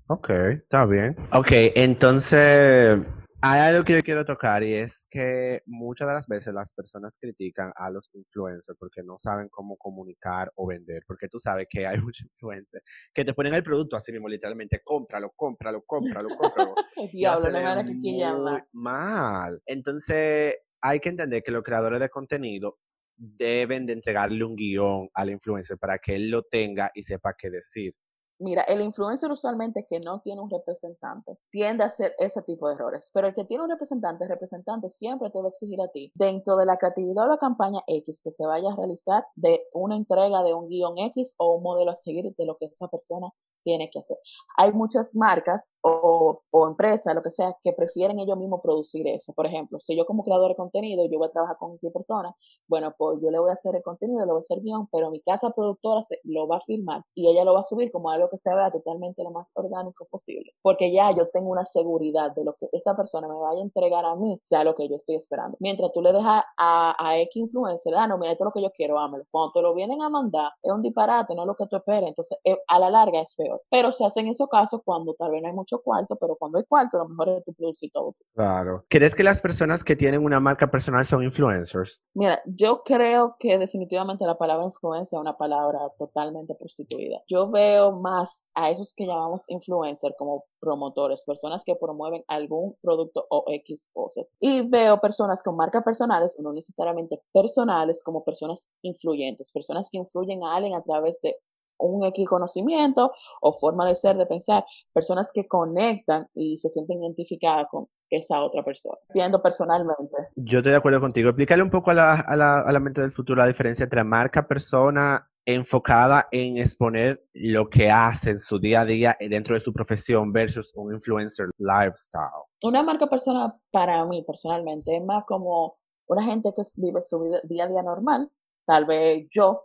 Ok, 0.09 0.31
está 0.31 0.85
bien. 0.85 1.17
Ok, 1.33 1.51
entonces 1.75 3.01
hay 3.47 3.61
algo 3.61 3.85
que 3.85 3.93
yo 3.93 4.03
quiero 4.03 4.25
tocar 4.25 4.63
y 4.63 4.73
es 4.73 5.07
que 5.11 5.61
muchas 5.67 6.09
de 6.09 6.15
las 6.15 6.27
veces 6.27 6.55
las 6.55 6.73
personas 6.73 7.19
critican 7.21 7.75
a 7.77 7.91
los 7.91 8.09
influencers 8.15 8.79
porque 8.79 9.03
no 9.03 9.19
saben 9.19 9.51
cómo 9.51 9.77
comunicar 9.77 10.51
o 10.55 10.67
vender, 10.69 11.03
porque 11.07 11.29
tú 11.29 11.39
sabes 11.39 11.67
que 11.69 11.87
hay 11.87 11.99
muchos 12.11 12.25
influencers 12.25 12.83
que 13.13 13.23
te 13.23 13.35
ponen 13.35 13.53
el 13.53 13.63
producto 13.63 13.97
así 13.97 14.13
mismo, 14.13 14.31
literalmente, 14.31 14.81
cómpralo, 14.83 15.31
cómpralo, 15.37 15.83
cómpralo, 15.87 16.31
cómpralo. 16.39 16.75
Diablo, 17.13 17.51
no 17.51 18.03
que 18.03 18.17
llama. 18.17 18.67
Mal. 18.73 19.61
Entonces, 19.67 20.57
hay 20.81 21.01
que 21.01 21.11
entender 21.11 21.43
que 21.43 21.53
los 21.53 21.63
creadores 21.63 22.01
de 22.01 22.09
contenido 22.09 22.79
deben 23.15 23.85
de 23.85 23.93
entregarle 23.93 24.43
un 24.43 24.57
guion 24.57 25.11
al 25.13 25.29
influencer 25.29 25.77
para 25.77 25.99
que 25.99 26.15
él 26.15 26.31
lo 26.31 26.45
tenga 26.45 26.91
y 26.95 27.03
sepa 27.03 27.35
qué 27.39 27.51
decir. 27.51 27.95
Mira, 28.41 28.63
el 28.63 28.81
influencer 28.81 29.31
usualmente 29.31 29.87
que 29.89 30.01
no 30.01 30.21
tiene 30.21 30.41
un 30.41 30.51
representante 30.51 31.39
tiende 31.51 31.85
a 31.85 31.87
hacer 31.87 32.15
ese 32.19 32.43
tipo 32.43 32.69
de 32.69 32.75
errores, 32.75 33.11
pero 33.15 33.29
el 33.29 33.35
que 33.35 33.45
tiene 33.45 33.63
un 33.63 33.71
representante, 33.71 34.25
el 34.25 34.31
representante 34.31 34.91
siempre 34.91 35.31
te 35.31 35.39
va 35.39 35.47
a 35.47 35.49
exigir 35.51 35.81
a 35.81 35.89
ti, 35.89 36.11
dentro 36.17 36.57
de 36.57 36.67
la 36.67 36.77
creatividad 36.77 37.27
o 37.27 37.29
la 37.29 37.39
campaña 37.39 37.81
X 37.87 38.23
que 38.23 38.33
se 38.33 38.45
vaya 38.45 38.73
a 38.73 38.77
realizar, 38.77 39.25
de 39.37 39.63
una 39.73 39.97
entrega 39.97 40.43
de 40.43 40.53
un 40.53 40.69
guion 40.69 40.99
X 40.99 41.37
o 41.39 41.55
un 41.55 41.63
modelo 41.63 41.93
a 41.93 41.97
seguir 41.97 42.35
de 42.35 42.45
lo 42.45 42.57
que 42.57 42.67
esa 42.67 42.89
persona 42.89 43.31
tiene 43.65 43.91
que 43.91 43.99
hacer. 43.99 44.19
Hay 44.57 44.73
muchas 44.73 45.17
marcas 45.17 45.75
o, 45.81 46.43
empresas, 46.69 47.15
lo 47.15 47.23
que 47.23 47.31
sea, 47.31 47.57
que 47.63 47.73
prefieren 47.73 48.19
ellos 48.19 48.39
mismos 48.39 48.61
producir 48.63 49.07
eso. 49.09 49.33
Por 49.33 49.47
ejemplo, 49.47 49.81
si 49.81 49.97
yo 49.97 50.07
como 50.07 50.23
creador 50.23 50.51
de 50.51 50.57
contenido, 50.57 51.05
yo 51.07 51.19
voy 51.19 51.29
a 51.29 51.33
trabajar 51.33 51.57
con 51.59 51.79
qué 51.79 51.91
persona, 51.91 52.35
bueno, 52.69 52.95
pues 52.97 53.19
yo 53.23 53.31
le 53.31 53.39
voy 53.39 53.51
a 53.51 53.55
hacer 53.55 53.75
el 53.75 53.83
contenido, 53.83 54.25
le 54.25 54.33
voy 54.33 54.41
a 54.41 54.43
hacer 54.43 54.61
guion, 54.61 54.89
pero 54.93 55.11
mi 55.11 55.21
casa 55.21 55.51
productora 55.51 56.03
se, 56.03 56.21
lo 56.25 56.47
va 56.47 56.59
a 56.59 56.61
filmar 56.61 57.03
y 57.15 57.29
ella 57.29 57.45
lo 57.45 57.55
va 57.55 57.61
a 57.61 57.65
subir 57.65 57.91
como 57.91 58.11
algo 58.11 58.29
que 58.31 58.39
se 58.39 58.55
vea 58.55 58.71
totalmente 58.71 59.23
lo 59.23 59.31
más 59.31 59.51
orgánico 59.55 60.07
posible. 60.11 60.53
Porque 60.63 60.93
ya 60.93 61.11
yo 61.11 61.29
tengo 61.31 61.51
una 61.51 61.65
seguridad 61.65 62.33
de 62.35 62.45
lo 62.45 62.55
que 62.55 62.69
esa 62.73 62.95
persona 62.97 63.29
me 63.29 63.35
vaya 63.35 63.61
a 63.61 63.63
entregar 63.63 64.05
a 64.05 64.15
mí, 64.17 64.41
sea 64.49 64.65
lo 64.65 64.75
que 64.75 64.89
yo 64.89 64.97
estoy 64.97 65.17
esperando. 65.17 65.57
Mientras 65.61 65.93
tú 65.93 66.03
le 66.03 66.13
dejas 66.13 66.45
a, 66.59 67.15
X 67.17 67.37
influencer, 67.37 67.95
ah, 67.95 68.07
no, 68.07 68.19
mira, 68.19 68.33
esto 68.33 68.45
es 68.45 68.47
lo 68.47 68.53
que 68.53 68.63
yo 68.63 68.71
quiero, 68.73 68.99
ámelo. 68.99 69.25
Cuando 69.31 69.53
te 69.53 69.63
lo 69.63 69.75
vienen 69.75 70.03
a 70.03 70.09
mandar, 70.09 70.51
es 70.63 70.73
un 70.73 70.83
disparate, 70.83 71.35
no 71.35 71.43
es 71.43 71.47
lo 71.47 71.57
que 71.57 71.67
tú 71.67 71.77
esperes. 71.77 72.09
Entonces, 72.09 72.39
eh, 72.45 72.59
a 72.67 72.79
la 72.79 72.91
larga 72.91 73.21
es 73.21 73.35
peor. 73.37 73.54
Pero 73.71 73.93
se 73.93 74.05
hacen 74.05 74.27
esos 74.29 74.49
casos 74.49 74.81
cuando 74.85 75.15
tal 75.15 75.31
vez 75.31 75.43
no 75.43 75.49
hay 75.49 75.55
mucho 75.55 75.81
cuarto, 75.81 76.17
pero 76.17 76.37
cuando 76.37 76.59
hay 76.59 76.65
cuarto, 76.65 76.97
a 76.97 77.05
lo 77.05 77.09
mejor 77.09 77.29
es 77.31 77.45
tu 77.45 77.55
producir 77.55 77.91
todo. 77.93 78.15
Claro. 78.35 78.85
¿Crees 78.89 79.15
que 79.15 79.23
las 79.23 79.41
personas 79.41 79.85
que 79.85 79.97
tienen 79.97 80.25
una 80.25 80.41
marca 80.41 80.71
personal 80.71 81.05
son 81.07 81.23
influencers? 81.23 82.03
Mira, 82.15 82.43
yo 82.47 82.83
creo 82.85 83.37
que 83.39 83.59
definitivamente 83.59 84.25
la 84.25 84.37
palabra 84.37 84.65
influencer 84.65 85.17
es 85.19 85.21
una 85.21 85.37
palabra 85.37 85.79
totalmente 85.99 86.55
prostituida. 86.55 87.23
Yo 87.29 87.51
veo 87.51 87.93
más 87.93 88.45
a 88.55 88.71
esos 88.71 88.95
que 88.95 89.07
llamamos 89.07 89.45
influencer 89.49 90.15
como 90.19 90.45
promotores, 90.61 91.25
personas 91.25 91.63
que 91.65 91.77
promueven 91.77 92.25
algún 92.29 92.77
producto 92.81 93.27
o 93.29 93.45
X 93.49 93.91
cosas. 93.93 94.33
Y 94.41 94.63
veo 94.63 94.99
personas 95.01 95.43
con 95.43 95.57
marcas 95.57 95.85
personales, 95.85 96.37
no 96.39 96.53
necesariamente 96.53 97.21
personales, 97.33 98.03
como 98.03 98.25
personas 98.25 98.69
influyentes, 98.83 99.53
personas 99.53 99.91
que 99.91 99.99
influyen 99.99 100.43
a 100.43 100.57
alguien 100.57 100.75
a 100.75 100.83
través 100.83 101.21
de 101.21 101.37
un 101.79 102.05
X 102.05 102.27
conocimiento 102.29 103.13
o 103.41 103.53
forma 103.53 103.87
de 103.87 103.95
ser, 103.95 104.17
de 104.17 104.27
pensar, 104.27 104.65
personas 104.93 105.31
que 105.33 105.47
conectan 105.47 106.29
y 106.35 106.57
se 106.57 106.69
sienten 106.71 107.03
identificadas 107.03 107.67
con 107.71 107.87
esa 108.11 108.43
otra 108.43 108.63
persona, 108.63 108.97
viendo 109.13 109.43
personalmente. 109.43 110.17
Yo 110.37 110.59
estoy 110.59 110.73
de 110.73 110.79
acuerdo 110.79 111.01
contigo. 111.01 111.31
Explícale 111.31 111.63
un 111.63 111.71
poco 111.71 111.91
a 111.91 111.95
la, 111.95 112.15
a 112.15 112.37
la, 112.37 112.61
a 112.61 112.73
la 112.73 112.81
mente 112.81 113.01
del 113.01 113.13
futuro 113.13 113.41
la 113.41 113.47
diferencia 113.47 113.85
entre 113.85 114.05
marca, 114.05 114.47
persona 114.47 115.29
enfocada 115.47 116.29
en 116.31 116.57
exponer 116.57 117.23
lo 117.35 117.69
que 117.69 117.91
hace 117.91 118.31
en 118.31 118.39
su 118.39 118.59
día 118.59 118.81
a 118.81 118.85
día 118.85 119.17
dentro 119.21 119.55
de 119.55 119.61
su 119.61 119.73
profesión 119.73 120.33
versus 120.33 120.73
un 120.75 120.95
influencer 120.95 121.51
lifestyle. 121.59 122.45
Una 122.63 122.83
marca 122.83 123.07
persona 123.09 123.55
para 123.71 124.05
mí 124.07 124.25
personalmente 124.27 124.97
es 124.97 125.05
más 125.05 125.25
como 125.27 125.77
una 126.07 126.25
gente 126.25 126.53
que 126.55 126.63
vive 126.79 127.03
su 127.03 127.21
vida, 127.21 127.41
día 127.45 127.65
a 127.65 127.69
día 127.69 127.83
normal, 127.83 128.31
tal 128.65 128.87
vez 128.87 129.27
yo, 129.31 129.65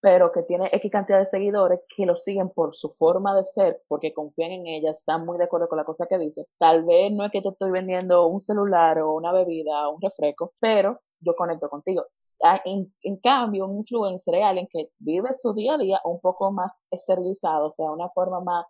pero 0.00 0.32
que 0.32 0.42
tiene 0.42 0.70
X 0.72 0.90
cantidad 0.90 1.18
de 1.18 1.26
seguidores 1.26 1.80
que 1.94 2.06
lo 2.06 2.16
siguen 2.16 2.50
por 2.50 2.74
su 2.74 2.90
forma 2.90 3.36
de 3.36 3.44
ser, 3.44 3.82
porque 3.88 4.14
confían 4.14 4.52
en 4.52 4.66
ella, 4.66 4.90
están 4.90 5.26
muy 5.26 5.38
de 5.38 5.44
acuerdo 5.44 5.68
con 5.68 5.78
la 5.78 5.84
cosa 5.84 6.06
que 6.06 6.18
dice. 6.18 6.46
Tal 6.58 6.84
vez 6.84 7.12
no 7.12 7.24
es 7.24 7.30
que 7.30 7.42
te 7.42 7.50
estoy 7.50 7.70
vendiendo 7.70 8.26
un 8.26 8.40
celular 8.40 9.00
o 9.00 9.12
una 9.14 9.32
bebida 9.32 9.88
o 9.88 9.94
un 9.96 10.00
refresco, 10.00 10.52
pero 10.58 11.00
yo 11.20 11.34
conecto 11.34 11.68
contigo. 11.68 12.04
Ah, 12.42 12.60
en, 12.64 12.92
en, 13.02 13.18
cambio, 13.18 13.66
un 13.66 13.76
influencer 13.78 14.36
es 14.36 14.44
alguien 14.44 14.66
que 14.70 14.88
vive 14.98 15.34
su 15.34 15.52
día 15.52 15.74
a 15.74 15.78
día 15.78 16.00
un 16.04 16.20
poco 16.20 16.50
más 16.50 16.82
esterilizado, 16.90 17.66
o 17.66 17.70
sea, 17.70 17.90
una 17.90 18.08
forma 18.10 18.40
más 18.40 18.64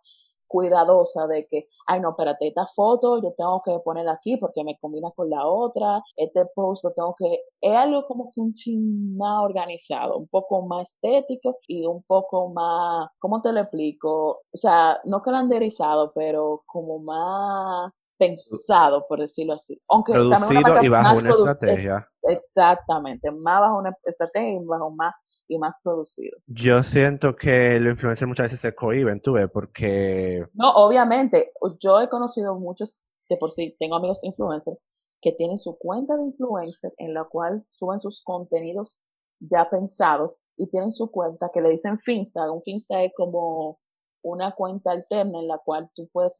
cuidadosa 0.51 1.27
de 1.27 1.47
que, 1.47 1.65
ay 1.87 1.99
no, 1.99 2.09
espérate, 2.09 2.47
esta 2.47 2.65
foto 2.65 3.21
yo 3.21 3.33
tengo 3.33 3.61
que 3.63 3.79
ponerla 3.79 4.13
aquí 4.13 4.37
porque 4.37 4.63
me 4.63 4.77
combina 4.79 5.11
con 5.11 5.29
la 5.29 5.45
otra, 5.45 6.01
este 6.15 6.45
post 6.53 6.83
lo 6.83 6.91
tengo 6.91 7.15
que, 7.17 7.39
es 7.61 7.75
algo 7.75 8.05
como 8.07 8.31
que 8.31 8.41
un 8.41 8.53
ching 8.53 9.17
más 9.17 9.43
organizado, 9.43 10.17
un 10.17 10.27
poco 10.27 10.61
más 10.63 10.93
estético 10.93 11.57
y 11.67 11.85
un 11.85 12.03
poco 12.03 12.49
más, 12.49 13.09
¿cómo 13.19 13.41
te 13.41 13.51
lo 13.51 13.61
explico? 13.61 14.41
O 14.51 14.57
sea, 14.57 14.99
no 15.05 15.21
calendarizado, 15.21 16.11
pero 16.13 16.63
como 16.65 16.99
más 16.99 17.91
pensado, 18.17 19.07
por 19.07 19.19
decirlo 19.19 19.53
así. 19.53 19.81
Aunque 19.89 20.13
Producido 20.13 20.83
y 20.83 20.89
bajo 20.89 21.17
una 21.17 21.31
estrategia. 21.31 22.05
exactamente, 22.23 23.31
más 23.31 23.61
bajo 23.61 23.79
una 23.79 23.97
estrategia 24.05 24.61
y 24.61 24.65
bajo 24.65 24.91
más 24.91 25.13
y 25.51 25.57
más 25.57 25.79
producido. 25.83 26.37
Yo 26.47 26.81
siento 26.81 27.35
que 27.35 27.79
los 27.79 27.91
influencers 27.91 28.27
muchas 28.27 28.45
veces 28.45 28.61
se 28.61 28.73
cohiben, 28.73 29.21
tú 29.21 29.33
ves, 29.33 29.49
porque... 29.51 30.45
No, 30.53 30.71
obviamente, 30.71 31.51
yo 31.79 31.99
he 31.99 32.07
conocido 32.07 32.57
muchos, 32.57 33.03
de 33.29 33.35
por 33.35 33.51
sí, 33.51 33.75
tengo 33.79 33.95
amigos 33.95 34.23
influencers 34.23 34.77
que 35.21 35.33
tienen 35.33 35.59
su 35.59 35.77
cuenta 35.77 36.15
de 36.15 36.23
influencer 36.23 36.93
en 36.97 37.13
la 37.13 37.25
cual 37.25 37.65
suben 37.71 37.99
sus 37.99 38.23
contenidos 38.23 39.03
ya 39.39 39.69
pensados 39.69 40.39
y 40.55 40.69
tienen 40.69 40.93
su 40.93 41.11
cuenta 41.11 41.49
que 41.53 41.61
le 41.61 41.69
dicen 41.69 41.99
Finsta. 41.99 42.49
Un 42.49 42.61
Finsta 42.63 43.03
es 43.03 43.11
como 43.15 43.79
una 44.23 44.53
cuenta 44.53 44.91
alterna 44.91 45.39
en 45.39 45.47
la 45.47 45.57
cual 45.57 45.89
tú 45.95 46.07
puedes 46.13 46.37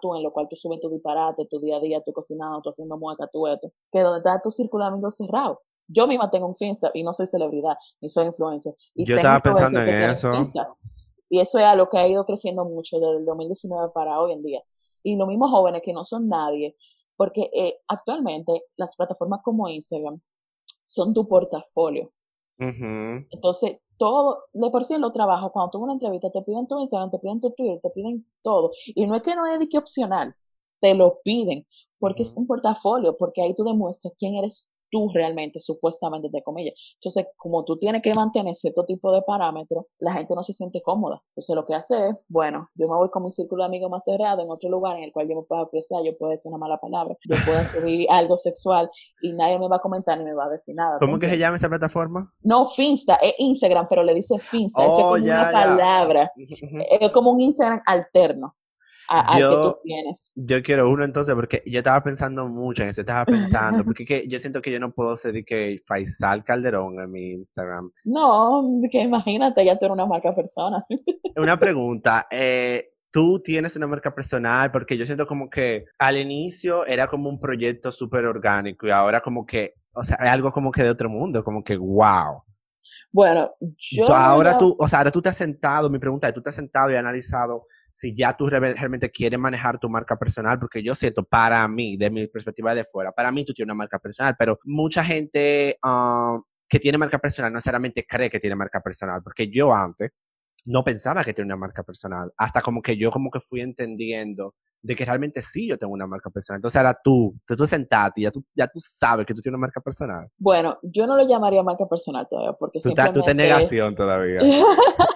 tú 0.00 0.14
en 0.14 0.22
lo 0.22 0.32
cual 0.32 0.46
tú 0.48 0.56
subes 0.56 0.80
tu 0.80 0.88
disparate, 0.90 1.46
tu 1.46 1.58
día 1.58 1.78
a 1.78 1.80
día, 1.80 2.02
tu 2.02 2.12
cocinado, 2.12 2.60
tu 2.62 2.70
haciendo 2.70 2.96
mueca, 2.98 3.28
tu 3.32 3.46
esto, 3.46 3.72
que 3.90 4.00
donde 4.00 4.18
está 4.18 4.40
tu 4.40 4.50
círculo 4.50 4.84
de 4.84 4.90
amigos 4.90 5.16
cerrado. 5.16 5.60
Yo 5.88 6.06
misma 6.06 6.30
tengo 6.30 6.46
un 6.46 6.56
Finsta 6.56 6.90
y 6.94 7.02
no 7.02 7.14
soy 7.14 7.26
celebridad, 7.26 7.76
ni 8.00 8.08
soy 8.08 8.26
influencer. 8.26 8.74
Y 8.94 9.04
Yo 9.04 9.16
estaba 9.16 9.40
pensando 9.40 9.80
en 9.80 10.10
eso. 10.10 10.32
Y 11.28 11.40
eso 11.40 11.58
es 11.58 11.64
algo 11.64 11.88
que 11.88 11.98
ha 11.98 12.06
ido 12.06 12.24
creciendo 12.24 12.64
mucho 12.64 12.98
desde 12.98 13.18
el 13.18 13.24
2019 13.24 13.90
para 13.92 14.20
hoy 14.20 14.32
en 14.32 14.42
día. 14.42 14.62
Y 15.02 15.16
los 15.16 15.28
mismos 15.28 15.50
jóvenes 15.50 15.82
que 15.84 15.92
no 15.92 16.04
son 16.04 16.28
nadie, 16.28 16.76
porque 17.16 17.50
eh, 17.52 17.78
actualmente 17.88 18.62
las 18.76 18.96
plataformas 18.96 19.40
como 19.42 19.68
Instagram 19.68 20.20
son 20.84 21.14
tu 21.14 21.26
portafolio. 21.26 22.12
Entonces, 22.58 23.78
todo, 23.98 24.44
de 24.52 24.70
por 24.70 24.84
sí 24.84 24.94
en 24.94 25.02
los 25.02 25.12
trabajos, 25.12 25.52
cuando 25.52 25.70
tú 25.70 25.78
una 25.78 25.92
entrevista, 25.92 26.30
te 26.30 26.42
piden 26.42 26.66
tu 26.66 26.80
Instagram, 26.80 27.10
te 27.10 27.18
piden 27.18 27.40
tu 27.40 27.50
Twitter, 27.50 27.80
te 27.82 27.90
piden 27.90 28.26
todo. 28.42 28.70
Y 28.86 29.06
no 29.06 29.14
es 29.14 29.22
que 29.22 29.34
no 29.34 29.46
es 29.46 29.58
de 29.58 29.68
que 29.68 29.78
opcional, 29.78 30.34
te 30.80 30.94
lo 30.94 31.20
piden, 31.22 31.66
porque 31.98 32.22
es 32.22 32.36
un 32.36 32.46
portafolio, 32.46 33.16
porque 33.16 33.42
ahí 33.42 33.54
tú 33.54 33.64
demuestras 33.64 34.14
quién 34.18 34.36
eres 34.36 34.68
tú 34.96 35.10
realmente, 35.12 35.60
supuestamente, 35.60 36.28
de 36.32 36.42
comillas. 36.42 36.72
Entonces, 36.94 37.26
como 37.36 37.64
tú 37.64 37.76
tienes 37.76 38.00
que 38.00 38.14
mantener 38.14 38.54
cierto 38.54 38.86
tipo 38.86 39.12
de 39.12 39.20
parámetros, 39.20 39.84
la 39.98 40.14
gente 40.14 40.34
no 40.34 40.42
se 40.42 40.54
siente 40.54 40.80
cómoda. 40.80 41.20
Entonces, 41.32 41.54
lo 41.54 41.66
que 41.66 41.74
hace 41.74 42.08
es, 42.08 42.16
bueno, 42.28 42.70
yo 42.74 42.88
me 42.88 42.96
voy 42.96 43.10
con 43.10 43.24
mi 43.24 43.32
círculo 43.32 43.62
de 43.62 43.66
amigos 43.66 43.90
más 43.90 44.04
cerrado 44.04 44.42
en 44.42 44.50
otro 44.50 44.70
lugar 44.70 44.96
en 44.96 45.04
el 45.04 45.12
cual 45.12 45.28
yo 45.28 45.36
me 45.36 45.42
puedo 45.42 45.64
expresar, 45.64 46.02
yo 46.02 46.16
puedo 46.16 46.30
decir 46.30 46.48
una 46.48 46.56
mala 46.56 46.78
palabra, 46.78 47.14
yo 47.28 47.36
puedo 47.44 47.62
subir 47.64 48.06
algo 48.10 48.38
sexual 48.38 48.90
y 49.20 49.34
nadie 49.34 49.58
me 49.58 49.68
va 49.68 49.76
a 49.76 49.80
comentar 49.80 50.16
ni 50.16 50.24
me 50.24 50.32
va 50.32 50.46
a 50.46 50.48
decir 50.48 50.74
nada. 50.74 50.96
¿Cómo 50.98 51.18
que 51.18 51.28
se 51.28 51.36
llama 51.36 51.58
esa 51.58 51.68
plataforma? 51.68 52.32
No, 52.40 52.70
Finsta, 52.70 53.16
es 53.16 53.34
Instagram, 53.36 53.86
pero 53.90 54.02
le 54.02 54.14
dice 54.14 54.38
Finsta, 54.38 54.86
eso 54.86 54.96
es 54.96 55.04
oh, 55.04 55.10
como 55.10 55.24
una 55.24 55.50
palabra. 55.52 56.32
Es 57.00 57.10
como 57.10 57.32
un 57.32 57.40
Instagram 57.40 57.82
alterno 57.84 58.54
yo, 59.38 59.50
que 59.50 59.56
tú 59.56 59.78
tienes. 59.84 60.32
Yo 60.36 60.62
quiero 60.62 60.90
uno 60.90 61.04
entonces 61.04 61.34
porque 61.34 61.62
yo 61.66 61.78
estaba 61.78 62.02
pensando 62.02 62.48
mucho 62.48 62.82
en 62.82 62.90
eso, 62.90 63.00
estaba 63.00 63.24
pensando, 63.24 63.84
porque 63.84 64.04
que 64.04 64.26
yo 64.28 64.38
siento 64.38 64.62
que 64.62 64.70
yo 64.70 64.80
no 64.80 64.92
puedo 64.92 65.16
ser 65.16 65.32
de 65.32 65.44
que 65.44 65.80
Faisal 65.86 66.44
Calderón 66.44 67.00
en 67.00 67.10
mi 67.10 67.30
Instagram. 67.32 67.90
No, 68.04 68.62
que 68.90 69.02
imagínate, 69.02 69.64
ya 69.64 69.78
tú 69.78 69.86
eres 69.86 69.94
una 69.94 70.06
marca 70.06 70.34
persona. 70.34 70.84
Una 71.36 71.58
pregunta, 71.60 72.26
eh, 72.30 72.90
tú 73.10 73.40
tienes 73.40 73.76
una 73.76 73.86
marca 73.86 74.14
personal, 74.14 74.70
porque 74.70 74.96
yo 74.96 75.06
siento 75.06 75.26
como 75.26 75.48
que 75.48 75.86
al 75.98 76.18
inicio 76.18 76.84
era 76.86 77.06
como 77.06 77.28
un 77.28 77.40
proyecto 77.40 77.92
súper 77.92 78.26
orgánico 78.26 78.86
y 78.86 78.90
ahora 78.90 79.20
como 79.20 79.46
que, 79.46 79.74
o 79.92 80.04
sea, 80.04 80.16
es 80.16 80.28
algo 80.28 80.52
como 80.52 80.70
que 80.70 80.82
de 80.82 80.90
otro 80.90 81.08
mundo, 81.08 81.42
como 81.42 81.64
que 81.64 81.76
wow. 81.76 82.42
Bueno, 83.10 83.52
yo... 83.78 84.06
ahora 84.14 84.58
tú, 84.58 84.76
o 84.78 84.86
sea, 84.86 84.98
ahora 84.98 85.10
tú 85.10 85.22
te 85.22 85.30
has 85.30 85.36
sentado, 85.36 85.88
mi 85.88 85.98
pregunta 85.98 86.28
es, 86.28 86.34
tú 86.34 86.42
te 86.42 86.50
has 86.50 86.54
sentado 86.54 86.90
y 86.90 86.96
analizado 86.96 87.66
si 87.96 88.14
ya 88.14 88.36
tú 88.36 88.46
realmente 88.46 89.10
quieres 89.10 89.40
manejar 89.40 89.78
tu 89.78 89.88
marca 89.88 90.18
personal, 90.18 90.58
porque 90.58 90.82
yo 90.82 90.94
siento, 90.94 91.24
para 91.24 91.66
mí, 91.66 91.96
de 91.96 92.10
mi 92.10 92.26
perspectiva 92.26 92.74
de 92.74 92.84
fuera, 92.84 93.10
para 93.10 93.32
mí 93.32 93.42
tú 93.42 93.54
tienes 93.54 93.72
una 93.72 93.78
marca 93.78 93.98
personal, 93.98 94.36
pero 94.38 94.58
mucha 94.64 95.02
gente 95.02 95.78
ah, 95.82 96.38
que 96.68 96.78
tiene 96.78 96.98
marca 96.98 97.18
personal 97.18 97.50
no 97.50 97.56
necesariamente 97.56 98.04
cree 98.06 98.28
que 98.28 98.38
tiene 98.38 98.54
marca 98.54 98.82
personal, 98.82 99.22
porque 99.22 99.48
yo 99.48 99.72
antes 99.72 100.10
no 100.66 100.84
pensaba 100.84 101.24
que 101.24 101.32
tenía 101.32 101.54
una 101.54 101.56
marca 101.56 101.82
personal, 101.84 102.30
hasta 102.36 102.60
como 102.60 102.82
que 102.82 102.98
yo 102.98 103.10
como 103.10 103.30
que 103.30 103.40
fui 103.40 103.62
entendiendo 103.62 104.54
de 104.82 104.94
que 104.94 105.06
realmente 105.06 105.40
sí 105.40 105.66
yo 105.66 105.78
tengo 105.78 105.94
una 105.94 106.06
marca 106.06 106.28
personal. 106.28 106.58
Entonces 106.58 106.76
ahora 106.76 107.00
tú, 107.02 107.34
tú, 107.46 107.56
tú 107.56 107.66
sentaste 107.66 108.20
y 108.20 108.24
ya 108.24 108.30
tú, 108.30 108.44
ya 108.54 108.66
tú 108.66 108.78
sabes 108.78 109.24
que 109.24 109.32
tú 109.32 109.40
tienes 109.40 109.56
una 109.56 109.66
marca 109.66 109.80
personal. 109.80 110.28
Bueno, 110.36 110.78
yo 110.82 111.06
no 111.06 111.16
lo 111.16 111.26
llamaría 111.26 111.62
marca 111.62 111.88
personal 111.88 112.26
todavía, 112.28 112.52
porque 112.52 112.78
tú, 112.80 112.90
simplemente... 112.90 113.20
tú 113.20 113.24
te 113.24 113.34
negación 113.34 113.94
todavía. 113.96 114.40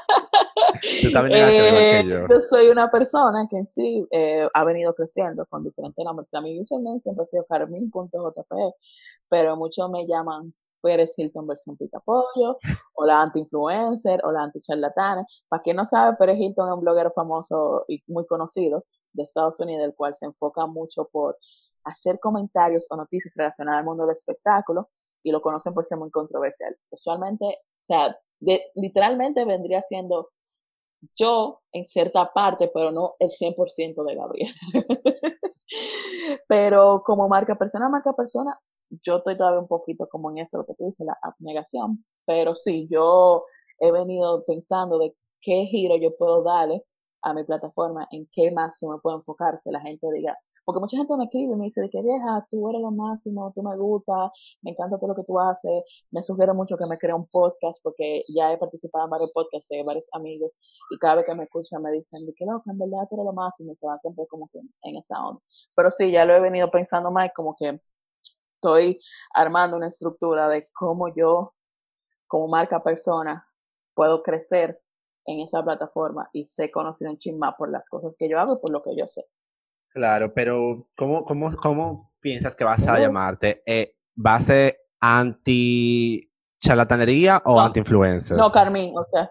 Eh, 0.82 2.04
yo. 2.06 2.40
soy 2.40 2.68
una 2.68 2.90
persona 2.90 3.46
que 3.48 3.58
en 3.58 3.66
sí 3.66 4.06
eh, 4.10 4.48
ha 4.52 4.64
venido 4.64 4.94
creciendo 4.94 5.46
con 5.46 5.64
diferentes 5.64 6.04
nombres. 6.04 6.32
A 6.34 6.40
mi 6.40 6.58
username 6.60 7.00
siempre 7.00 7.22
ha 7.22 7.26
sido 7.26 7.44
carmin.jp, 7.44 8.74
pero 9.28 9.56
muchos 9.56 9.90
me 9.90 10.06
llaman 10.06 10.54
Pérez 10.80 11.14
Hilton 11.16 11.46
versión 11.46 11.76
pica 11.76 12.00
pollo, 12.00 12.58
o 12.94 13.04
la 13.04 13.20
anti-influencer, 13.22 14.20
o 14.24 14.32
la 14.32 14.42
anti-charlatana. 14.44 15.26
Para 15.48 15.62
quien 15.62 15.76
no 15.76 15.84
sabe, 15.84 16.16
Pérez 16.16 16.38
Hilton 16.38 16.68
es 16.68 16.74
un 16.74 16.80
bloguero 16.80 17.10
famoso 17.10 17.84
y 17.88 18.02
muy 18.06 18.26
conocido 18.26 18.84
de 19.12 19.24
Estados 19.24 19.60
Unidos, 19.60 19.84
el 19.84 19.94
cual 19.94 20.14
se 20.14 20.26
enfoca 20.26 20.66
mucho 20.66 21.08
por 21.10 21.36
hacer 21.84 22.18
comentarios 22.20 22.86
o 22.90 22.96
noticias 22.96 23.34
relacionadas 23.36 23.80
al 23.80 23.84
mundo 23.84 24.04
del 24.04 24.12
espectáculo 24.12 24.90
y 25.22 25.32
lo 25.32 25.40
conocen 25.40 25.74
por 25.74 25.84
ser 25.84 25.98
muy 25.98 26.10
controversial. 26.10 26.76
Usualmente, 26.90 27.44
o 27.44 27.86
sea, 27.86 28.16
literalmente 28.74 29.44
vendría 29.44 29.82
siendo 29.82 30.30
yo 31.16 31.60
en 31.72 31.84
cierta 31.84 32.32
parte, 32.32 32.70
pero 32.72 32.92
no 32.92 33.14
el 33.18 33.30
100% 33.30 34.04
de 34.04 34.14
Gabriel. 34.14 34.54
pero 36.48 37.02
como 37.04 37.28
marca 37.28 37.56
persona, 37.56 37.88
marca 37.88 38.12
persona, 38.12 38.58
yo 39.02 39.18
estoy 39.18 39.36
todavía 39.36 39.60
un 39.60 39.68
poquito 39.68 40.08
como 40.08 40.30
en 40.30 40.38
eso, 40.38 40.58
lo 40.58 40.66
que 40.66 40.74
tú 40.74 40.86
dices, 40.86 41.06
la 41.06 41.16
abnegación. 41.22 42.04
Pero 42.26 42.54
sí, 42.54 42.88
yo 42.90 43.44
he 43.78 43.92
venido 43.92 44.44
pensando 44.44 44.98
de 44.98 45.14
qué 45.40 45.66
giro 45.66 45.96
yo 45.96 46.16
puedo 46.16 46.42
darle 46.42 46.84
a 47.22 47.34
mi 47.34 47.44
plataforma, 47.44 48.08
en 48.10 48.28
qué 48.32 48.50
más 48.50 48.78
yo 48.80 48.88
me 48.88 48.98
puedo 48.98 49.16
enfocar, 49.18 49.60
que 49.64 49.70
la 49.70 49.80
gente 49.80 50.06
diga, 50.12 50.36
porque 50.70 50.80
mucha 50.80 50.96
gente 50.98 51.16
me 51.16 51.24
escribe 51.24 51.54
y 51.54 51.56
me 51.56 51.64
dice 51.64 51.80
de 51.80 51.90
que 51.90 52.00
vieja, 52.00 52.46
tú 52.48 52.68
eres 52.70 52.80
lo 52.80 52.92
máximo, 52.92 53.52
tú 53.52 53.60
me 53.60 53.76
gusta, 53.76 54.30
me 54.62 54.70
encanta 54.70 54.98
todo 54.98 55.08
lo 55.08 55.14
que 55.16 55.24
tú 55.24 55.36
haces, 55.40 55.82
me 56.12 56.22
sugiere 56.22 56.52
mucho 56.52 56.76
que 56.76 56.86
me 56.86 56.96
crea 56.96 57.16
un 57.16 57.26
podcast 57.26 57.80
porque 57.82 58.22
ya 58.28 58.52
he 58.52 58.56
participado 58.58 59.04
en 59.04 59.10
varios 59.10 59.32
podcasts 59.32 59.68
de 59.68 59.82
varios 59.82 60.08
amigos 60.12 60.52
y 60.90 60.98
cada 60.98 61.16
vez 61.16 61.26
que 61.26 61.34
me 61.34 61.42
escuchan 61.42 61.82
me 61.82 61.90
dicen 61.90 62.24
de 62.24 62.32
no, 62.46 62.62
que 62.62 62.70
en 62.70 62.78
verdad 62.78 63.08
tú 63.08 63.16
eres 63.16 63.26
lo 63.26 63.32
máximo 63.32 63.72
y 63.72 63.76
se 63.76 63.84
van 63.84 63.98
siempre 63.98 64.26
como 64.28 64.48
que 64.52 64.60
en 64.82 64.96
esa 64.96 65.18
onda. 65.20 65.40
Pero 65.74 65.90
sí, 65.90 66.12
ya 66.12 66.24
lo 66.24 66.34
he 66.34 66.40
venido 66.40 66.70
pensando 66.70 67.10
más 67.10 67.30
como 67.34 67.56
que 67.58 67.80
estoy 68.54 69.00
armando 69.34 69.76
una 69.76 69.88
estructura 69.88 70.48
de 70.48 70.68
cómo 70.72 71.12
yo 71.12 71.52
como 72.28 72.46
marca 72.46 72.80
persona 72.80 73.44
puedo 73.94 74.22
crecer 74.22 74.80
en 75.26 75.40
esa 75.40 75.64
plataforma 75.64 76.30
y 76.32 76.44
ser 76.44 76.70
conocido 76.70 77.10
en 77.10 77.16
Chimma 77.16 77.56
por 77.56 77.70
las 77.72 77.88
cosas 77.88 78.16
que 78.16 78.28
yo 78.28 78.38
hago 78.38 78.54
y 78.54 78.58
por 78.58 78.70
lo 78.70 78.82
que 78.82 78.94
yo 78.96 79.08
sé. 79.08 79.24
Claro, 79.92 80.32
pero 80.34 80.88
¿cómo, 80.96 81.24
cómo, 81.24 81.50
cómo 81.56 82.12
piensas 82.20 82.54
que 82.54 82.64
vas 82.64 82.86
a 82.86 82.98
llamarte? 82.98 83.62
Eh, 83.66 83.96
¿Va 84.24 84.36
a 84.36 84.40
ser 84.40 84.76
anti-charlatanería 85.00 87.42
o 87.44 87.60
anti-influencer? 87.60 88.36
No, 88.36 88.52
Carmín, 88.52 88.96
o 88.96 89.04
sea. 89.10 89.28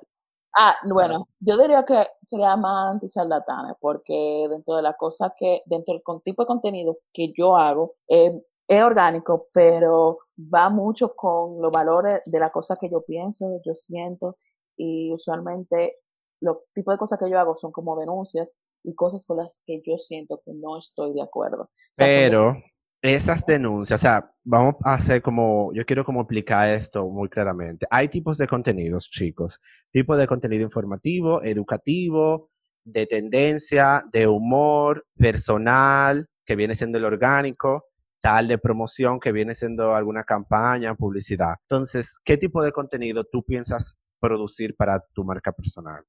Ah, 0.58 0.76
bueno, 0.84 1.30
yo 1.40 1.58
diría 1.58 1.86
que 1.86 2.08
sería 2.26 2.58
más 2.58 2.94
anti-charlatanes, 2.94 3.76
porque 3.80 4.48
dentro 4.50 4.76
de 4.76 4.82
la 4.82 4.94
cosa 4.94 5.34
que, 5.38 5.62
dentro 5.66 5.94
del 5.94 6.02
tipo 6.24 6.44
de 6.44 6.48
contenido 6.48 6.98
que 7.14 7.32
yo 7.38 7.56
hago, 7.56 7.94
eh, 8.10 8.42
es 8.68 8.84
orgánico, 8.84 9.48
pero 9.54 10.18
va 10.38 10.70
mucho 10.70 11.16
con 11.16 11.62
los 11.62 11.72
valores 11.72 12.22
de 12.26 12.40
la 12.40 12.50
cosa 12.50 12.76
que 12.76 12.90
yo 12.90 13.04
pienso, 13.04 13.62
yo 13.66 13.76
siento, 13.76 14.36
y 14.76 15.14
usualmente 15.14 16.00
los 16.42 16.58
tipos 16.74 16.94
de 16.94 16.98
cosas 16.98 17.18
que 17.20 17.30
yo 17.30 17.40
hago 17.40 17.56
son 17.56 17.72
como 17.72 17.98
denuncias 17.98 18.58
y 18.84 18.96
cosas 18.96 19.26
con 19.26 19.38
las 19.38 19.62
que 19.66 19.82
yo 19.86 19.98
siento 19.98 20.42
que 20.46 20.54
no 20.54 20.78
estoy 20.78 21.14
de 21.14 21.22
acuerdo. 21.22 21.70
Pero 21.98 22.56
esas 23.02 23.46
denuncias, 23.46 24.02
o 24.02 24.04
sea, 24.04 24.32
vamos 24.44 24.76
a 24.84 24.96
hacer 24.96 25.22
como, 25.22 25.72
yo 25.74 25.86
quiero 25.86 26.04
como 26.04 26.22
explicar 26.22 26.70
esto 26.70 27.08
muy 27.10 27.30
claramente. 27.30 27.88
Hay 27.90 28.10
tipos 28.10 28.38
de 28.38 28.48
contenidos, 28.48 29.10
chicos. 29.10 29.60
Tipo 29.92 30.18
de 30.18 30.28
contenido 30.28 30.64
informativo, 30.64 31.42
educativo, 31.44 32.50
de 32.84 33.06
tendencia, 33.06 34.04
de 34.12 34.28
humor, 34.28 35.06
personal, 35.18 36.28
que 36.46 36.56
viene 36.56 36.76
siendo 36.76 36.98
el 36.98 37.06
orgánico, 37.06 37.86
tal 38.22 38.48
de 38.48 38.58
promoción, 38.58 39.20
que 39.20 39.32
viene 39.32 39.56
siendo 39.56 39.96
alguna 39.96 40.24
campaña, 40.24 40.96
publicidad. 40.96 41.56
Entonces, 41.62 42.18
¿qué 42.24 42.38
tipo 42.38 42.64
de 42.64 42.72
contenido 42.72 43.24
tú 43.24 43.44
piensas 43.44 43.98
producir 44.20 44.76
para 44.76 45.00
tu 45.14 45.24
marca 45.24 45.52
personal? 45.52 46.04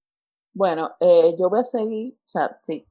Bueno, 0.52 0.90
eh, 1.00 1.34
yo 1.38 1.48
voy 1.48 1.60
a 1.60 1.64
seguir, 1.64 2.14
o 2.14 2.28
sea, 2.28 2.58
sí, 2.62 2.86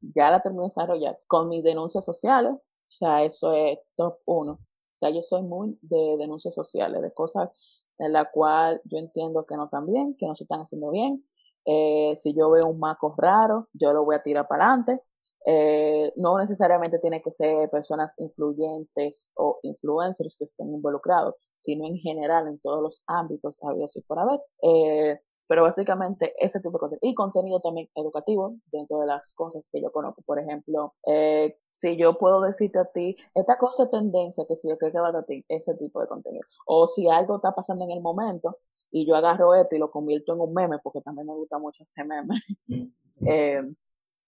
ya 0.00 0.30
la 0.30 0.40
termino 0.40 0.62
de 0.62 0.68
desarrollar 0.68 1.18
con 1.26 1.48
mis 1.48 1.62
denuncias 1.62 2.04
sociales, 2.04 2.52
o 2.54 2.60
sea, 2.86 3.22
eso 3.24 3.52
es 3.52 3.78
top 3.96 4.18
uno. 4.24 4.52
O 4.52 4.96
sea, 5.00 5.10
yo 5.10 5.22
soy 5.22 5.42
muy 5.42 5.78
de 5.82 6.16
denuncias 6.18 6.54
sociales, 6.54 7.02
de 7.02 7.12
cosas 7.12 7.50
en 7.98 8.12
la 8.12 8.30
cual 8.30 8.80
yo 8.84 8.98
entiendo 8.98 9.46
que 9.46 9.56
no 9.56 9.64
están 9.64 9.86
bien, 9.86 10.16
que 10.18 10.26
no 10.26 10.34
se 10.34 10.44
están 10.44 10.60
haciendo 10.60 10.90
bien. 10.90 11.24
Eh, 11.66 12.14
si 12.16 12.34
yo 12.34 12.50
veo 12.50 12.66
un 12.66 12.78
maco 12.78 13.14
raro, 13.16 13.68
yo 13.72 13.92
lo 13.92 14.04
voy 14.04 14.16
a 14.16 14.22
tirar 14.22 14.48
para 14.48 14.64
adelante. 14.66 15.02
Eh, 15.46 16.12
no 16.16 16.38
necesariamente 16.38 16.98
tiene 16.98 17.22
que 17.22 17.32
ser 17.32 17.70
personas 17.70 18.14
influyentes 18.18 19.32
o 19.36 19.58
influencers 19.62 20.36
que 20.36 20.44
estén 20.44 20.72
involucrados, 20.74 21.34
sino 21.60 21.86
en 21.86 21.96
general 21.96 22.48
en 22.48 22.58
todos 22.58 22.82
los 22.82 23.04
ámbitos 23.06 23.62
habidos 23.62 23.96
y 23.96 24.02
por 24.02 24.18
haber. 24.18 24.40
Eh, 24.62 25.20
pero 25.50 25.64
básicamente 25.64 26.32
ese 26.38 26.60
tipo 26.60 26.74
de 26.74 26.78
contenido. 26.78 27.10
Y 27.10 27.12
contenido 27.12 27.58
también 27.58 27.88
educativo 27.96 28.54
dentro 28.70 29.00
de 29.00 29.06
las 29.06 29.34
cosas 29.34 29.68
que 29.68 29.82
yo 29.82 29.90
conozco. 29.90 30.22
Por 30.22 30.38
ejemplo, 30.38 30.94
eh, 31.04 31.58
si 31.72 31.96
yo 31.96 32.16
puedo 32.18 32.40
decirte 32.40 32.78
a 32.78 32.84
ti, 32.84 33.16
esta 33.34 33.58
cosa 33.58 33.82
es 33.82 33.90
tendencia, 33.90 34.44
que 34.46 34.54
si 34.54 34.68
yo 34.68 34.78
creo 34.78 34.92
que 34.92 35.00
va 35.00 35.08
a 35.08 35.24
ti, 35.24 35.44
ese 35.48 35.74
tipo 35.74 36.00
de 36.00 36.06
contenido. 36.06 36.42
O 36.66 36.86
si 36.86 37.08
algo 37.08 37.34
está 37.34 37.52
pasando 37.52 37.84
en 37.84 37.90
el 37.90 38.00
momento 38.00 38.58
y 38.92 39.04
yo 39.08 39.16
agarro 39.16 39.56
esto 39.56 39.74
y 39.74 39.80
lo 39.80 39.90
convierto 39.90 40.34
en 40.34 40.40
un 40.40 40.54
meme, 40.54 40.78
porque 40.78 41.00
también 41.00 41.26
me 41.26 41.34
gusta 41.34 41.58
mucho 41.58 41.82
ese 41.82 42.04
meme. 42.04 42.36
eh, 43.26 43.60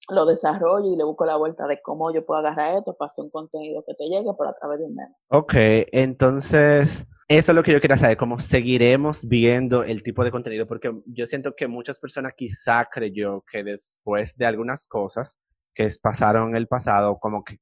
lo 0.08 0.26
desarrollo 0.26 0.92
y 0.92 0.96
le 0.96 1.04
busco 1.04 1.24
la 1.24 1.36
vuelta 1.36 1.68
de 1.68 1.80
cómo 1.82 2.12
yo 2.12 2.26
puedo 2.26 2.40
agarrar 2.40 2.78
esto 2.78 2.94
para 2.94 3.06
hacer 3.06 3.22
un 3.22 3.30
contenido 3.30 3.84
que 3.86 3.94
te 3.94 4.08
llegue 4.08 4.34
por 4.34 4.48
a 4.48 4.54
través 4.54 4.80
de 4.80 4.86
un 4.86 4.96
meme. 4.96 5.14
Ok, 5.28 5.54
entonces 5.92 7.06
eso 7.38 7.52
es 7.52 7.56
lo 7.56 7.62
que 7.62 7.72
yo 7.72 7.80
quería 7.80 7.96
saber, 7.96 8.16
cómo 8.16 8.38
seguiremos 8.38 9.26
viendo 9.26 9.84
el 9.84 10.02
tipo 10.02 10.24
de 10.24 10.30
contenido, 10.30 10.66
porque 10.66 10.92
yo 11.06 11.26
siento 11.26 11.54
que 11.56 11.66
muchas 11.66 11.98
personas 11.98 12.34
quizá 12.36 12.84
creyó 12.90 13.42
que 13.50 13.64
después 13.64 14.36
de 14.36 14.46
algunas 14.46 14.86
cosas 14.86 15.38
que 15.74 15.88
pasaron 16.02 16.50
en 16.50 16.56
el 16.56 16.68
pasado, 16.68 17.18
como 17.18 17.42
que 17.42 17.58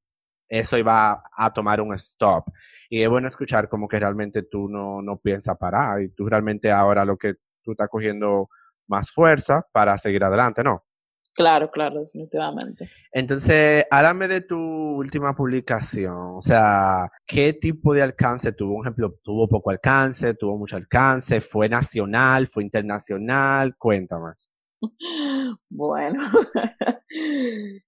eso 0.49 0.77
iba 0.77 1.23
a 1.37 1.53
tomar 1.53 1.81
un 1.81 1.95
stop. 1.95 2.47
Y 2.89 3.03
es 3.03 3.09
bueno 3.09 3.29
escuchar 3.29 3.68
como 3.68 3.87
que 3.87 4.01
realmente 4.01 4.43
tú 4.43 4.68
no, 4.68 5.01
no 5.01 5.18
piensas 5.18 5.57
parar 5.57 6.03
y 6.03 6.09
tú 6.11 6.27
realmente 6.27 6.73
ahora 6.73 7.05
lo 7.05 7.16
que 7.16 7.35
tú 7.62 7.73
estás 7.73 7.89
cogiendo 7.89 8.49
más 8.89 9.12
fuerza 9.12 9.64
para 9.73 9.97
seguir 9.97 10.25
adelante, 10.25 10.64
¿no? 10.64 10.85
Claro, 11.41 11.70
claro, 11.70 12.01
definitivamente. 12.03 12.91
Entonces, 13.11 13.86
háblame 13.91 14.28
de 14.28 14.43
tu 14.43 14.59
última 14.59 15.34
publicación. 15.34 16.36
O 16.36 16.43
sea, 16.43 17.11
¿qué 17.26 17.55
tipo 17.55 17.95
de 17.95 18.03
alcance 18.03 18.53
tuvo? 18.53 18.74
Un 18.74 18.82
ejemplo, 18.82 19.14
¿tuvo 19.22 19.49
poco 19.49 19.70
alcance? 19.70 20.34
¿Tuvo 20.34 20.59
mucho 20.59 20.76
alcance? 20.76 21.41
¿Fue 21.41 21.66
nacional? 21.66 22.47
¿Fue 22.47 22.62
internacional? 22.62 23.74
Cuéntame. 23.78 24.32
Bueno, 25.68 26.18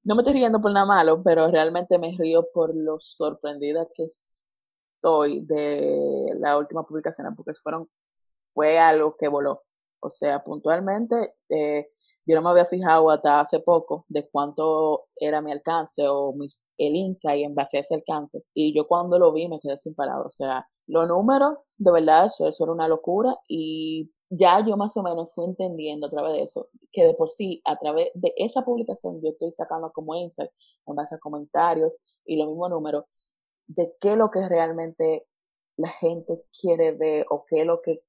no 0.05 0.14
me 0.14 0.22
estoy 0.22 0.32
riendo 0.32 0.61
por 0.61 0.72
nada 0.72 0.86
malo, 0.86 1.22
pero 1.22 1.50
realmente 1.50 1.98
me 1.98 2.16
río 2.18 2.46
por 2.55 2.74
lo 2.74 2.98
sorprendida 3.00 3.86
que 3.94 4.05
estoy 4.05 5.40
de 5.44 6.34
la 6.38 6.57
última 6.57 6.84
publicación, 6.84 7.34
porque 7.36 7.53
fueron, 7.62 7.88
fue 8.55 8.78
algo 8.78 9.14
que 9.16 9.28
voló. 9.28 9.62
O 10.03 10.11
sea, 10.11 10.42
puntualmente, 10.42 11.34
eh, 11.48 11.88
yo 12.26 12.36
no 12.36 12.42
me 12.42 12.50
había 12.50 12.64
fijado 12.64 13.11
hasta 13.11 13.40
hace 13.40 13.61
poco 13.61 14.05
de 14.09 14.28
cuánto 14.28 15.07
era 15.16 15.40
mi 15.40 15.53
alcance 15.53 16.07
o 16.09 16.32
mis, 16.32 16.68
el 16.78 16.96
insight 16.96 17.44
en 17.44 17.55
base 17.55 17.78
a 17.78 17.80
ese 17.80 17.94
alcance. 17.94 18.42
Y 18.55 18.74
yo 18.74 18.86
cuando 18.86 19.18
lo 19.18 19.32
vi 19.32 19.48
me 19.48 19.61
quedé 19.61 19.78
sin 19.78 19.94
palabras. 19.94 20.26
O 20.26 20.30
sea, 20.30 20.68
los 20.86 21.09
números, 21.09 21.64
de 21.78 21.92
verdad, 21.92 22.26
eso, 22.26 22.48
eso 22.48 22.64
era 22.64 22.72
una 22.72 22.88
locura. 22.88 23.36
Y 23.48 24.11
ya 24.30 24.64
yo 24.66 24.76
más 24.76 24.96
o 24.96 25.03
menos 25.03 25.32
fui 25.34 25.44
entendiendo 25.44 26.07
a 26.07 26.11
través 26.11 26.32
de 26.32 26.42
eso, 26.44 26.68
que 26.90 27.05
de 27.05 27.14
por 27.14 27.30
sí, 27.30 27.61
a 27.64 27.76
través 27.78 28.09
de 28.14 28.32
esa 28.36 28.64
publicación, 28.64 29.20
yo 29.22 29.30
estoy 29.30 29.53
sacando 29.53 29.92
como 29.92 30.14
insight 30.14 30.50
en 30.86 30.96
base 30.96 31.14
a 31.14 31.18
comentarios 31.18 31.98
y 32.24 32.36
los 32.36 32.48
mismos 32.48 32.70
números, 32.70 33.05
de 33.66 33.94
qué 34.00 34.12
es 34.12 34.18
lo 34.18 34.30
que 34.30 34.48
realmente 34.48 35.26
la 35.76 35.88
gente 35.88 36.44
quiere 36.61 36.92
ver 36.92 37.26
o 37.30 37.44
qué 37.46 37.61
es 37.61 37.66
lo 37.66 37.82
que 37.82 38.03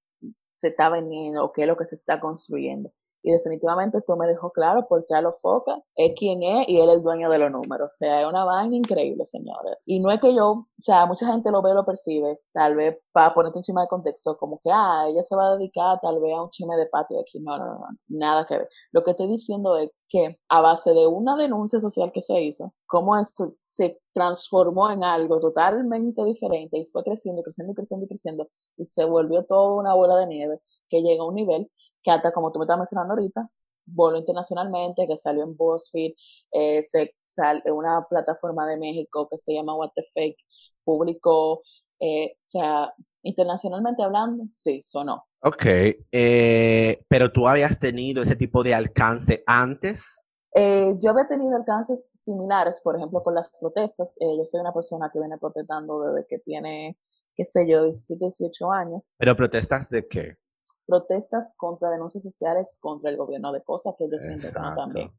se 0.64 0.70
está 0.70 0.88
vendiendo 0.88 1.44
o 1.44 1.52
qué 1.52 1.64
es 1.64 1.68
lo 1.68 1.76
que 1.76 1.86
se 1.86 1.96
está 1.96 2.22
construyendo. 2.22 2.90
Y 3.24 3.32
definitivamente 3.32 3.98
esto 4.00 4.16
me 4.18 4.28
dejó 4.28 4.52
claro 4.52 4.86
porque 4.88 5.14
lo 5.22 5.32
Foca 5.32 5.82
es 5.96 6.14
quien 6.18 6.44
es 6.44 6.68
y 6.68 6.80
él 6.80 6.90
es 6.90 6.98
el 6.98 7.04
dueño 7.04 7.30
de 7.30 7.40
los 7.40 7.52
números. 7.52 7.94
O 7.94 7.96
sea, 7.98 8.22
es 8.22 8.28
una 8.28 8.44
vaina 8.44 8.76
increíble, 8.76 9.26
señores. 9.26 9.78
Y 9.86 10.00
no 10.02 10.12
es 10.12 10.20
que 10.20 10.36
yo, 10.36 10.50
o 10.52 10.68
sea, 10.78 11.06
mucha 11.06 11.26
gente 11.28 11.50
lo 11.50 11.62
ve 11.62 11.74
lo 11.74 11.86
percibe, 11.86 12.40
tal 12.52 12.76
vez 12.76 12.98
para 13.14 13.34
ponerte 13.34 13.60
encima 13.60 13.82
de 13.82 13.88
contexto, 13.88 14.36
como 14.38 14.60
que, 14.62 14.70
ah, 14.74 15.06
ella 15.10 15.24
se 15.24 15.36
va 15.36 15.48
a 15.54 15.58
dedicar 15.58 16.00
tal 16.02 16.20
vez 16.20 16.34
a 16.34 16.44
un 16.44 16.50
chisme 16.50 16.76
de 16.76 16.86
patio 16.88 17.20
aquí. 17.22 17.40
No, 17.40 17.58
no, 17.58 17.66
no, 17.66 17.80
no, 17.80 17.88
nada 18.10 18.46
que 18.46 18.58
ver. 18.58 18.70
Lo 18.92 19.04
que 19.04 19.12
estoy 19.12 19.28
diciendo 19.28 19.78
es 19.78 19.90
que 20.10 20.40
a 20.50 20.62
base 20.62 20.94
de 20.94 21.08
una 21.08 21.36
denuncia 21.38 21.80
social 21.80 22.12
que 22.12 22.22
se 22.22 22.40
hizo, 22.42 22.74
cómo 22.86 23.18
esto 23.18 23.46
se 23.62 24.00
transformó 24.14 24.92
en 24.92 25.04
algo 25.04 25.40
totalmente 25.40 26.24
diferente 26.24 26.78
y 26.78 26.86
fue 26.86 27.04
creciendo, 27.04 27.42
creciendo, 27.42 27.74
creciendo 27.74 28.08
creciendo 28.08 28.48
y 28.78 28.86
se 28.86 29.06
volvió 29.06 29.44
toda 29.46 29.74
una 29.74 29.96
bola 29.96 30.18
de 30.18 30.28
nieve 30.28 30.60
que 30.88 31.02
llega 31.02 31.24
a 31.24 31.28
un 31.28 31.36
nivel 31.36 31.72
que 32.04 32.12
hasta 32.12 32.32
como 32.32 32.52
tú 32.52 32.60
me 32.60 32.66
estás 32.66 32.78
mencionando 32.78 33.14
ahorita, 33.14 33.50
voló 33.86 34.18
internacionalmente, 34.18 35.08
que 35.08 35.18
salió 35.18 35.44
en 35.44 35.56
BuzzFeed, 35.56 36.14
eh, 36.52 36.84
se 36.84 37.16
sale 37.26 37.62
una 37.72 38.06
plataforma 38.10 38.68
de 38.68 38.78
México 38.78 39.28
que 39.30 39.38
se 39.38 39.54
llama 39.54 39.76
What 39.76 39.92
the 39.96 40.04
Fake, 40.14 40.38
publicó, 40.84 41.62
eh, 42.00 42.34
o 42.36 42.42
sea, 42.44 42.94
internacionalmente 43.24 44.04
hablando, 44.04 44.46
sí, 44.52 44.82
sonó. 44.82 45.26
Ok, 45.42 45.66
eh, 46.12 47.04
pero 47.10 47.32
tú 47.32 47.48
habías 47.48 47.80
tenido 47.80 48.24
ese 48.24 48.36
tipo 48.36 48.64
de 48.64 48.74
alcance 48.74 49.44
antes. 49.46 50.22
Eh, 50.56 50.96
yo 51.02 51.12
había 51.12 51.28
tenido 51.28 51.56
alcances 51.56 52.08
similares, 52.14 52.80
por 52.82 52.96
ejemplo, 52.96 53.22
con 53.24 53.34
las 53.36 53.50
protestas. 53.60 54.16
Eh, 54.20 54.38
yo 54.38 54.46
soy 54.46 54.62
una 54.62 54.74
persona 54.74 55.10
que 55.12 55.20
viene 55.20 55.38
protestando 55.38 56.02
desde 56.04 56.28
que 56.28 56.40
tiene, 56.40 56.98
qué 57.36 57.44
sé 57.44 57.68
yo, 57.68 57.84
17, 57.84 58.24
18 58.26 58.72
años. 58.72 59.02
¿Pero 59.18 59.36
protestas 59.36 59.90
de 59.90 60.08
qué? 60.08 60.38
Protestas 60.86 61.56
contra 61.58 61.90
denuncias 61.90 62.24
sociales 62.24 62.78
contra 62.82 63.10
el 63.10 63.18
gobierno 63.18 63.52
de 63.52 63.64
cosas 63.64 63.96
que 63.98 64.10
yo 64.10 64.18
siento 64.20 64.48
que 64.48 64.54
también. 64.54 65.12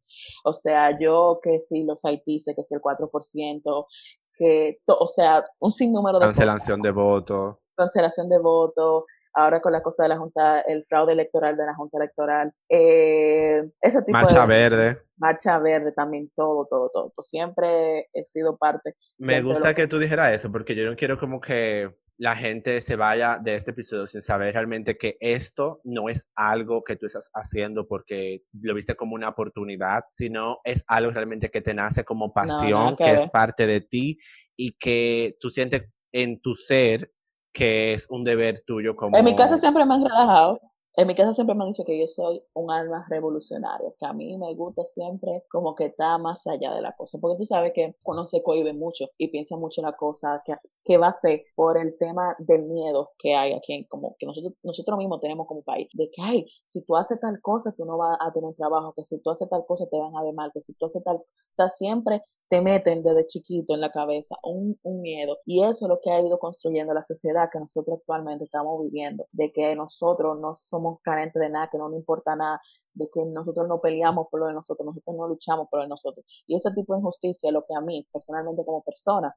O 0.44 0.52
sea, 0.52 0.98
yo 0.98 1.40
que 1.42 1.60
si 1.60 1.84
los 1.84 2.04
Haití, 2.04 2.40
que 2.54 2.64
si 2.64 2.74
el 2.74 2.80
4%, 2.80 3.86
que, 4.34 4.78
o 4.86 5.08
sea, 5.08 5.44
un 5.60 5.72
sinnúmero 5.72 6.18
de 6.18 6.26
Cancelación 6.26 6.82
de 6.82 6.90
votos. 6.90 7.56
Cancelación 7.76 8.28
de 8.28 8.38
votos, 8.38 9.04
ahora 9.34 9.60
con 9.60 9.72
la 9.72 9.82
cosa 9.82 10.04
de 10.04 10.10
la 10.10 10.18
Junta, 10.18 10.60
el 10.60 10.84
fraude 10.84 11.12
electoral 11.12 11.56
de 11.56 11.66
la 11.66 11.74
Junta 11.74 11.98
Electoral, 11.98 12.52
eh, 12.68 13.70
ese 13.80 14.02
tipo 14.02 14.18
Marcha 14.18 14.46
Verde. 14.46 14.98
Marcha 15.16 15.58
Verde 15.58 15.92
también, 15.92 16.30
todo, 16.34 16.66
todo, 16.66 16.90
todo. 16.90 17.12
Siempre 17.20 18.08
he 18.12 18.24
sido 18.26 18.56
parte. 18.56 18.94
Me 19.18 19.42
gusta 19.42 19.74
que 19.74 19.86
tú 19.86 19.98
dijeras 19.98 20.32
eso, 20.32 20.50
porque 20.50 20.74
yo 20.74 20.88
no 20.88 20.96
quiero 20.96 21.18
como 21.18 21.40
que 21.40 21.90
la 22.16 22.36
gente 22.36 22.80
se 22.80 22.96
vaya 22.96 23.38
de 23.42 23.56
este 23.56 23.72
episodio 23.72 24.06
sin 24.06 24.22
saber 24.22 24.54
realmente 24.54 24.96
que 24.96 25.16
esto 25.20 25.80
no 25.84 26.08
es 26.08 26.30
algo 26.36 26.84
que 26.84 26.96
tú 26.96 27.06
estás 27.06 27.30
haciendo 27.34 27.86
porque 27.88 28.42
lo 28.52 28.74
viste 28.74 28.94
como 28.94 29.14
una 29.14 29.28
oportunidad, 29.28 30.04
sino 30.10 30.58
es 30.64 30.84
algo 30.86 31.10
realmente 31.10 31.50
que 31.50 31.60
te 31.60 31.74
nace 31.74 32.04
como 32.04 32.32
pasión, 32.32 32.96
que, 32.96 33.10
es 33.12 33.28
parte 33.30 33.66
de 33.66 33.80
ti 33.80 34.18
y 34.56 34.72
que 34.72 35.36
tú 35.40 35.50
sientes 35.50 35.88
en 36.12 36.40
tu 36.40 36.54
ser 36.54 37.10
que 37.52 37.94
es 37.94 38.06
un 38.10 38.24
deber 38.24 38.60
tuyo 38.64 38.94
como... 38.94 39.16
En 39.16 39.24
mi 39.24 39.34
casa 39.34 39.56
siempre 39.56 39.84
me 39.84 39.94
han 39.94 40.04
relajado. 40.04 40.60
En 40.96 41.08
mi 41.08 41.16
casa 41.16 41.32
siempre 41.32 41.56
me 41.56 41.64
han 41.64 41.70
dicho 41.70 41.84
que 41.84 41.98
yo 41.98 42.06
soy 42.06 42.40
un 42.52 42.70
alma 42.70 43.04
revolucionaria, 43.08 43.92
que 43.98 44.06
a 44.06 44.12
mí 44.12 44.36
me 44.38 44.54
gusta 44.54 44.84
siempre 44.86 45.42
como 45.50 45.74
que 45.74 45.86
está 45.86 46.18
más 46.18 46.46
allá 46.46 46.72
de 46.72 46.82
la 46.82 46.92
cosa, 46.92 47.18
porque 47.18 47.36
tú 47.38 47.44
sabes 47.44 47.72
que 47.74 47.96
uno 48.04 48.26
se 48.28 48.44
cohibe 48.44 48.72
mucho 48.72 49.06
y 49.18 49.26
piensa 49.26 49.56
mucho 49.56 49.80
en 49.80 49.86
la 49.86 49.96
cosa 49.96 50.40
que, 50.44 50.54
que 50.84 50.96
va 50.96 51.08
a 51.08 51.12
ser 51.12 51.42
por 51.56 51.78
el 51.78 51.98
tema 51.98 52.36
del 52.38 52.66
miedo 52.66 53.10
que 53.18 53.34
hay 53.34 53.54
aquí, 53.54 53.84
como 53.86 54.14
que 54.20 54.26
nosotros, 54.26 54.52
nosotros 54.62 54.96
mismos 54.98 55.20
tenemos 55.20 55.48
como 55.48 55.62
país, 55.62 55.88
de 55.94 56.10
que, 56.12 56.22
ay, 56.22 56.46
si 56.64 56.82
tú 56.82 56.94
haces 56.94 57.18
tal 57.18 57.40
cosa, 57.40 57.72
tú 57.72 57.84
no 57.84 57.98
vas 57.98 58.16
a 58.20 58.32
tener 58.32 58.46
un 58.46 58.54
trabajo, 58.54 58.92
que 58.92 59.04
si 59.04 59.18
tú 59.18 59.30
haces 59.30 59.48
tal 59.48 59.66
cosa, 59.66 59.86
te 59.90 59.98
van 59.98 60.14
a 60.16 60.22
ver 60.22 60.32
mal, 60.32 60.52
que 60.54 60.60
si 60.60 60.74
tú 60.74 60.86
haces 60.86 61.02
tal, 61.02 61.16
o 61.16 61.26
sea, 61.50 61.70
siempre 61.70 62.22
te 62.48 62.60
meten 62.60 63.02
desde 63.02 63.26
chiquito 63.26 63.74
en 63.74 63.80
la 63.80 63.90
cabeza 63.90 64.36
un, 64.44 64.78
un 64.84 65.00
miedo, 65.00 65.38
y 65.44 65.64
eso 65.64 65.86
es 65.86 65.88
lo 65.88 66.00
que 66.00 66.12
ha 66.12 66.20
ido 66.20 66.38
construyendo 66.38 66.94
la 66.94 67.02
sociedad 67.02 67.48
que 67.52 67.58
nosotros 67.58 67.98
actualmente 67.98 68.44
estamos 68.44 68.80
viviendo, 68.80 69.26
de 69.32 69.52
que 69.52 69.74
nosotros 69.74 70.38
no 70.38 70.54
somos 70.54 70.83
carentes 71.02 71.40
de 71.40 71.48
nada, 71.50 71.68
que 71.70 71.78
no 71.78 71.88
nos 71.88 71.98
importa 71.98 72.36
nada, 72.36 72.60
de 72.92 73.08
que 73.12 73.24
nosotros 73.24 73.68
no 73.68 73.80
peleamos 73.80 74.26
por 74.30 74.40
lo 74.40 74.46
de 74.46 74.54
nosotros, 74.54 74.86
nosotros 74.86 75.16
no 75.16 75.28
luchamos 75.28 75.68
por 75.68 75.78
lo 75.80 75.84
de 75.84 75.88
nosotros. 75.88 76.24
Y 76.46 76.56
ese 76.56 76.70
tipo 76.72 76.94
de 76.94 77.00
injusticia 77.00 77.48
es 77.48 77.52
lo 77.52 77.64
que 77.64 77.74
a 77.74 77.80
mí, 77.80 78.06
personalmente 78.12 78.64
como 78.64 78.82
persona, 78.82 79.34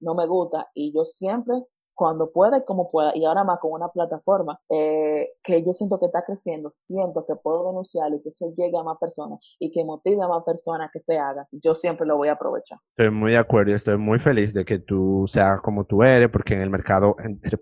no 0.00 0.14
me 0.14 0.26
gusta 0.26 0.68
y 0.74 0.92
yo 0.94 1.04
siempre 1.04 1.54
cuando 1.98 2.30
pueda 2.30 2.58
y 2.58 2.64
como 2.64 2.92
pueda, 2.92 3.10
y 3.16 3.24
ahora 3.24 3.42
más 3.42 3.58
con 3.58 3.72
una 3.72 3.88
plataforma 3.88 4.60
eh, 4.70 5.30
que 5.42 5.64
yo 5.64 5.72
siento 5.72 5.98
que 5.98 6.06
está 6.06 6.24
creciendo, 6.24 6.70
siento 6.70 7.26
que 7.26 7.34
puedo 7.34 7.66
denunciar 7.66 8.14
y 8.14 8.22
que 8.22 8.28
eso 8.28 8.54
llegue 8.56 8.78
a 8.78 8.84
más 8.84 8.98
personas 8.98 9.40
y 9.58 9.72
que 9.72 9.84
motive 9.84 10.22
a 10.22 10.28
más 10.28 10.44
personas 10.44 10.90
que 10.92 11.00
se 11.00 11.18
haga, 11.18 11.48
yo 11.50 11.74
siempre 11.74 12.06
lo 12.06 12.16
voy 12.16 12.28
a 12.28 12.34
aprovechar. 12.34 12.78
Estoy 12.96 13.10
muy 13.10 13.32
de 13.32 13.38
acuerdo 13.38 13.72
y 13.72 13.74
estoy 13.74 13.98
muy 13.98 14.20
feliz 14.20 14.54
de 14.54 14.64
que 14.64 14.78
tú 14.78 15.24
seas 15.26 15.60
como 15.60 15.86
tú 15.86 16.04
eres, 16.04 16.30
porque 16.30 16.54
en 16.54 16.62
el 16.62 16.70
mercado, 16.70 17.16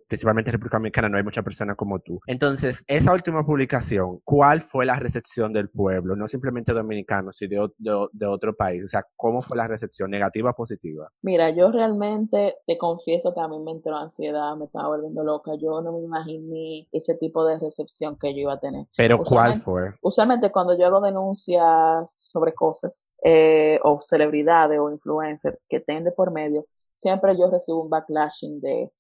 principalmente 0.07 0.51
en 0.51 0.53
República 0.53 0.77
Dominicana, 0.77 1.09
no 1.09 1.17
hay 1.17 1.25
mucha 1.25 1.43
persona 1.43 1.75
como 1.75 1.99
tú. 2.01 2.21
Entonces, 2.27 2.85
esa 2.89 3.15
última 3.15 3.43
publicación, 3.47 4.21
¿cuál 4.23 4.61
fue 4.61 4.85
la 4.85 4.97
recepción 4.97 5.55
del 5.55 5.71
pueblo? 5.71 6.15
No 6.15 6.29
simplemente 6.29 6.75
dominicano, 6.75 7.33
sino 7.33 7.69
de, 7.79 8.07
de 8.13 8.27
otro 8.27 8.55
país. 8.55 8.85
O 8.85 8.89
sea, 8.89 9.03
¿cómo 9.17 9.41
fue 9.41 9.57
la 9.57 9.67
recepción? 9.67 10.11
¿Negativa 10.11 10.51
o 10.51 10.55
positiva? 10.55 11.11
Mira, 11.23 11.49
yo 11.49 11.73
realmente 11.73 12.57
te 12.67 12.77
confieso 12.77 13.33
que 13.33 13.41
a 13.41 13.49
mí 13.49 13.59
me 13.65 13.71
entró 13.71 13.97
ansiedad 13.97 14.26
me 14.33 14.67
estaba 14.67 14.89
volviendo 14.89 15.25
loca. 15.25 15.53
Yo 15.57 15.81
no 15.81 15.93
me 15.93 16.01
imaginé 16.01 16.89
ese 16.93 17.15
tipo 17.15 17.45
de 17.45 17.59
recepción 17.59 18.17
que 18.17 18.35
yo 18.35 18.41
iba 18.41 18.55
a 18.55 18.61
tener. 18.61 18.87
¿Pero 18.97 19.23
cuál 19.23 19.55
fue? 19.55 19.95
Usualmente 20.03 20.51
cuando 20.51 20.77
yo 20.77 20.87
hago 20.87 21.01
denuncias 21.01 22.09
sobre 22.15 22.55
cosas 22.55 23.11
eh, 23.23 23.79
o 23.83 24.01
celebridades 24.01 24.79
o 24.79 24.91
influencers 24.91 25.59
que 25.69 25.81
de 25.87 26.13
por 26.13 26.31
medio, 26.31 26.65
siempre 26.95 27.37
yo 27.39 27.51
recibo 27.51 27.83
un 27.83 27.91
backlashing 27.91 28.61
de, 28.61 28.93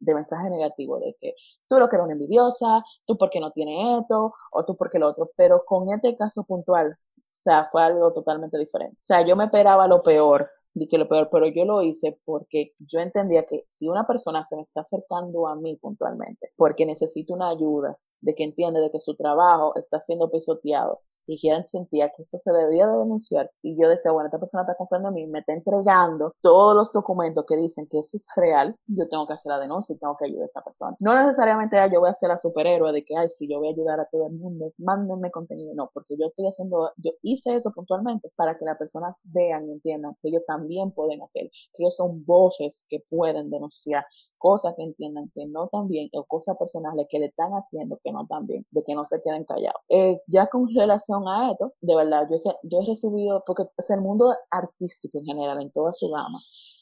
de 0.00 0.14
mensaje 0.14 0.50
negativo 0.50 0.98
de 0.98 1.16
que 1.20 1.34
tú 1.68 1.78
lo 1.78 1.88
que 1.88 1.96
eres 1.96 2.04
una 2.04 2.14
envidiosa, 2.14 2.84
tú 3.06 3.16
porque 3.16 3.40
no 3.40 3.52
tienes 3.52 4.00
esto, 4.00 4.32
o 4.50 4.64
tú 4.64 4.76
porque 4.76 4.98
lo 4.98 5.08
otro. 5.08 5.30
Pero 5.36 5.64
con 5.64 5.90
este 5.92 6.16
caso 6.16 6.44
puntual, 6.44 6.98
o 7.32 7.34
sea, 7.34 7.64
fue 7.64 7.82
algo 7.82 8.12
totalmente 8.12 8.58
diferente. 8.58 8.96
O 8.96 9.02
sea, 9.02 9.24
yo 9.24 9.36
me 9.36 9.44
esperaba 9.44 9.86
lo 9.86 10.02
peor 10.02 10.50
di 10.74 10.86
que 10.88 10.98
lo 10.98 11.08
peor, 11.08 11.28
pero 11.30 11.46
yo 11.48 11.64
lo 11.64 11.82
hice 11.82 12.18
porque 12.24 12.72
yo 12.78 13.00
entendía 13.00 13.44
que 13.44 13.62
si 13.66 13.88
una 13.88 14.06
persona 14.06 14.44
se 14.44 14.56
me 14.56 14.62
está 14.62 14.80
acercando 14.80 15.46
a 15.48 15.56
mí 15.56 15.76
puntualmente 15.76 16.52
porque 16.56 16.86
necesita 16.86 17.34
una 17.34 17.50
ayuda, 17.50 17.98
de 18.22 18.34
que 18.34 18.44
entiende 18.44 18.80
de 18.80 18.90
que 18.90 19.00
su 19.00 19.14
trabajo 19.14 19.74
está 19.76 20.00
siendo 20.00 20.30
pisoteado. 20.30 21.00
Y 21.24 21.40
que 21.40 21.68
sentía 21.68 22.08
que 22.08 22.22
eso 22.22 22.36
se 22.36 22.52
debía 22.52 22.86
de 22.86 22.98
denunciar. 22.98 23.50
Y 23.62 23.80
yo 23.80 23.88
decía, 23.88 24.10
bueno, 24.10 24.26
esta 24.26 24.40
persona 24.40 24.62
está 24.62 24.74
confiando 24.74 25.08
en 25.08 25.14
mí, 25.14 25.26
me 25.28 25.38
está 25.38 25.52
entregando 25.52 26.34
todos 26.40 26.74
los 26.74 26.92
documentos 26.92 27.44
que 27.46 27.56
dicen 27.56 27.86
que 27.88 28.00
eso 28.00 28.16
es 28.16 28.26
real, 28.34 28.74
yo 28.86 29.08
tengo 29.08 29.26
que 29.26 29.34
hacer 29.34 29.50
la 29.50 29.60
denuncia 29.60 29.94
y 29.94 29.98
tengo 29.98 30.16
que 30.16 30.24
ayudar 30.26 30.42
a 30.42 30.46
esa 30.46 30.62
persona. 30.62 30.96
No 30.98 31.14
necesariamente 31.14 31.78
ah, 31.78 31.86
yo 31.86 32.00
voy 32.00 32.10
a 32.10 32.14
ser 32.14 32.30
la 32.30 32.38
superhéroe 32.38 32.92
de 32.92 33.04
que, 33.04 33.16
ay, 33.16 33.30
si 33.30 33.48
yo 33.48 33.58
voy 33.58 33.68
a 33.68 33.70
ayudar 33.70 34.00
a 34.00 34.08
todo 34.10 34.26
el 34.26 34.32
mundo, 34.32 34.66
mándenme 34.78 35.30
contenido, 35.30 35.74
no, 35.74 35.90
porque 35.94 36.16
yo 36.18 36.26
estoy 36.26 36.46
haciendo, 36.46 36.90
yo 36.96 37.12
hice 37.22 37.54
eso 37.54 37.70
puntualmente 37.72 38.32
para 38.34 38.58
que 38.58 38.64
las 38.64 38.76
personas 38.76 39.24
vean 39.32 39.68
y 39.68 39.72
entiendan 39.72 40.16
que 40.20 40.28
ellos 40.28 40.42
también 40.46 40.90
pueden 40.90 41.22
hacer, 41.22 41.50
que 41.72 41.84
ellos 41.84 41.96
son 41.96 42.24
voces 42.24 42.84
que 42.88 43.00
pueden 43.08 43.48
denunciar 43.48 44.04
cosas 44.42 44.74
que 44.76 44.82
entiendan 44.82 45.30
que 45.34 45.46
no 45.46 45.68
también 45.68 46.08
o 46.14 46.24
cosas 46.24 46.56
personales 46.58 47.06
que 47.08 47.20
le 47.20 47.26
están 47.26 47.52
haciendo 47.52 47.96
que 48.02 48.11
bien, 48.42 48.66
de 48.70 48.82
que 48.84 48.94
no 48.94 49.04
se 49.04 49.20
queden 49.22 49.44
callados. 49.44 49.82
Eh, 49.88 50.20
ya 50.26 50.46
con 50.46 50.68
relación 50.74 51.26
a 51.28 51.50
esto, 51.52 51.74
de 51.80 51.96
verdad, 51.96 52.28
yo, 52.30 52.36
yo 52.62 52.80
he 52.80 52.86
recibido, 52.86 53.42
porque 53.46 53.64
es 53.76 53.90
el 53.90 54.00
mundo 54.00 54.34
artístico 54.50 55.18
en 55.18 55.24
general, 55.24 55.60
en 55.62 55.70
toda 55.72 55.92
su 55.92 56.10
gama, 56.10 56.38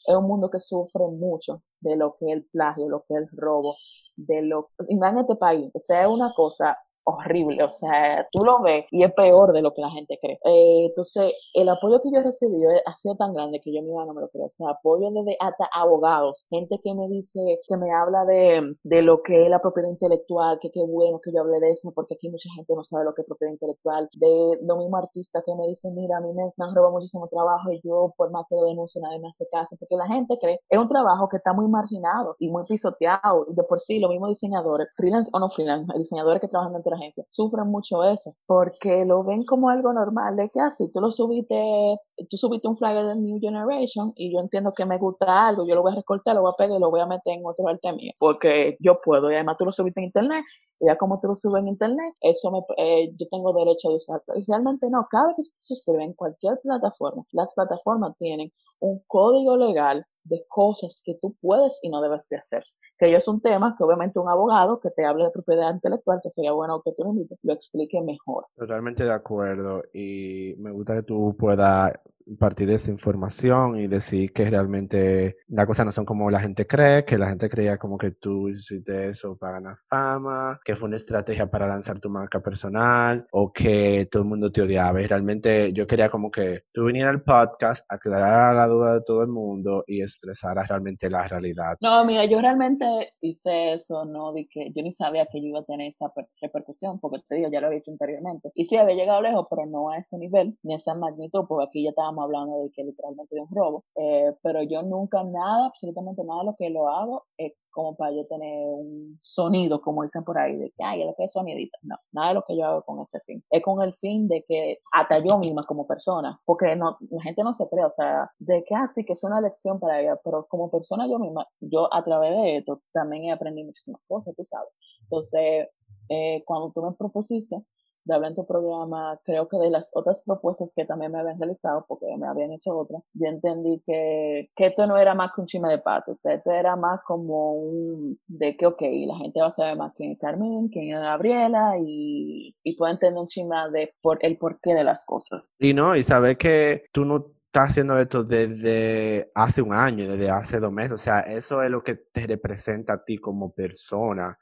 es 0.07 0.15
un 0.15 0.25
mundo 0.25 0.49
que 0.49 0.59
sufre 0.59 1.05
mucho 1.07 1.61
de 1.79 1.95
lo 1.95 2.15
que 2.15 2.25
es 2.27 2.33
el 2.33 2.45
plagio, 2.45 2.89
lo 2.89 3.03
que 3.07 3.15
es 3.15 3.21
el 3.21 3.29
robo, 3.37 3.75
de 4.15 4.41
lo 4.41 4.69
y 4.87 4.97
este 5.19 5.35
país, 5.35 5.69
o 5.73 5.79
sea, 5.79 6.03
es 6.03 6.09
una 6.09 6.33
cosa 6.33 6.77
horrible, 7.03 7.63
o 7.63 7.69
sea, 7.69 8.27
tú 8.31 8.43
lo 8.43 8.61
ves 8.61 8.85
y 8.91 9.03
es 9.03 9.13
peor 9.13 9.53
de 9.53 9.61
lo 9.61 9.73
que 9.73 9.81
la 9.81 9.89
gente 9.91 10.17
cree. 10.21 10.39
Eh, 10.45 10.85
entonces, 10.87 11.33
el 11.53 11.69
apoyo 11.69 11.99
que 12.01 12.11
yo 12.11 12.19
he 12.19 12.23
recibido 12.23 12.71
ha 12.85 12.95
sido 12.95 13.15
tan 13.15 13.33
grande 13.33 13.59
que 13.61 13.73
yo 13.73 13.81
misma 13.81 14.05
no 14.05 14.13
me 14.13 14.21
lo 14.21 14.29
creo. 14.29 14.45
O 14.45 14.49
sea, 14.49 14.69
apoyo 14.71 15.09
desde 15.11 15.37
hasta 15.39 15.65
abogados, 15.73 16.45
gente 16.49 16.79
que 16.83 16.93
me 16.93 17.07
dice, 17.09 17.59
que 17.67 17.77
me 17.77 17.91
habla 17.91 18.25
de, 18.25 18.61
de 18.83 19.01
lo 19.01 19.21
que 19.23 19.43
es 19.45 19.49
la 19.49 19.59
propiedad 19.59 19.89
intelectual, 19.89 20.59
que 20.59 20.71
qué 20.71 20.81
bueno 20.85 21.19
que 21.23 21.31
yo 21.33 21.41
hable 21.41 21.59
de 21.59 21.71
eso, 21.71 21.91
porque 21.93 22.15
aquí 22.15 22.29
mucha 22.29 22.49
gente 22.55 22.73
no 22.75 22.83
sabe 22.83 23.05
lo 23.05 23.13
que 23.13 23.21
es 23.21 23.27
propiedad 23.27 23.53
intelectual. 23.53 24.09
De 24.13 24.59
lo 24.61 24.77
mismo 24.77 24.97
artistas 24.97 25.43
que 25.45 25.55
me 25.55 25.67
dicen, 25.67 25.95
mira, 25.95 26.17
a 26.17 26.21
mí 26.21 26.33
me, 26.33 26.43
han 26.43 26.75
robado 26.75 26.93
muchísimo 26.93 27.27
trabajo 27.27 27.71
y 27.71 27.81
yo 27.83 28.13
por 28.17 28.31
más 28.31 28.45
que 28.49 28.55
lo 28.55 28.65
denuncio 28.65 29.01
nadie 29.01 29.19
me 29.19 29.29
hace 29.29 29.47
caso, 29.51 29.75
porque 29.79 29.95
la 29.95 30.07
gente 30.07 30.37
cree, 30.39 30.59
es 30.69 30.79
un 30.79 30.87
trabajo 30.87 31.27
que 31.29 31.37
está 31.37 31.53
muy 31.53 31.67
marginado 31.67 32.35
y 32.39 32.49
muy 32.49 32.63
pisoteado. 32.67 33.45
Y 33.47 33.55
de 33.55 33.63
por 33.63 33.79
sí, 33.79 33.99
lo 33.99 34.09
mismo 34.09 34.27
diseñadores, 34.27 34.87
freelance 34.95 35.29
o 35.33 35.39
no 35.39 35.49
freelance, 35.49 35.91
diseñadores 35.97 36.41
que 36.41 36.47
trabajan 36.47 36.73
dentro 36.73 36.90
de 36.91 36.97
agencia, 36.97 37.25
sufren 37.29 37.67
mucho 37.67 38.03
eso, 38.03 38.35
porque 38.45 39.05
lo 39.05 39.23
ven 39.23 39.43
como 39.45 39.69
algo 39.69 39.93
normal, 39.93 40.35
de 40.35 40.49
que 40.49 40.59
así, 40.59 40.85
ah, 40.85 40.89
tú 40.93 41.01
lo 41.01 41.11
subiste, 41.11 41.95
tú 42.29 42.37
subiste 42.37 42.67
un 42.67 42.77
flyer 42.77 43.05
de 43.05 43.15
New 43.15 43.39
Generation 43.39 44.13
y 44.15 44.33
yo 44.33 44.39
entiendo 44.39 44.73
que 44.73 44.85
me 44.85 44.97
gusta 44.97 45.47
algo, 45.47 45.65
yo 45.67 45.75
lo 45.75 45.81
voy 45.81 45.93
a 45.93 45.95
recortar, 45.95 46.35
lo 46.35 46.41
voy 46.41 46.51
a 46.53 46.57
pegar 46.57 46.77
y 46.77 46.81
lo 46.81 46.91
voy 46.91 47.01
a 47.01 47.05
meter 47.05 47.33
en 47.33 47.41
otro 47.45 47.67
arte 47.67 47.91
mío, 47.93 48.11
porque 48.19 48.77
yo 48.79 48.97
puedo, 49.03 49.31
y 49.31 49.35
además 49.35 49.57
tú 49.57 49.65
lo 49.65 49.71
subiste 49.71 49.99
en 49.99 50.05
internet, 50.07 50.43
y 50.81 50.87
ya 50.87 50.97
como 50.97 51.19
tú 51.19 51.27
lo 51.27 51.35
subes 51.35 51.61
en 51.61 51.67
internet, 51.67 52.13
eso 52.21 52.51
me, 52.51 52.59
eh, 52.77 53.13
yo 53.15 53.27
tengo 53.29 53.53
derecho 53.53 53.89
a 53.89 53.95
usarlo. 53.95 54.33
Y 54.35 54.43
realmente 54.47 54.89
no, 54.89 55.05
cada 55.09 55.27
vez 55.27 55.35
que 55.37 55.43
te 55.43 55.49
suscribes 55.59 56.07
en 56.07 56.13
cualquier 56.13 56.59
plataforma, 56.63 57.21
las 57.33 57.53
plataformas 57.53 58.17
tienen 58.17 58.51
un 58.79 58.99
código 59.05 59.57
legal 59.57 60.03
de 60.23 60.43
cosas 60.49 61.01
que 61.05 61.15
tú 61.21 61.35
puedes 61.39 61.79
y 61.83 61.89
no 61.89 62.01
debes 62.01 62.27
de 62.29 62.37
hacer 62.37 62.63
que 63.01 63.15
es 63.15 63.27
un 63.27 63.41
tema 63.41 63.75
que 63.75 63.83
obviamente 63.83 64.19
un 64.19 64.29
abogado 64.29 64.79
que 64.79 64.91
te 64.91 65.03
hable 65.03 65.23
de 65.23 65.31
propiedad 65.31 65.73
intelectual, 65.73 66.19
que 66.21 66.29
sería 66.29 66.51
bueno 66.51 66.83
que 66.83 66.91
tú 66.91 67.27
lo 67.41 67.53
explique 67.53 67.99
mejor. 67.99 68.45
Totalmente 68.55 69.03
de 69.03 69.11
acuerdo 69.11 69.81
y 69.91 70.53
me 70.59 70.71
gusta 70.71 70.93
que 70.93 71.03
tú 71.03 71.35
puedas 71.37 71.93
partir 72.37 72.67
de 72.67 72.75
esa 72.75 72.91
información 72.91 73.77
y 73.79 73.87
decir 73.87 74.31
que 74.33 74.49
realmente 74.49 75.37
las 75.47 75.65
cosas 75.65 75.85
no 75.85 75.91
son 75.91 76.05
como 76.05 76.29
la 76.29 76.39
gente 76.39 76.67
cree, 76.67 77.05
que 77.05 77.17
la 77.17 77.27
gente 77.27 77.49
creía 77.49 77.77
como 77.77 77.97
que 77.97 78.11
tú 78.11 78.49
hiciste 78.49 79.09
eso 79.09 79.35
para 79.37 79.53
ganar 79.53 79.77
fama, 79.87 80.59
que 80.63 80.75
fue 80.75 80.87
una 80.87 80.97
estrategia 80.97 81.49
para 81.49 81.67
lanzar 81.67 81.99
tu 81.99 82.09
marca 82.09 82.39
personal 82.39 83.25
o 83.31 83.51
que 83.51 84.07
todo 84.11 84.23
el 84.23 84.29
mundo 84.29 84.51
te 84.51 84.61
odiaba. 84.61 85.01
Y 85.01 85.07
realmente 85.07 85.73
yo 85.73 85.87
quería 85.87 86.09
como 86.09 86.31
que 86.31 86.63
tú 86.71 86.85
vinieras 86.85 87.11
al 87.11 87.23
podcast, 87.23 87.85
aclarar 87.89 88.55
la 88.55 88.67
duda 88.67 88.93
de 88.95 89.01
todo 89.01 89.21
el 89.21 89.29
mundo 89.29 89.83
y 89.87 90.01
expresaras 90.01 90.67
realmente 90.69 91.09
la 91.09 91.27
realidad. 91.27 91.77
No, 91.81 92.05
mira, 92.05 92.25
yo 92.25 92.39
realmente 92.39 92.85
hice 93.21 93.73
eso, 93.73 94.05
no 94.05 94.33
di 94.33 94.47
que 94.47 94.71
yo 94.73 94.83
ni 94.83 94.91
sabía 94.91 95.25
que 95.25 95.41
yo 95.41 95.47
iba 95.47 95.59
a 95.59 95.63
tener 95.63 95.87
esa 95.87 96.11
repercusión, 96.41 96.99
porque 96.99 97.19
te 97.27 97.35
digo, 97.35 97.49
ya 97.51 97.61
lo 97.61 97.67
había 97.67 97.79
hecho 97.79 97.91
anteriormente. 97.91 98.51
Y 98.55 98.65
sí, 98.65 98.77
había 98.77 98.95
llegado 98.95 99.21
lejos, 99.21 99.47
pero 99.49 99.65
no 99.65 99.89
a 99.89 99.97
ese 99.97 100.17
nivel, 100.17 100.57
ni 100.63 100.73
a 100.73 100.77
esa 100.77 100.93
magnitud, 100.93 101.45
porque 101.47 101.65
aquí 101.67 101.83
ya 101.83 101.89
estábamos 101.91 102.23
hablando 102.23 102.63
de 102.63 102.71
que 102.71 102.83
literalmente 102.83 103.35
es 103.35 103.41
un 103.41 103.55
robo. 103.55 103.85
Eh, 103.95 104.35
pero 104.41 104.63
yo 104.63 104.83
nunca 104.83 105.23
nada, 105.23 105.67
absolutamente 105.67 106.23
nada 106.23 106.41
de 106.41 106.45
lo 106.47 106.55
que 106.55 106.69
lo 106.69 106.89
hago 106.89 107.25
es 107.37 107.53
como 107.71 107.95
para 107.95 108.11
yo 108.11 108.25
tener 108.27 108.65
un 108.65 109.17
sonido, 109.21 109.81
como 109.81 110.03
dicen 110.03 110.23
por 110.23 110.37
ahí, 110.37 110.55
de 110.57 110.71
que, 110.71 110.83
ay, 110.83 111.03
lo 111.03 111.15
que 111.15 111.25
es 111.25 111.33
sonidita. 111.33 111.77
No, 111.83 111.95
nada 112.11 112.29
de 112.29 112.33
lo 112.35 112.43
que 112.43 112.57
yo 112.57 112.65
hago 112.65 112.83
con 112.83 113.01
ese 113.01 113.19
fin. 113.21 113.43
Es 113.49 113.63
con 113.63 113.81
el 113.81 113.93
fin 113.93 114.27
de 114.27 114.43
que, 114.47 114.79
hasta 114.91 115.19
yo 115.19 115.37
misma 115.39 115.61
como 115.63 115.87
persona, 115.87 116.39
porque 116.45 116.75
no, 116.75 116.97
la 117.09 117.21
gente 117.21 117.43
no 117.43 117.53
se 117.53 117.67
cree, 117.69 117.85
o 117.85 117.91
sea, 117.91 118.29
de 118.39 118.63
que 118.63 118.75
así, 118.75 119.01
ah, 119.01 119.03
que 119.07 119.13
es 119.13 119.23
una 119.23 119.41
lección 119.41 119.79
para 119.79 120.01
ella, 120.01 120.19
pero 120.23 120.45
como 120.47 120.69
persona 120.69 121.07
yo 121.07 121.19
misma, 121.19 121.47
yo 121.59 121.93
a 121.93 122.03
través 122.03 122.31
de 122.31 122.57
esto 122.57 122.81
también 122.93 123.25
he 123.25 123.31
aprendido 123.31 123.67
muchísimas 123.67 124.01
cosas, 124.07 124.35
tú 124.35 124.45
sabes. 124.45 124.69
Entonces, 125.03 125.67
eh, 126.09 126.43
cuando 126.45 126.71
tú 126.71 126.83
me 126.83 126.91
propusiste, 126.93 127.63
de 128.03 128.13
hablar 128.13 128.31
en 128.31 128.35
tu 128.35 128.45
programa, 128.45 129.17
creo 129.23 129.47
que 129.47 129.57
de 129.57 129.69
las 129.69 129.91
otras 129.93 130.23
propuestas 130.25 130.73
que 130.75 130.85
también 130.85 131.11
me 131.11 131.19
habían 131.19 131.39
realizado, 131.39 131.85
porque 131.87 132.05
me 132.17 132.27
habían 132.27 132.51
hecho 132.51 132.77
otras, 132.77 133.03
yo 133.13 133.27
entendí 133.27 133.81
que, 133.85 134.49
que 134.55 134.67
esto 134.67 134.87
no 134.87 134.97
era 134.97 135.13
más 135.13 135.31
que 135.33 135.41
un 135.41 135.47
chisme 135.47 135.69
de 135.69 135.79
pato, 135.79 136.17
esto 136.23 136.51
era 136.51 136.75
más 136.75 137.01
como 137.05 137.53
un, 137.53 138.19
de 138.27 138.55
que, 138.55 138.65
ok, 138.65 138.81
la 139.07 139.17
gente 139.17 139.41
va 139.41 139.47
a 139.47 139.51
saber 139.51 139.77
más 139.77 139.93
quién 139.95 140.11
es 140.11 140.19
Carmen, 140.19 140.69
quién 140.69 140.95
es 140.95 141.01
Gabriela, 141.01 141.75
y, 141.79 142.55
y 142.63 142.75
puede 142.75 142.93
entender 142.93 143.21
un 143.21 143.27
chisme 143.27 143.55
de 143.71 143.93
por 144.01 144.17
el 144.21 144.37
porqué 144.37 144.73
de 144.73 144.83
las 144.83 145.05
cosas. 145.05 145.53
Y 145.59 145.73
no, 145.73 145.95
y 145.95 146.03
saber 146.03 146.37
que 146.37 146.85
tú 146.91 147.05
no 147.05 147.27
estás 147.45 147.71
haciendo 147.71 147.99
esto 147.99 148.23
desde 148.23 149.29
hace 149.35 149.61
un 149.61 149.73
año, 149.73 150.09
desde 150.09 150.29
hace 150.29 150.59
dos 150.59 150.71
meses, 150.71 150.93
o 150.93 150.97
sea, 150.97 151.19
eso 151.19 151.61
es 151.61 151.69
lo 151.69 151.83
que 151.83 151.95
te 151.95 152.25
representa 152.25 152.93
a 152.93 153.03
ti 153.03 153.17
como 153.17 153.51
persona 153.51 154.39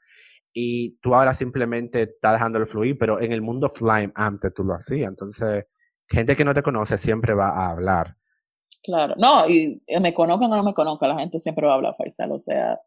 y 0.52 0.98
tú 1.00 1.14
ahora 1.14 1.34
simplemente 1.34 2.02
estás 2.02 2.32
dejándolo 2.32 2.66
fluir, 2.66 2.98
pero 2.98 3.20
en 3.20 3.32
el 3.32 3.42
mundo 3.42 3.66
offline 3.66 4.12
antes 4.14 4.52
tú 4.54 4.64
lo 4.64 4.74
hacías. 4.74 5.08
Entonces, 5.08 5.66
gente 6.08 6.36
que 6.36 6.44
no 6.44 6.54
te 6.54 6.62
conoce 6.62 6.98
siempre 6.98 7.34
va 7.34 7.48
a 7.48 7.70
hablar. 7.70 8.16
Claro, 8.82 9.14
no, 9.16 9.48
y 9.48 9.82
me 10.00 10.14
conozcan 10.14 10.52
o 10.52 10.56
no 10.56 10.62
me 10.64 10.74
conozcan, 10.74 11.10
la 11.10 11.18
gente 11.18 11.38
siempre 11.38 11.66
va 11.66 11.74
a 11.74 11.76
hablar, 11.76 11.94
Faisal. 11.96 12.32
O 12.32 12.38
sea, 12.38 12.78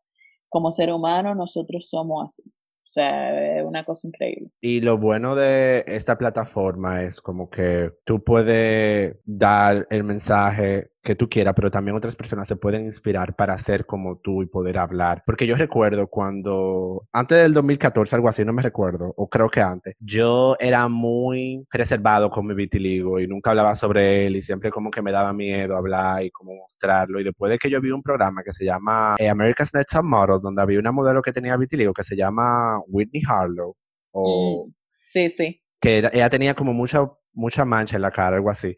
como 0.50 0.72
ser 0.72 0.92
humano, 0.92 1.36
nosotros 1.36 1.88
somos 1.88 2.26
así. 2.26 2.44
O 2.46 2.86
sea, 2.86 3.60
es 3.60 3.64
una 3.64 3.86
cosa 3.86 4.08
increíble. 4.08 4.50
Y 4.60 4.82
lo 4.82 4.98
bueno 4.98 5.36
de 5.36 5.86
esta 5.88 6.18
plataforma 6.18 7.02
es 7.04 7.22
como 7.22 7.50
que 7.50 7.94
tú 8.04 8.22
puedes 8.24 9.16
dar 9.24 9.88
el 9.90 10.04
mensaje 10.04 10.92
que 11.04 11.16
tú 11.16 11.30
quieras, 11.30 11.54
pero 11.54 11.70
también 11.70 11.98
otras 11.98 12.16
personas 12.16 12.48
se 12.48 12.56
pueden 12.56 12.86
inspirar 12.86 13.36
para 13.36 13.58
ser 13.58 13.86
como 13.86 14.18
tú 14.20 14.42
y 14.42 14.46
poder 14.46 14.78
hablar. 14.78 15.22
Porque 15.26 15.46
yo 15.46 15.58
recuerdo 15.58 16.08
cuando, 16.08 17.08
antes 17.12 17.40
del 17.40 17.54
2014, 17.54 18.16
algo 18.16 18.30
así, 18.30 18.46
no 18.46 18.54
me 18.54 18.62
recuerdo, 18.62 19.14
o 19.18 19.28
creo 19.30 19.50
que 19.50 19.60
antes, 19.60 19.96
yo 20.00 20.56
era 20.60 20.88
muy 20.88 21.68
reservado 21.72 22.30
con 22.30 22.48
mi 22.48 22.56
vitiligo 22.56 23.20
y 23.20 23.28
nunca 23.28 23.50
hablaba 23.50 23.76
sobre 23.76 24.26
él 24.28 24.38
y 24.38 24.42
siempre 24.42 24.72
como 24.72 24.90
que 24.90 25.02
me 25.02 25.12
daba 25.12 25.34
miedo 25.34 25.76
hablar 25.76 26.24
y 26.24 26.32
como 26.32 26.56
mostrarlo. 26.56 27.20
Y 27.20 27.26
después 27.26 27.52
de 27.52 27.60
que 27.60 27.70
yo 27.70 27.82
vi 27.82 27.92
un 27.92 28.02
programa 28.02 28.42
que 28.42 28.54
se 28.54 28.64
llama 28.64 29.16
eh, 29.20 29.28
America's 29.28 29.74
Next 29.74 29.92
Top 29.92 30.06
Model, 30.06 30.40
donde 30.42 30.62
había 30.62 30.80
una 30.80 30.94
modelo 30.94 31.22
que 31.22 31.34
tenía 31.34 31.58
vitiligo 31.58 31.94
que 31.94 32.06
se 32.06 32.16
llama 32.16 32.80
Whitney 32.88 33.24
Harlow, 33.28 33.76
o... 34.12 34.68
Mm, 34.68 34.74
sí, 35.06 35.30
sí. 35.30 35.62
Que 35.82 35.98
ella 36.14 36.30
tenía 36.30 36.54
como 36.54 36.74
mucha, 36.74 37.12
mucha 37.34 37.66
mancha 37.66 37.98
en 37.98 38.04
la 38.04 38.12
cara, 38.12 38.38
algo 38.38 38.50
así. 38.50 38.74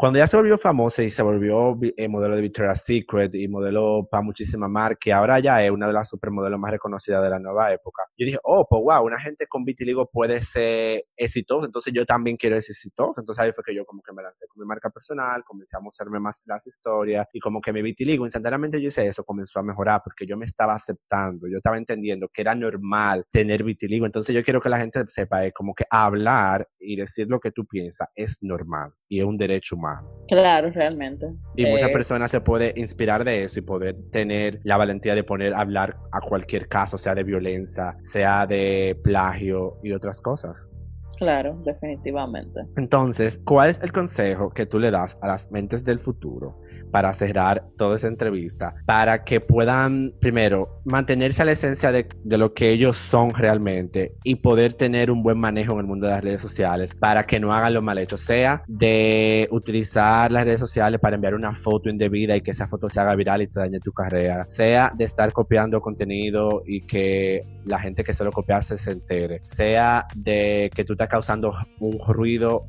Cuando 0.00 0.20
ella 0.20 0.28
se 0.28 0.36
volvió 0.36 0.56
famosa 0.56 1.02
y 1.02 1.10
se 1.10 1.22
volvió 1.24 1.76
eh, 1.96 2.06
modelo 2.06 2.36
de 2.36 2.42
Victoria's 2.42 2.84
Secret 2.84 3.34
y 3.34 3.48
modelo 3.48 4.06
para 4.08 4.22
muchísimas 4.22 4.70
marcas, 4.70 4.98
que 5.00 5.12
ahora 5.12 5.40
ya 5.40 5.64
es 5.64 5.72
una 5.72 5.88
de 5.88 5.92
las 5.92 6.08
supermodelos 6.08 6.60
más 6.60 6.70
reconocidas 6.70 7.20
de 7.20 7.28
la 7.28 7.40
nueva 7.40 7.72
época, 7.72 8.04
yo 8.16 8.24
dije, 8.24 8.38
oh, 8.44 8.64
pues 8.70 8.80
wow, 8.80 9.04
una 9.04 9.18
gente 9.18 9.48
con 9.48 9.64
vitiligo 9.64 10.08
puede 10.08 10.40
ser 10.40 11.02
exitosa, 11.16 11.66
entonces 11.66 11.92
yo 11.92 12.06
también 12.06 12.36
quiero 12.36 12.54
ser 12.62 12.74
exitosa. 12.74 13.20
Entonces 13.20 13.44
ahí 13.44 13.50
fue 13.52 13.64
que 13.64 13.74
yo 13.74 13.84
como 13.84 14.00
que 14.00 14.12
me 14.12 14.22
lancé 14.22 14.46
con 14.46 14.62
mi 14.62 14.68
marca 14.68 14.88
personal, 14.88 15.42
comencé 15.44 15.76
a 15.76 15.80
mostrarme 15.80 16.20
más 16.20 16.42
las 16.46 16.64
historias 16.68 17.26
y 17.32 17.40
como 17.40 17.60
que 17.60 17.72
mi 17.72 17.82
vitiligo, 17.82 18.24
instantáneamente 18.24 18.80
yo 18.80 18.90
hice 18.90 19.04
eso, 19.04 19.24
comenzó 19.24 19.58
a 19.58 19.64
mejorar 19.64 20.02
porque 20.04 20.26
yo 20.26 20.36
me 20.36 20.44
estaba 20.44 20.74
aceptando, 20.74 21.48
yo 21.48 21.56
estaba 21.56 21.76
entendiendo 21.76 22.28
que 22.32 22.42
era 22.42 22.54
normal 22.54 23.26
tener 23.32 23.64
vitiligo. 23.64 24.06
Entonces 24.06 24.32
yo 24.32 24.44
quiero 24.44 24.60
que 24.60 24.68
la 24.68 24.78
gente 24.78 25.02
sepa, 25.08 25.44
es 25.44 25.52
como 25.52 25.74
que 25.74 25.86
hablar 25.90 26.68
y 26.78 26.94
decir 26.94 27.26
lo 27.28 27.40
que 27.40 27.50
tú 27.50 27.66
piensas 27.66 28.06
es 28.14 28.38
normal 28.42 28.92
y 29.08 29.18
es 29.18 29.26
un 29.26 29.36
derecho 29.36 29.74
humano. 29.74 29.87
Claro, 30.28 30.70
realmente. 30.70 31.26
Y 31.56 31.64
muchas 31.64 31.88
eh, 31.88 31.92
personas 31.92 32.30
se 32.30 32.40
pueden 32.40 32.76
inspirar 32.76 33.24
de 33.24 33.44
eso 33.44 33.60
y 33.60 33.62
poder 33.62 33.96
tener 34.12 34.60
la 34.62 34.76
valentía 34.76 35.14
de 35.14 35.24
poner 35.24 35.54
hablar 35.54 35.96
a 36.12 36.20
cualquier 36.20 36.68
caso, 36.68 36.98
sea 36.98 37.14
de 37.14 37.24
violencia, 37.24 37.96
sea 38.02 38.46
de 38.46 38.98
plagio 39.02 39.78
y 39.82 39.92
otras 39.92 40.20
cosas. 40.20 40.68
Claro, 41.16 41.60
definitivamente. 41.64 42.60
Entonces, 42.76 43.40
¿cuál 43.44 43.70
es 43.70 43.80
el 43.82 43.90
consejo 43.90 44.50
que 44.50 44.66
tú 44.66 44.78
le 44.78 44.90
das 44.90 45.18
a 45.20 45.26
las 45.26 45.50
mentes 45.50 45.84
del 45.84 45.98
futuro 45.98 46.60
para 46.90 47.12
cerrar 47.14 47.64
toda 47.76 47.96
esa 47.96 48.08
entrevista? 48.08 48.74
Para 48.86 49.24
que 49.24 49.40
puedan, 49.40 50.14
primero, 50.20 50.80
mantenerse 50.84 51.42
a 51.42 51.44
la 51.44 51.52
esencia 51.52 51.92
de, 51.92 52.06
lo 52.24 52.54
que 52.54 52.70
ellos 52.70 52.96
son 52.96 53.34
realmente 53.34 54.14
y 54.22 54.36
poder 54.36 54.74
tener 54.74 55.10
un 55.10 55.22
buen 55.22 55.38
manejo 55.38 55.72
en 55.72 55.80
el 55.80 55.86
mundo 55.86 56.06
de 56.06 56.12
las 56.12 56.22
redes 56.22 56.40
sociales 56.40 56.94
para 56.94 57.24
que 57.24 57.40
no 57.40 57.52
hagan 57.52 57.74
lo 57.74 57.82
mal 57.82 57.98
hecho, 57.98 58.16
sea 58.16 58.62
de 58.68 59.48
utilizar 59.50 60.30
las 60.30 60.44
redes 60.44 60.60
sociales 60.60 61.00
para 61.00 61.16
enviar 61.16 61.34
una 61.34 61.54
foto 61.54 61.90
indebida 61.90 62.36
y 62.36 62.42
que 62.42 62.52
esa 62.52 62.68
foto 62.68 62.88
se 62.88 63.00
haga 63.00 63.14
viral 63.16 63.42
y 63.42 63.48
te 63.48 63.58
dañe 63.58 63.80
tu 63.80 63.92
carrera, 63.92 64.44
sea 64.48 64.92
de 64.96 65.04
estar 65.04 65.32
copiando 65.32 65.80
contenido 65.80 66.62
y 66.64 66.80
que 66.80 67.40
la 67.64 67.80
gente 67.80 68.04
que 68.04 68.14
solo 68.14 68.30
copiarse 68.30 68.78
se 68.78 68.92
entere, 68.92 69.40
sea 69.42 70.06
de 70.14 70.70
que 70.74 70.84
tú 70.84 70.94
te 70.94 71.08
causando 71.08 71.52
un 71.80 71.98
ruido 72.06 72.66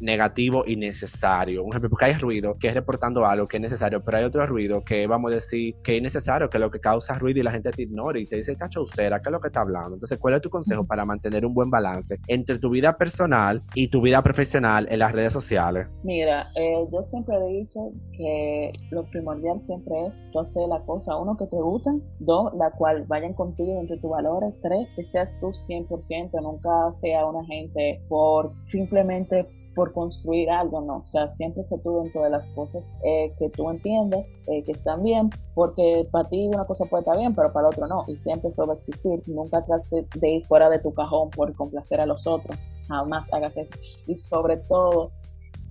negativo 0.00 0.64
y 0.66 0.76
necesario. 0.76 1.62
Un 1.62 1.70
ejemplo, 1.70 1.90
porque 1.90 2.06
hay 2.06 2.14
ruido 2.14 2.56
que 2.58 2.68
es 2.68 2.74
reportando 2.74 3.26
algo 3.26 3.46
que 3.50 3.58
es 3.58 3.62
necesario, 3.62 4.02
pero 4.02 4.16
hay 4.16 4.24
otro 4.24 4.46
ruido 4.46 4.82
que 4.82 5.06
vamos 5.06 5.32
a 5.32 5.34
decir 5.34 5.74
que 5.82 5.96
es 5.96 6.02
necesario, 6.02 6.48
que 6.48 6.56
es 6.56 6.60
lo 6.60 6.70
que 6.70 6.80
causa 6.80 7.18
ruido 7.18 7.40
y 7.40 7.42
la 7.42 7.50
gente 7.50 7.70
te 7.70 7.82
ignora 7.82 8.18
y 8.18 8.24
te 8.24 8.36
dice, 8.36 8.52
esta 8.52 8.68
chaucera, 8.68 9.20
¿qué 9.20 9.28
es 9.28 9.32
lo 9.32 9.40
que 9.40 9.48
está 9.48 9.60
hablando? 9.60 9.94
Entonces, 9.94 10.18
¿cuál 10.18 10.34
es 10.34 10.40
tu 10.40 10.48
consejo 10.48 10.86
para 10.86 11.04
mantener 11.04 11.44
un 11.44 11.52
buen 11.52 11.68
balance 11.68 12.18
entre 12.28 12.58
tu 12.58 12.70
vida 12.70 12.96
personal 12.96 13.62
y 13.74 13.88
tu 13.88 14.00
vida 14.00 14.22
profesional 14.22 14.86
en 14.90 15.00
las 15.00 15.12
redes 15.12 15.32
sociales? 15.32 15.88
Mira, 16.04 16.48
eh, 16.56 16.84
yo 16.90 17.02
siempre 17.02 17.36
he 17.36 17.58
dicho 17.58 17.92
que 18.12 18.70
lo 18.90 19.04
primordial 19.10 19.58
siempre 19.58 20.06
es 20.06 20.12
tú 20.32 20.40
hacer 20.40 20.68
la 20.68 20.80
cosa, 20.84 21.16
uno, 21.16 21.36
que 21.36 21.46
te 21.46 21.56
gusta, 21.56 21.90
dos, 22.20 22.54
la 22.54 22.70
cual 22.70 23.04
vayan 23.08 23.34
contigo 23.34 23.80
entre 23.80 23.98
tus 23.98 24.10
valores, 24.10 24.54
tres, 24.62 24.88
que 24.94 25.04
seas 25.04 25.38
tú 25.40 25.48
100%, 25.48 26.40
nunca 26.40 26.92
sea 26.92 27.26
una 27.26 27.44
gente 27.46 28.00
por 28.08 28.52
simplemente 28.64 29.46
por 29.80 29.94
construir 29.94 30.50
algo, 30.50 30.82
no. 30.82 30.98
O 30.98 31.06
sea, 31.06 31.26
siempre 31.26 31.64
se 31.64 31.78
tú 31.78 32.02
dentro 32.02 32.22
de 32.22 32.28
las 32.28 32.50
cosas 32.50 32.92
eh, 33.02 33.32
que 33.38 33.48
tú 33.48 33.70
entiendas 33.70 34.30
eh, 34.46 34.62
que 34.62 34.72
están 34.72 35.02
bien, 35.02 35.30
porque 35.54 36.06
para 36.12 36.28
ti 36.28 36.48
una 36.48 36.66
cosa 36.66 36.84
puede 36.84 37.00
estar 37.00 37.16
bien, 37.16 37.34
pero 37.34 37.50
para 37.50 37.68
el 37.68 37.72
otro 37.72 37.86
no. 37.86 38.04
Y 38.06 38.14
siempre 38.18 38.50
eso 38.50 38.66
va 38.66 38.74
a 38.74 38.76
existir. 38.76 39.22
Nunca 39.26 39.64
trates 39.64 39.90
de 40.20 40.28
ir 40.28 40.44
fuera 40.44 40.68
de 40.68 40.80
tu 40.80 40.92
cajón 40.92 41.30
por 41.30 41.54
complacer 41.54 41.98
a 41.98 42.04
los 42.04 42.26
otros. 42.26 42.58
Jamás 42.88 43.32
hagas 43.32 43.56
eso. 43.56 43.72
Y 44.06 44.18
sobre 44.18 44.58
todo, 44.58 45.12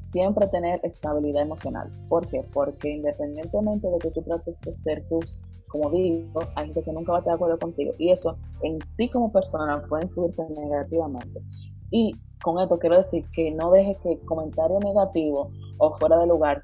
siempre 0.08 0.48
tener 0.48 0.80
estabilidad 0.82 1.44
emocional. 1.44 1.92
¿Por 2.08 2.28
qué? 2.28 2.44
Porque 2.52 2.90
independientemente 2.90 3.92
de 3.92 4.00
que 4.00 4.10
tú 4.10 4.24
trates 4.24 4.60
de 4.62 4.74
ser 4.74 5.08
tus, 5.08 5.44
como 5.68 5.92
digo, 5.92 6.40
hay 6.56 6.66
gente 6.66 6.82
que 6.82 6.94
nunca 6.94 7.12
va 7.12 7.20
a 7.20 7.22
estar 7.22 7.34
de 7.34 7.36
acuerdo 7.36 7.60
contigo. 7.60 7.92
Y 8.00 8.10
eso 8.10 8.36
en 8.64 8.80
ti 8.98 9.08
como 9.08 9.32
persona 9.32 9.84
puede 9.88 10.06
influirte 10.06 10.42
negativamente. 10.50 11.44
Y 11.92 12.16
con 12.44 12.60
esto 12.60 12.80
quiero 12.80 12.98
decir 12.98 13.26
que 13.32 13.52
no 13.52 13.72
dejes 13.72 13.98
que 14.00 14.20
comentario 14.26 14.80
negativo 14.80 15.52
o 15.78 15.96
fuera 15.98 16.18
de 16.18 16.28
lugar 16.28 16.62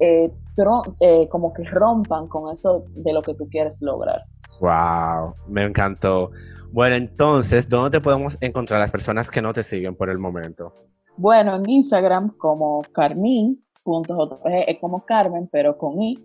eh, 0.00 0.30
eh, 1.00 1.28
como 1.28 1.52
que 1.52 1.64
rompan 1.64 2.28
con 2.28 2.52
eso 2.52 2.84
de 2.94 3.12
lo 3.12 3.22
que 3.22 3.34
tú 3.34 3.48
quieres 3.48 3.80
lograr. 3.82 4.24
Wow, 4.60 5.34
me 5.48 5.64
encantó. 5.64 6.30
Bueno, 6.72 6.96
entonces, 6.96 7.68
¿dónde 7.68 7.98
te 7.98 8.00
podemos 8.00 8.36
encontrar 8.40 8.80
las 8.80 8.90
personas 8.90 9.30
que 9.30 9.42
no 9.42 9.52
te 9.52 9.62
siguen 9.62 9.94
por 9.94 10.10
el 10.10 10.18
momento? 10.18 10.72
Bueno, 11.16 11.56
en 11.56 11.68
Instagram 11.68 12.36
como 12.36 12.82
carmin.jpg, 12.92 14.40
es 14.66 14.78
como 14.80 15.04
Carmen, 15.04 15.48
pero 15.50 15.76
con 15.76 16.00
i. 16.00 16.18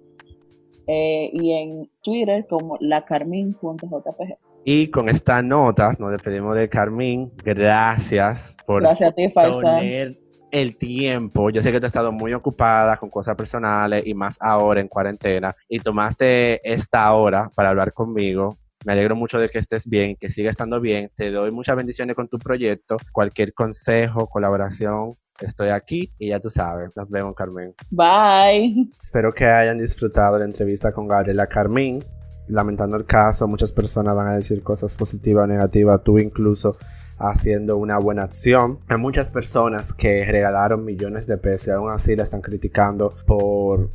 Eh, 0.88 1.30
y 1.34 1.52
en 1.52 1.92
Twitter 2.02 2.48
como 2.48 2.78
lacarmin.jpg. 2.80 4.38
Y 4.70 4.90
con 4.90 5.08
estas 5.08 5.46
notas 5.46 5.98
nos 5.98 6.12
despedimos 6.12 6.54
de 6.54 6.68
Carmín. 6.68 7.32
Gracias 7.42 8.58
por 8.66 8.82
Gracias 8.82 9.16
tener 9.16 10.20
el 10.52 10.78
tiempo. 10.78 11.50
Yo 11.52 11.62
sé 11.62 11.72
que 11.72 11.80
tú 11.80 11.86
has 11.86 11.92
estado 11.92 12.12
muy 12.12 12.34
ocupada 12.34 12.98
con 12.98 13.10
cosas 13.10 13.38
personales 13.38 14.06
y 14.06 14.14
más 14.14 14.36
ahora 14.42 14.82
en 14.82 14.90
cuarentena 14.90 15.56
y 15.70 15.80
tomaste 15.80 16.60
esta 16.70 17.14
hora 17.14 17.50
para 17.56 17.70
hablar 17.70 17.94
conmigo. 17.94 18.58
Me 18.86 18.92
alegro 18.92 19.16
mucho 19.16 19.40
de 19.40 19.48
que 19.48 19.60
estés 19.60 19.88
bien, 19.88 20.18
que 20.20 20.30
siga 20.30 20.50
estando 20.50 20.82
bien. 20.82 21.12
Te 21.16 21.32
doy 21.32 21.52
muchas 21.52 21.78
bendiciones 21.78 22.18
con 22.18 22.28
tu 22.28 22.38
proyecto. 22.38 22.98
Cualquier 23.14 23.54
consejo, 23.54 24.28
colaboración, 24.28 25.14
estoy 25.40 25.70
aquí 25.70 26.10
y 26.20 26.28
ya 26.28 26.42
tú 26.42 26.50
sabes. 26.50 26.90
Nos 26.98 27.10
vemos, 27.10 27.34
Carmen. 27.36 27.74
Bye. 27.90 28.90
Espero 29.02 29.32
que 29.32 29.46
hayan 29.46 29.78
disfrutado 29.78 30.38
la 30.38 30.44
entrevista 30.44 30.92
con 30.92 31.08
Gabriela 31.08 31.48
Carmín 31.48 32.04
lamentando 32.48 32.98
el 32.98 33.06
caso, 33.06 33.48
muchas 33.48 33.72
personas 33.72 34.16
van 34.16 34.28
a 34.28 34.36
decir 34.36 34.64
cosas 34.64 34.96
positivas 34.96 35.44
o 35.44 35.48
negativas, 35.48 36.04
tú 36.04 36.20
incluso 36.20 36.76
haciendo 37.18 37.78
una 37.78 37.98
buena 37.98 38.24
acción. 38.24 38.80
Hay 38.88 38.98
muchas 38.98 39.32
personas 39.32 39.94
que 39.94 40.26
regalaron 40.26 40.86
millones 40.86 41.28
de 41.28 41.38
pesos 41.38 41.68
y 41.68 41.72
aún 41.72 41.92
así 41.92 42.16
la 42.16 42.24
están 42.24 42.42
criticando 42.42 43.14
por 43.26 43.90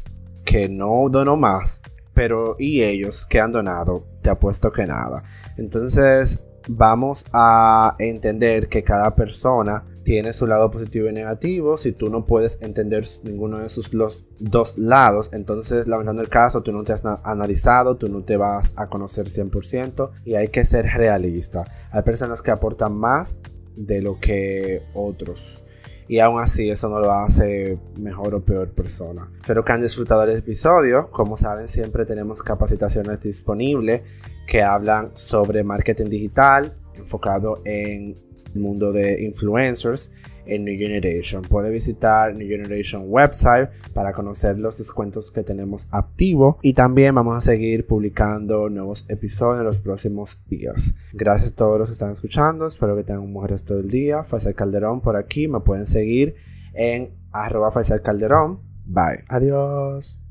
que 0.44 0.68
no 0.68 1.08
donó 1.08 1.36
más. 1.36 1.80
Pero 2.14 2.56
¿y 2.58 2.82
ellos 2.82 3.24
que 3.26 3.40
han 3.40 3.52
donado? 3.52 4.04
Te 4.22 4.30
apuesto 4.30 4.70
que 4.70 4.86
nada. 4.86 5.22
Entonces 5.56 6.42
vamos 6.68 7.24
a 7.32 7.96
entender 7.98 8.68
que 8.68 8.82
cada 8.82 9.14
persona 9.14 9.84
tiene 10.04 10.32
su 10.32 10.46
lado 10.46 10.70
positivo 10.70 11.08
y 11.08 11.12
negativo. 11.12 11.76
Si 11.76 11.92
tú 11.92 12.08
no 12.08 12.26
puedes 12.26 12.60
entender 12.62 13.04
ninguno 13.22 13.58
de 13.58 13.68
sus 13.68 13.94
los 13.94 14.24
dos 14.38 14.78
lados, 14.78 15.30
entonces 15.32 15.86
lamentando 15.86 16.22
el 16.22 16.28
caso, 16.28 16.62
tú 16.62 16.72
no 16.72 16.84
te 16.84 16.92
has 16.92 17.04
analizado, 17.24 17.96
tú 17.96 18.08
no 18.08 18.22
te 18.22 18.36
vas 18.36 18.74
a 18.76 18.88
conocer 18.88 19.26
100% 19.26 20.10
y 20.24 20.34
hay 20.34 20.48
que 20.48 20.64
ser 20.64 20.86
realista. 20.86 21.64
Hay 21.90 22.02
personas 22.02 22.42
que 22.42 22.50
aportan 22.50 22.96
más 22.96 23.36
de 23.76 24.02
lo 24.02 24.18
que 24.20 24.82
otros. 24.94 25.62
Y 26.08 26.18
aún 26.18 26.40
así 26.40 26.68
eso 26.68 26.88
no 26.88 27.00
lo 27.00 27.10
hace 27.12 27.78
mejor 27.96 28.34
o 28.34 28.44
peor 28.44 28.70
persona. 28.72 29.30
Espero 29.40 29.64
que 29.64 29.72
han 29.72 29.80
disfrutado 29.80 30.24
el 30.24 30.36
episodio. 30.36 31.10
Como 31.10 31.36
saben, 31.36 31.68
siempre 31.68 32.04
tenemos 32.04 32.42
capacitaciones 32.42 33.20
disponibles 33.20 34.02
que 34.46 34.62
hablan 34.62 35.12
sobre 35.14 35.64
marketing 35.64 36.10
digital, 36.10 36.74
enfocado 36.94 37.62
en 37.64 38.16
mundo 38.60 38.92
de 38.92 39.22
influencers 39.22 40.12
en 40.46 40.64
New 40.64 40.76
Generation. 40.76 41.42
Puede 41.42 41.70
visitar 41.70 42.34
New 42.34 42.48
Generation 42.48 43.04
website 43.06 43.70
para 43.94 44.12
conocer 44.12 44.58
los 44.58 44.78
descuentos 44.78 45.30
que 45.30 45.42
tenemos 45.42 45.86
activo 45.90 46.58
y 46.62 46.72
también 46.74 47.14
vamos 47.14 47.36
a 47.36 47.40
seguir 47.40 47.86
publicando 47.86 48.68
nuevos 48.68 49.04
episodios 49.08 49.60
en 49.60 49.64
los 49.64 49.78
próximos 49.78 50.38
días. 50.48 50.94
Gracias 51.12 51.52
a 51.52 51.54
todos 51.54 51.78
los 51.78 51.88
que 51.88 51.94
están 51.94 52.12
escuchando, 52.12 52.66
espero 52.66 52.96
que 52.96 53.04
tengan 53.04 53.22
un 53.22 53.34
buen 53.34 53.48
resto 53.48 53.76
del 53.76 53.88
día. 53.88 54.24
Faisal 54.24 54.54
Calderón 54.54 55.00
por 55.00 55.16
aquí, 55.16 55.48
me 55.48 55.60
pueden 55.60 55.86
seguir 55.86 56.34
en 56.74 57.10
arroba 57.30 57.70
Faisal 57.70 58.02
Calderón. 58.02 58.60
Bye. 58.84 59.24
Adiós. 59.28 60.21